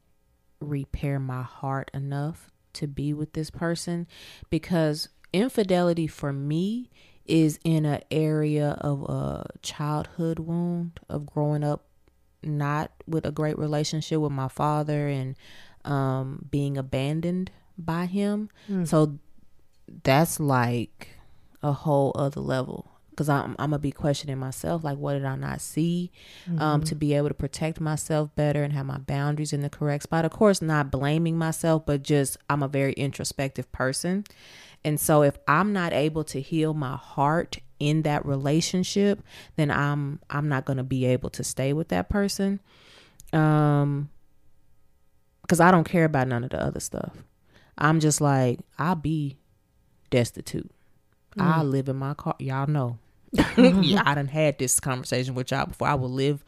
repair 0.59 1.19
my 1.19 1.43
heart 1.43 1.91
enough 1.93 2.49
to 2.73 2.87
be 2.87 3.13
with 3.13 3.33
this 3.33 3.51
person? 3.51 4.07
Because 4.49 5.09
infidelity 5.31 6.07
for 6.07 6.33
me 6.33 6.89
is 7.25 7.59
in 7.63 7.85
an 7.85 8.01
area 8.09 8.77
of 8.81 9.03
a 9.03 9.45
childhood 9.61 10.39
wound 10.39 10.99
of 11.09 11.27
growing 11.27 11.63
up 11.63 11.85
not 12.41 12.89
with 13.05 13.25
a 13.25 13.31
great 13.31 13.57
relationship 13.59 14.19
with 14.19 14.31
my 14.31 14.47
father 14.47 15.07
and 15.07 15.35
um, 15.85 16.45
being 16.49 16.77
abandoned 16.77 17.51
by 17.79 18.05
him. 18.05 18.49
So 18.85 19.17
that's 20.03 20.39
like 20.39 21.07
a 21.63 21.71
whole 21.71 22.11
other 22.15 22.41
level. 22.41 22.91
Because 23.11 23.27
I'm, 23.27 23.51
I'm 23.59 23.71
gonna 23.71 23.79
be 23.79 23.91
questioning 23.91 24.37
myself 24.37 24.81
like 24.83 24.97
what 24.97 25.13
did 25.13 25.25
i 25.25 25.35
not 25.35 25.59
see? 25.59 26.09
Um, 26.57 26.83
to 26.83 26.95
be 26.95 27.13
able 27.15 27.27
to 27.27 27.33
protect 27.33 27.81
myself 27.81 28.33
better 28.35 28.63
and 28.63 28.71
have 28.71 28.85
my 28.85 28.97
boundaries 28.97 29.51
in 29.51 29.61
the 29.61 29.69
correct 29.69 30.03
spot. 30.03 30.23
Of 30.23 30.31
course 30.31 30.61
not 30.61 30.89
blaming 30.89 31.37
myself 31.37 31.85
but 31.85 32.01
just 32.01 32.37
i'm 32.49 32.63
a 32.63 32.67
very 32.69 32.93
introspective 32.93 33.69
person. 33.73 34.23
And 34.85 34.99
so 34.99 35.23
if 35.23 35.37
i'm 35.49 35.73
not 35.73 35.91
able 35.91 36.23
to 36.25 36.39
heal 36.39 36.73
my 36.73 36.95
heart 36.95 37.57
in 37.79 38.03
that 38.03 38.25
relationship 38.25 39.21
then 39.57 39.69
i'm 39.71 40.19
i'm 40.29 40.47
not 40.47 40.63
gonna 40.63 40.83
be 40.83 41.03
able 41.05 41.29
to 41.31 41.43
stay 41.43 41.73
with 41.73 41.89
that 41.89 42.07
person. 42.09 42.61
Um 43.33 44.09
because 45.41 45.59
i 45.59 45.71
don't 45.71 45.83
care 45.83 46.05
about 46.05 46.27
none 46.29 46.43
of 46.45 46.51
the 46.51 46.61
other 46.61 46.79
stuff 46.79 47.11
i'm 47.79 47.99
just 47.99 48.21
like 48.21 48.59
i'll 48.77 48.95
be 48.95 49.39
destitute. 50.09 50.71
I 51.37 51.61
mm. 51.61 51.71
live 51.71 51.89
in 51.89 51.95
my 51.95 52.13
car. 52.13 52.35
Y'all 52.39 52.67
know. 52.67 52.99
yeah, 53.57 54.01
I 54.05 54.15
done 54.15 54.27
had 54.27 54.57
this 54.57 54.79
conversation 54.79 55.35
with 55.35 55.51
y'all 55.51 55.67
before. 55.67 55.87
I 55.87 55.93
will 55.95 56.09
live 56.09 56.43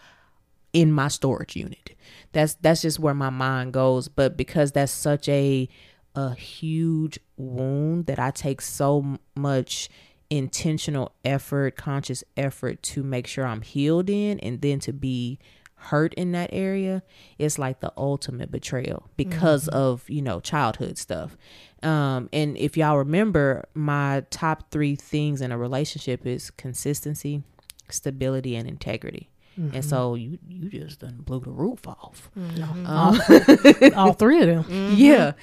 in 0.74 0.92
my 0.92 1.08
storage 1.08 1.56
unit. 1.56 1.96
That's 2.32 2.56
that's 2.56 2.82
just 2.82 3.00
where 3.00 3.14
my 3.14 3.30
mind 3.30 3.74
goes. 3.74 4.08
But 4.08 4.36
because 4.36 4.72
that's 4.72 4.92
such 4.92 5.30
a 5.30 5.70
a 6.16 6.34
huge 6.36 7.20
wound 7.38 8.08
that 8.08 8.20
I 8.20 8.32
take 8.32 8.62
so 8.62 9.18
much 9.36 9.90
intentional 10.30 11.14
effort, 11.24 11.76
conscious 11.76 12.24
effort 12.36 12.82
to 12.84 13.04
make 13.04 13.28
sure 13.28 13.46
I'm 13.46 13.62
healed 13.62 14.10
in 14.10 14.40
and 14.40 14.62
then 14.62 14.80
to 14.80 14.94
be 14.94 15.40
hurt 15.82 16.14
in 16.14 16.32
that 16.34 16.50
area, 16.54 17.04
it's 17.38 17.58
like 17.58 17.80
the 17.80 17.92
ultimate 17.98 18.52
betrayal 18.52 19.10
because 19.18 19.66
mm-hmm. 19.66 19.78
of, 19.78 20.10
you 20.10 20.22
know, 20.22 20.40
childhood 20.40 20.98
stuff. 20.98 21.38
Um, 21.84 22.30
and 22.32 22.58
if 22.58 22.78
y'all 22.78 22.98
remember, 22.98 23.66
my 23.74 24.24
top 24.30 24.72
three 24.72 24.96
things 24.96 25.42
in 25.42 25.52
a 25.52 25.58
relationship 25.58 26.26
is 26.26 26.52
consistency, 26.52 27.44
stability, 27.90 28.56
and 28.56 28.68
integrity. 28.68 29.32
And 29.58 29.84
so 29.84 30.14
mm-hmm. 30.14 30.32
you 30.32 30.40
you 30.48 30.70
just 30.70 31.02
done 31.02 31.18
blew 31.24 31.40
the 31.40 31.52
roof 31.52 31.88
off. 31.88 32.32
Mm-hmm. 32.38 32.86
Um, 32.86 33.92
all, 33.94 34.00
all 34.08 34.14
three 34.14 34.42
of 34.42 34.48
them. 34.48 34.96
Yeah. 34.96 35.34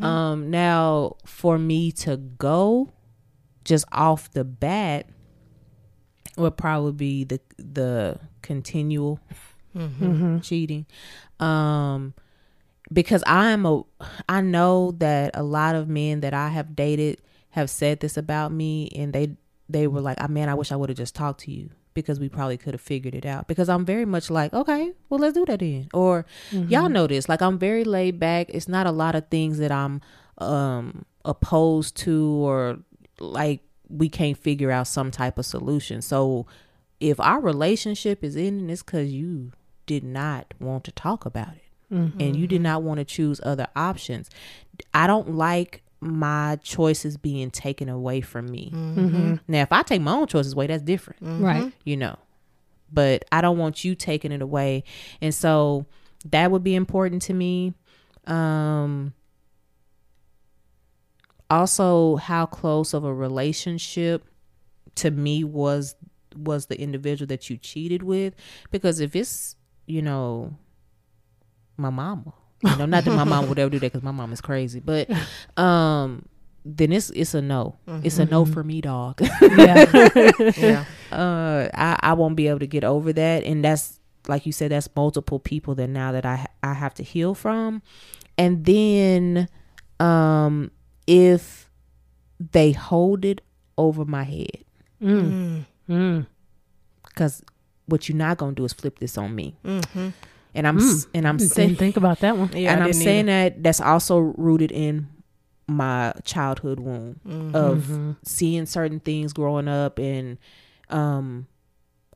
Um, 0.00 0.50
now 0.50 1.16
for 1.24 1.58
me 1.58 1.90
to 1.92 2.16
go 2.16 2.92
just 3.64 3.86
off 3.90 4.30
the 4.30 4.44
bat 4.44 5.08
would 6.36 6.56
probably 6.56 6.92
be 6.92 7.24
the 7.24 7.40
the 7.56 8.20
continual 8.42 9.18
cheating. 10.42 10.86
Um 11.40 12.14
because 12.92 13.22
I 13.26 13.50
am 13.50 13.66
a 13.66 13.82
I 14.28 14.40
know 14.40 14.92
that 14.98 15.32
a 15.34 15.42
lot 15.42 15.74
of 15.74 15.88
men 15.88 16.20
that 16.20 16.34
I 16.34 16.48
have 16.48 16.76
dated 16.76 17.20
have 17.50 17.70
said 17.70 18.00
this 18.00 18.16
about 18.16 18.52
me 18.52 18.90
and 18.94 19.12
they 19.12 19.36
they 19.68 19.86
were 19.86 20.00
like, 20.00 20.20
"I 20.20 20.26
man, 20.26 20.48
I 20.48 20.54
wish 20.54 20.70
I 20.72 20.76
would 20.76 20.90
have 20.90 20.98
just 20.98 21.14
talked 21.14 21.40
to 21.40 21.50
you." 21.50 21.70
Because 21.94 22.18
we 22.18 22.28
probably 22.28 22.56
could 22.56 22.74
have 22.74 22.80
figured 22.80 23.14
it 23.14 23.24
out. 23.24 23.46
Because 23.46 23.68
I'm 23.68 23.84
very 23.84 24.04
much 24.04 24.28
like, 24.28 24.52
okay, 24.52 24.92
well, 25.08 25.20
let's 25.20 25.34
do 25.34 25.44
that 25.46 25.60
then. 25.60 25.88
Or 25.94 26.26
y'all 26.50 26.88
know 26.88 27.06
this. 27.06 27.28
Like, 27.28 27.40
I'm 27.40 27.56
very 27.56 27.84
laid 27.84 28.18
back. 28.18 28.50
It's 28.50 28.66
not 28.66 28.88
a 28.88 28.90
lot 28.90 29.14
of 29.14 29.28
things 29.28 29.58
that 29.58 29.70
I'm 29.70 30.00
um 30.38 31.04
opposed 31.24 31.96
to 31.98 32.26
or 32.44 32.78
like 33.20 33.60
we 33.88 34.08
can't 34.08 34.36
figure 34.36 34.72
out 34.72 34.88
some 34.88 35.10
type 35.12 35.38
of 35.38 35.46
solution. 35.46 36.02
So 36.02 36.46
if 37.00 37.20
our 37.20 37.40
relationship 37.40 38.24
is 38.24 38.36
ending, 38.36 38.70
it's 38.70 38.82
because 38.82 39.12
you 39.12 39.52
did 39.86 40.04
not 40.04 40.54
want 40.60 40.84
to 40.84 40.92
talk 40.92 41.26
about 41.26 41.54
it 41.54 41.64
mm-hmm. 41.94 42.20
and 42.20 42.36
you 42.36 42.46
did 42.46 42.60
not 42.60 42.82
want 42.82 42.98
to 42.98 43.04
choose 43.04 43.40
other 43.42 43.68
options. 43.76 44.30
I 44.92 45.06
don't 45.06 45.34
like 45.34 45.82
my 46.00 46.58
choices 46.62 47.16
being 47.16 47.50
taken 47.50 47.88
away 47.88 48.20
from 48.20 48.46
me. 48.46 48.70
Mm-hmm. 48.74 49.00
Mm-hmm. 49.00 49.34
Now, 49.48 49.62
if 49.62 49.72
I 49.72 49.82
take 49.82 50.02
my 50.02 50.12
own 50.12 50.26
choices 50.26 50.52
away, 50.52 50.66
that's 50.66 50.82
different 50.82 51.20
Right. 51.22 51.72
you 51.84 51.96
know. 51.96 52.16
But 52.92 53.24
I 53.32 53.40
don't 53.40 53.58
want 53.58 53.84
you 53.84 53.94
taking 53.94 54.32
it 54.32 54.42
away. 54.42 54.84
And 55.20 55.34
so 55.34 55.86
that 56.26 56.50
would 56.50 56.62
be 56.62 56.74
important 56.74 57.22
to 57.22 57.34
me. 57.34 57.74
Um 58.26 59.14
also 61.50 62.16
how 62.16 62.46
close 62.46 62.94
of 62.94 63.04
a 63.04 63.12
relationship 63.12 64.24
to 64.96 65.10
me 65.10 65.44
was 65.44 65.94
was 66.34 66.66
the 66.66 66.80
individual 66.80 67.26
that 67.28 67.48
you 67.48 67.56
cheated 67.56 68.02
with 68.02 68.34
because 68.70 68.98
if 68.98 69.14
it's, 69.14 69.56
you 69.86 70.02
know, 70.02 70.52
my 71.76 71.90
mama, 71.90 72.32
you 72.62 72.76
know, 72.76 72.86
not 72.86 73.04
that 73.04 73.10
my 73.12 73.24
mom 73.24 73.48
would 73.48 73.58
ever 73.58 73.70
do 73.70 73.78
that 73.80 73.92
cuz 73.92 74.02
my 74.02 74.10
mom 74.12 74.32
is 74.32 74.40
crazy, 74.40 74.80
but 74.80 75.10
um 75.58 76.24
then 76.64 76.92
it's 76.92 77.10
it's 77.10 77.34
a 77.34 77.42
no. 77.42 77.76
It's 78.02 78.18
a 78.18 78.24
no 78.24 78.44
for 78.46 78.64
me, 78.64 78.80
dog. 78.80 79.20
Yeah. 79.42 79.84
Yeah. 80.56 80.84
uh 81.12 81.68
I, 81.74 81.98
I 82.00 82.12
won't 82.14 82.36
be 82.36 82.48
able 82.48 82.60
to 82.60 82.66
get 82.66 82.84
over 82.84 83.12
that 83.12 83.44
and 83.44 83.62
that's 83.64 84.00
like 84.26 84.46
you 84.46 84.52
said 84.52 84.70
that's 84.70 84.88
multiple 84.96 85.38
people 85.38 85.74
that 85.74 85.88
now 85.88 86.12
that 86.12 86.24
I 86.24 86.46
I 86.62 86.72
have 86.72 86.94
to 86.94 87.02
heal 87.02 87.34
from 87.34 87.82
and 88.38 88.64
then 88.64 89.48
um 90.00 90.70
if 91.06 91.68
they 92.52 92.72
hold 92.72 93.24
it 93.24 93.42
over 93.76 94.04
my 94.04 94.24
head 94.24 94.64
Mm. 95.02 95.66
Mm. 95.88 96.26
Cuz 97.84 97.88
what 97.88 98.08
you're 98.08 98.16
not 98.16 98.38
going 98.38 98.54
to 98.54 98.60
do 98.60 98.64
is 98.64 98.72
flip 98.72 98.98
this 98.98 99.18
on 99.18 99.34
me 99.34 99.56
Mm-hmm. 99.64 100.08
And 100.56 100.68
I'm 100.68 100.78
mm. 100.78 100.82
s 100.82 101.06
and 101.12 101.26
I'm 101.26 101.38
saying 101.38 101.76
think 101.76 101.96
about 101.96 102.20
that 102.20 102.36
one. 102.36 102.50
Yeah, 102.52 102.72
and 102.72 102.80
I 102.80 102.84
I'm 102.84 102.92
didn't 102.92 103.02
saying 103.02 103.26
that 103.26 103.62
that's 103.62 103.80
also 103.80 104.18
rooted 104.18 104.70
in 104.70 105.08
my 105.66 106.12
childhood 106.24 106.78
wound 106.78 107.18
mm-hmm. 107.26 107.56
of 107.56 107.78
mm-hmm. 107.78 108.12
seeing 108.22 108.66
certain 108.66 109.00
things 109.00 109.32
growing 109.32 109.66
up 109.66 109.98
and 109.98 110.38
um 110.90 111.48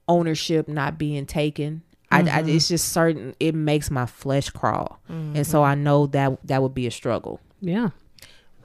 ownership 0.07 0.69
not 0.69 0.99
being 0.99 1.27
taken. 1.27 1.83
I, 2.11 2.21
I 2.21 2.23
mm-hmm. 2.23 2.49
it's 2.51 2.69
just 2.69 2.91
certain 2.91 3.35
it 3.41 3.55
makes 3.55 3.91
my 3.91 4.07
flesh 4.07 4.51
crawl, 4.51 5.01
and 5.09 5.47
so 5.47 5.65
I 5.65 5.75
know 5.75 6.07
that 6.07 6.39
that 6.47 6.63
would 6.63 6.75
be 6.75 6.87
a 6.87 6.91
struggle. 6.91 7.41
Yeah. 7.61 7.91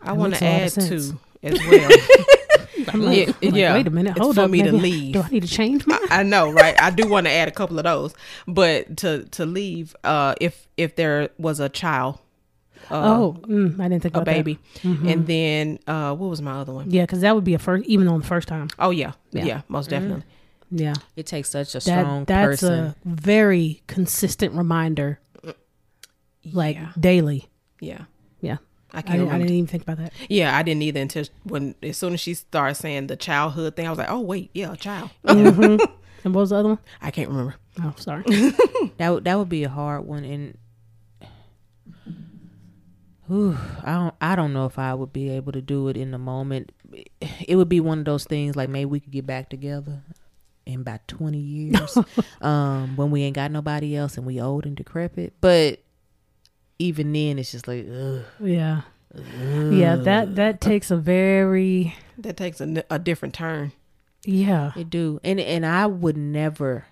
I 0.02 0.14
want 0.14 0.36
to 0.36 0.46
a 0.46 0.48
lot 0.48 0.56
of 0.56 0.62
add 0.62 0.72
sense. 0.72 1.10
to 1.10 1.20
as 1.44 1.60
well. 1.68 1.90
I'm 2.94 3.02
like, 3.02 3.18
Yeah, 3.18 3.34
I'm 3.42 3.50
like, 3.50 3.54
yeah. 3.60 3.74
Wait 3.74 3.88
a 3.88 3.90
minute. 3.90 4.12
It's 4.12 4.20
Hold 4.20 4.36
for 4.36 4.48
me 4.48 4.60
to 4.64 4.72
maybe 4.72 4.78
I- 4.78 4.82
leave. 4.82 5.14
Do 5.14 5.22
I 5.24 5.30
need 5.30 5.42
to 5.44 5.48
change 5.50 5.86
my? 5.88 6.00
I 6.10 6.24
know, 6.24 6.52
right? 6.52 6.76
I 6.82 6.90
do 6.92 7.08
want 7.08 7.26
to 7.28 7.32
add 7.32 7.48
a 7.48 7.52
couple 7.52 7.78
of 7.80 7.84
those, 7.86 8.14
but 8.48 8.98
to 8.98 9.24
to 9.32 9.46
leave, 9.46 9.96
uh, 10.04 10.36
if 10.40 10.68
if 10.78 10.96
there 10.96 11.30
was 11.38 11.60
a 11.60 11.70
child, 11.70 12.20
uh, 12.92 13.02
oh, 13.18 13.38
mm, 13.44 13.80
I 13.80 13.88
didn't 13.90 14.04
think 14.04 14.16
a 14.16 14.20
about 14.20 14.26
that. 14.26 14.34
baby, 14.44 14.60
and 14.84 15.26
then 15.28 15.80
uh, 15.88 16.14
what 16.16 16.30
was 16.30 16.42
my 16.42 16.54
other 16.54 16.74
one? 16.74 16.92
Yeah, 16.92 17.04
because 17.04 17.22
that 17.22 17.34
would 17.36 17.44
be 17.46 17.54
a 17.54 17.60
first, 17.60 17.86
even 17.88 18.08
on 18.08 18.20
the 18.22 18.28
first 18.28 18.48
time. 18.48 18.70
Oh 18.80 18.92
yeah, 18.92 19.14
Yeah. 19.32 19.46
yeah, 19.46 19.62
most 19.68 19.90
definitely. 19.90 20.24
Yeah, 20.76 20.96
It 21.16 21.28
takes 21.28 21.50
such 21.52 21.70
a 21.76 21.80
that 21.80 21.82
strong 21.82 22.26
that's 22.26 22.62
person. 22.62 22.74
a 22.74 22.96
very 23.06 23.82
consistent 23.88 24.54
reminder, 24.56 25.20
like 26.52 26.76
Yeah. 26.76 26.90
daily. 27.00 27.48
Yeah, 27.80 28.06
Yeah, 28.42 28.58
I 28.94 29.00
I 29.00 29.02
can't 29.02 29.20
didn't, 29.20 29.34
I 29.34 29.38
didn't 29.40 29.54
even 29.54 29.68
think 29.68 29.84
about 29.84 29.98
that. 29.98 30.14
yeah, 30.30 30.56
I 30.58 30.62
didn't 30.64 30.84
either 30.84 31.02
until 31.02 31.26
when 31.44 31.76
as 31.82 31.98
soon 31.98 32.14
as 32.14 32.20
she 32.22 32.34
started 32.36 32.76
saying 32.76 33.08
the 33.08 33.16
childhood 33.16 33.76
thing, 33.76 33.88
I 33.88 33.90
was 33.90 33.98
like, 34.00 34.10
oh 34.12 34.20
wait, 34.22 34.52
yeah, 34.54 34.74
a 34.74 34.78
child. 34.78 35.10
Mhm. 35.26 35.80
And 36.26 36.34
what 36.34 36.42
was 36.42 36.52
the 36.52 36.56
other 36.58 36.70
one? 36.70 36.80
I 37.02 37.12
can't 37.12 37.28
remember. 37.30 37.56
Oh, 37.82 37.94
sorry. 37.98 38.24
That 38.98 39.10
would 39.10 39.24
that 39.26 39.38
would 39.38 39.50
be 39.50 39.64
a 39.66 39.70
hard 39.70 40.06
one, 40.06 40.24
and 40.24 40.58
Whew, 43.28 43.58
I 43.84 43.94
don't 43.94 44.16
I 44.22 44.36
don't 44.36 44.54
know 44.54 44.66
if 44.66 44.78
I 44.78 44.94
would 44.94 45.14
be 45.14 45.30
able 45.30 45.54
to 45.54 45.62
do 45.62 45.88
it 45.88 45.96
in 45.98 46.12
the 46.12 46.18
moment. 46.18 46.72
It 47.48 47.56
would 47.56 47.70
be 47.70 47.80
one 47.80 48.00
of 48.00 48.06
those 48.06 48.26
things 48.26 48.56
like 48.56 48.70
maybe 48.70 48.86
we 48.86 49.00
could 49.00 49.12
get 49.12 49.26
back 49.26 49.50
together 49.50 50.02
in 50.66 50.82
about 50.82 51.08
twenty 51.08 51.40
years, 51.40 51.98
um, 52.42 52.96
when 52.96 53.12
we 53.12 53.24
ain't 53.24 53.36
got 53.36 53.52
nobody 53.52 53.96
else 53.96 54.18
and 54.18 54.26
we 54.26 54.40
old 54.42 54.66
and 54.66 54.76
decrepit. 54.76 55.34
But 55.42 55.80
even 56.84 57.14
then, 57.14 57.40
it's 57.40 57.52
just 57.52 57.68
like, 57.68 57.86
ugh, 57.90 58.24
Yeah, 58.42 58.82
yeah. 59.70 59.96
That 59.96 60.36
that 60.36 60.62
takes 60.62 60.92
a 60.92 60.98
very 60.98 61.96
That 62.18 62.38
takes 62.38 62.60
a, 62.62 62.84
a 62.90 63.00
different 63.00 63.34
turn. 63.34 63.72
yeah. 64.26 64.72
it 64.76 64.90
do. 64.90 65.20
And 65.24 65.40
and 65.40 65.66
I 65.66 65.86
would 65.88 66.18
never 66.18 66.86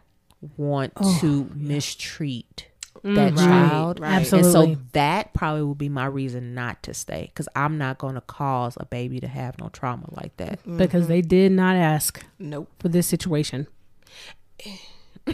want 0.58 0.94
to 1.20 1.50
mistreat 1.54 2.68
that 3.04 3.34
Mm, 3.34 3.38
child. 3.38 4.00
right. 4.00 4.14
Absolutely. 4.22 4.62
And 4.72 4.78
so 4.78 4.84
that 4.94 5.34
probably 5.34 5.64
would 5.64 5.78
be 5.80 5.90
my 5.90 6.06
reason 6.06 6.54
not 6.54 6.84
to 6.84 6.94
stay 6.94 7.28
because 7.34 7.48
I'm 7.56 7.78
not 7.80 7.98
going 7.98 8.14
to 8.16 8.22
cause 8.22 8.78
a 8.80 8.86
baby 8.86 9.20
to 9.22 9.28
have 9.28 9.60
no 9.60 9.70
trauma 9.70 10.08
like 10.12 10.38
that. 10.38 10.60
because 10.78 11.08
they 11.08 11.22
did 11.22 11.52
not 11.52 11.76
ask 11.76 12.24
Nope. 12.38 12.70
for 12.80 12.90
this 12.90 13.08
situation. 13.08 13.66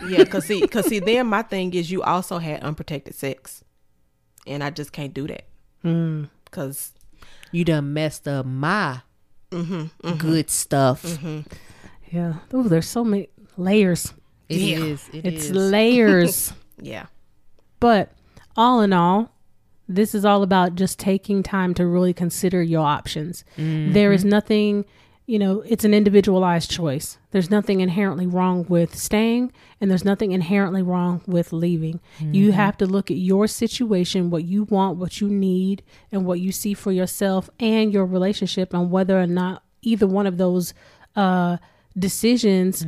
Yeah, 0.07 0.25
cause 0.25 0.45
see, 0.45 0.65
cause 0.67 0.85
see, 0.87 0.99
then 0.99 1.27
my 1.27 1.41
thing 1.41 1.73
is 1.73 1.89
you 1.91 2.03
also 2.03 2.37
had 2.39 2.61
unprotected 2.61 3.15
sex, 3.15 3.63
and 4.47 4.63
I 4.63 4.69
just 4.69 4.91
can't 4.91 5.13
do 5.13 5.27
that. 5.27 5.43
Mm. 5.83 6.29
Cause 6.51 6.93
You 7.51 7.63
done 7.65 7.93
messed 7.93 8.27
up 8.27 8.45
my 8.45 9.01
Mm-hmm, 9.51 10.17
good 10.17 10.49
stuff. 10.49 11.17
Yeah. 12.11 12.33
Oh, 12.53 12.63
there's 12.63 12.87
so 12.87 13.03
many 13.03 13.29
layers. 13.57 14.13
It 14.49 14.57
Yeah. 14.59 14.77
is. 14.83 15.09
It 15.13 15.25
it's 15.25 15.45
is. 15.45 15.51
layers. 15.51 16.53
yeah, 16.81 17.05
But 17.79 18.11
all 18.55 18.81
in 18.81 18.91
all, 18.93 19.31
this 19.87 20.13
is 20.13 20.25
all 20.25 20.43
about 20.43 20.75
just 20.75 20.99
taking 20.99 21.43
time 21.43 21.73
to 21.75 21.85
really 21.87 22.13
consider 22.13 22.61
your 22.61 22.85
options. 22.85 23.45
There 23.57 24.11
is 24.11 24.25
nothing, 24.25 24.83
you 25.29 25.37
know, 25.37 25.61
it's 25.67 25.83
an 25.83 25.93
individualized 25.93 26.71
choice. 26.71 27.17
There's 27.31 27.51
nothing 27.51 27.81
inherently 27.81 28.25
wrong 28.25 28.65
with 28.69 28.95
staying, 28.95 29.51
and 29.81 29.91
there's 29.91 30.05
nothing 30.05 30.31
inherently 30.31 30.81
wrong 30.81 31.21
with 31.27 31.51
leaving. 31.51 31.99
You 32.19 32.53
have 32.53 32.77
to 32.77 32.85
look 32.85 33.11
at 33.11 33.17
your 33.17 33.45
situation, 33.45 34.29
what 34.29 34.45
you 34.45 34.63
want, 34.63 34.97
what 34.97 35.19
you 35.19 35.27
need, 35.27 35.83
and 36.13 36.25
what 36.25 36.39
you 36.39 36.53
see 36.53 36.73
for 36.73 36.93
yourself 36.93 37.49
and 37.59 37.91
your 37.93 38.05
relationship, 38.05 38.73
and 38.73 38.89
whether 38.89 39.19
or 39.19 39.27
not 39.27 39.63
either 39.81 40.07
one 40.07 40.27
of 40.27 40.37
those 40.37 40.73
uh, 41.17 41.57
decisions 41.99 42.85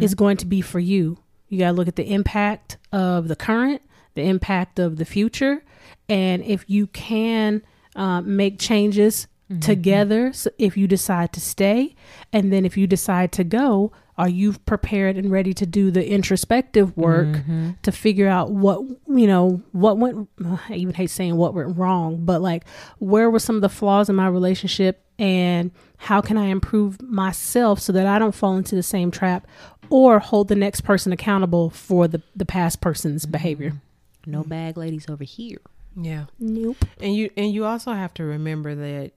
is 0.00 0.14
going 0.14 0.38
to 0.38 0.46
be 0.46 0.62
for 0.62 0.80
you. 0.80 1.18
You 1.50 1.58
got 1.58 1.72
to 1.72 1.72
look 1.74 1.88
at 1.88 1.96
the 1.96 2.10
impact 2.10 2.78
of 2.92 3.28
the 3.28 3.36
current, 3.36 3.82
the 4.14 4.22
impact 4.22 4.78
of 4.78 4.96
the 4.96 5.04
future, 5.04 5.62
and 6.08 6.42
if 6.42 6.64
you 6.66 6.86
can 6.86 7.62
uh, 7.94 8.22
make 8.22 8.58
changes 8.58 9.26
Mm-hmm. 9.54 9.60
together, 9.60 10.32
so 10.32 10.50
if 10.58 10.76
you 10.76 10.88
decide 10.88 11.32
to 11.34 11.40
stay, 11.40 11.94
and 12.32 12.52
then 12.52 12.64
if 12.64 12.76
you 12.76 12.88
decide 12.88 13.30
to 13.32 13.44
go, 13.44 13.92
are 14.18 14.28
you 14.28 14.54
prepared 14.54 15.16
and 15.16 15.30
ready 15.30 15.54
to 15.54 15.64
do 15.64 15.92
the 15.92 16.08
introspective 16.08 16.96
work 16.96 17.28
mm-hmm. 17.28 17.70
to 17.82 17.92
figure 17.92 18.26
out 18.26 18.50
what 18.50 18.80
you 19.06 19.26
know 19.28 19.62
what 19.70 19.98
went? 19.98 20.28
I 20.68 20.74
even 20.74 20.94
hate 20.94 21.10
saying 21.10 21.36
what 21.36 21.54
went 21.54 21.76
wrong, 21.76 22.24
but 22.24 22.42
like 22.42 22.64
where 22.98 23.30
were 23.30 23.38
some 23.38 23.54
of 23.54 23.62
the 23.62 23.68
flaws 23.68 24.08
in 24.08 24.16
my 24.16 24.26
relationship, 24.26 25.04
and 25.20 25.70
how 25.98 26.20
can 26.20 26.36
I 26.36 26.46
improve 26.46 27.00
myself 27.00 27.78
so 27.78 27.92
that 27.92 28.08
I 28.08 28.18
don't 28.18 28.34
fall 28.34 28.56
into 28.56 28.74
the 28.74 28.82
same 28.82 29.12
trap 29.12 29.46
or 29.88 30.18
hold 30.18 30.48
the 30.48 30.56
next 30.56 30.80
person 30.80 31.12
accountable 31.12 31.70
for 31.70 32.08
the 32.08 32.22
the 32.34 32.46
past 32.46 32.80
person's 32.80 33.22
mm-hmm. 33.22 33.32
behavior. 33.32 33.72
no 34.26 34.42
bag 34.42 34.76
ladies 34.76 35.08
over 35.08 35.22
here. 35.22 35.58
yeah. 35.96 36.24
Nope. 36.40 36.84
And 37.00 37.14
you 37.14 37.30
and 37.36 37.52
you 37.52 37.64
also 37.64 37.92
have 37.92 38.14
to 38.14 38.24
remember 38.24 38.74
that 38.74 39.12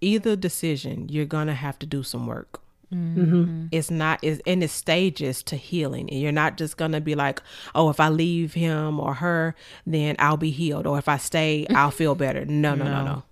either 0.00 0.36
decision 0.36 1.08
you're 1.08 1.24
gonna 1.24 1.54
have 1.54 1.78
to 1.80 1.86
do 1.86 2.02
some 2.02 2.26
work. 2.26 2.60
Mm-hmm. 2.92 3.66
It's 3.70 3.90
not 3.90 4.22
is 4.22 4.40
in 4.46 4.62
its 4.62 4.72
stages 4.72 5.42
to 5.44 5.56
healing, 5.56 6.08
and 6.10 6.20
you're 6.20 6.32
not 6.32 6.56
just 6.56 6.76
gonna 6.76 7.00
be 7.00 7.14
like, 7.14 7.42
oh, 7.74 7.90
if 7.90 8.00
I 8.00 8.08
leave 8.08 8.54
him 8.54 8.98
or 8.98 9.14
her, 9.14 9.54
then 9.86 10.16
I'll 10.18 10.38
be 10.38 10.50
healed, 10.50 10.86
or 10.86 10.98
if 10.98 11.08
I 11.08 11.18
stay, 11.18 11.66
I'll 11.74 11.90
feel 11.90 12.14
better. 12.14 12.44
No, 12.46 12.74
no, 12.74 12.84
no, 12.84 12.90
no. 12.90 13.04
No. 13.04 13.22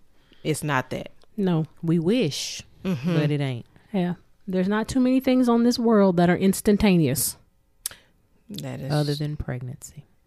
It's 0.45 0.63
not 0.63 0.91
that. 0.91 1.11
No. 1.37 1.67
We 1.83 1.99
wish, 1.99 2.63
but 2.83 3.31
it 3.31 3.41
ain't. 3.41 3.67
Yeah. 3.93 4.15
There's 4.47 4.69
not 4.69 4.89
too 4.89 5.01
many 5.01 5.21
things 5.21 5.49
on 5.49 5.65
this 5.65 5.79
world 5.79 6.17
that 6.19 6.31
are 6.31 6.37
instantaneous. 6.37 7.37
That 8.49 8.81
is 8.81 8.93
Other 8.93 9.15
than 9.17 9.37
pregnancy, 9.37 10.05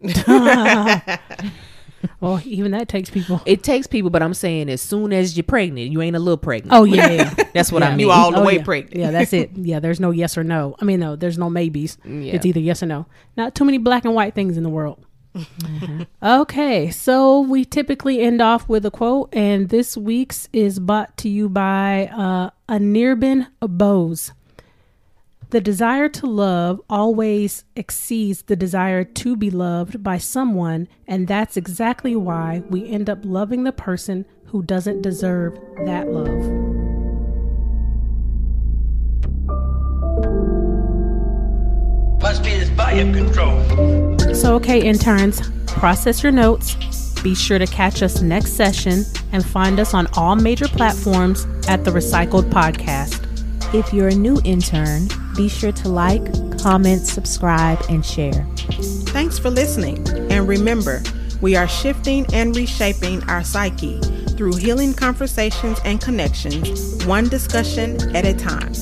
Well, 2.20 2.40
even 2.44 2.72
that 2.72 2.88
takes 2.88 3.10
people. 3.10 3.40
it 3.46 3.62
takes 3.62 3.86
people. 3.86 4.10
But 4.10 4.22
I'm 4.22 4.34
saying, 4.34 4.68
as 4.68 4.80
soon 4.80 5.12
as 5.12 5.36
you're 5.36 5.44
pregnant, 5.44 5.90
you 5.92 6.00
ain't 6.02 6.16
a 6.16 6.18
little 6.18 6.36
pregnant. 6.38 6.72
Oh 6.72 6.84
yeah, 6.84 7.10
yeah. 7.10 7.34
That's 7.54 7.70
what 7.72 7.82
Yeah. 7.82 7.88
I 7.88 7.90
mean. 7.92 8.00
You 8.00 8.10
all 8.10 8.30
the 8.32 8.38
Oh, 8.40 8.44
way 8.44 8.56
yeah. 8.56 8.62
pregnant. 8.64 8.96
Yeah, 8.96 9.10
that's 9.10 9.32
it. 9.32 9.50
Yeah, 9.54 9.80
there's 9.80 10.00
no 10.00 10.10
yes 10.10 10.38
or 10.38 10.44
no. 10.44 10.76
I 10.80 10.84
mean, 10.84 11.00
no, 11.00 11.16
there's 11.16 11.36
no 11.38 11.50
maybes. 11.50 11.98
Yeah. 12.04 12.34
It's 12.34 12.46
either 12.46 12.60
yes 12.60 12.82
or 12.82 12.86
no. 12.86 13.06
Not 13.36 13.54
too 13.54 13.64
many 13.64 13.78
black 13.78 14.04
and 14.04 14.14
white 14.14 14.34
things 14.34 14.56
in 14.56 14.62
the 14.62 14.68
world. 14.70 15.04
Okay, 16.22 16.90
so 16.90 17.40
we 17.40 17.64
typically 17.64 18.20
end 18.20 18.40
off 18.40 18.68
with 18.68 18.84
a 18.84 18.90
quote, 18.90 19.32
and 19.34 19.68
this 19.68 19.96
week's 19.96 20.48
is 20.52 20.78
brought 20.78 21.16
to 21.18 21.28
you 21.28 21.48
by 21.48 22.08
uh, 22.12 22.50
Anirban 22.68 23.46
Bose. 23.60 24.32
The 25.50 25.60
desire 25.60 26.08
to 26.10 26.26
love 26.26 26.80
always 26.88 27.64
exceeds 27.74 28.42
the 28.42 28.54
desire 28.54 29.02
to 29.02 29.34
be 29.34 29.50
loved 29.50 30.00
by 30.00 30.16
someone, 30.16 30.86
and 31.08 31.26
that's 31.26 31.56
exactly 31.56 32.14
why 32.14 32.62
we 32.70 32.88
end 32.88 33.10
up 33.10 33.18
loving 33.24 33.64
the 33.64 33.72
person 33.72 34.26
who 34.44 34.62
doesn't 34.62 35.02
deserve 35.02 35.58
that 35.86 36.08
love. 36.08 36.28
Must 42.22 42.44
be 42.44 42.50
this 42.50 42.68
Volume 42.68 43.12
Kontrol. 43.12 44.36
So, 44.36 44.54
okay, 44.54 44.80
interns, 44.80 45.40
process 45.66 46.22
your 46.22 46.30
notes. 46.30 46.76
Be 47.22 47.34
sure 47.34 47.58
to 47.58 47.66
catch 47.66 48.04
us 48.04 48.22
next 48.22 48.52
session 48.52 49.04
and 49.32 49.44
find 49.44 49.80
us 49.80 49.94
on 49.94 50.06
all 50.16 50.36
major 50.36 50.68
platforms 50.68 51.44
at 51.66 51.84
the 51.84 51.90
Recycled 51.90 52.50
Podcast. 52.50 53.29
If 53.72 53.92
you're 53.92 54.08
a 54.08 54.14
new 54.14 54.40
intern, 54.44 55.06
be 55.36 55.48
sure 55.48 55.70
to 55.70 55.88
like, 55.88 56.24
comment, 56.58 57.06
subscribe, 57.06 57.80
and 57.88 58.04
share. 58.04 58.44
Thanks 59.12 59.38
for 59.38 59.48
listening. 59.48 60.08
And 60.28 60.48
remember, 60.48 61.00
we 61.40 61.54
are 61.54 61.68
shifting 61.68 62.26
and 62.32 62.56
reshaping 62.56 63.22
our 63.30 63.44
psyche 63.44 64.00
through 64.30 64.56
healing 64.56 64.92
conversations 64.92 65.78
and 65.84 66.00
connections, 66.00 67.04
one 67.06 67.28
discussion 67.28 67.96
at 68.16 68.24
a 68.24 68.34
time. 68.34 68.72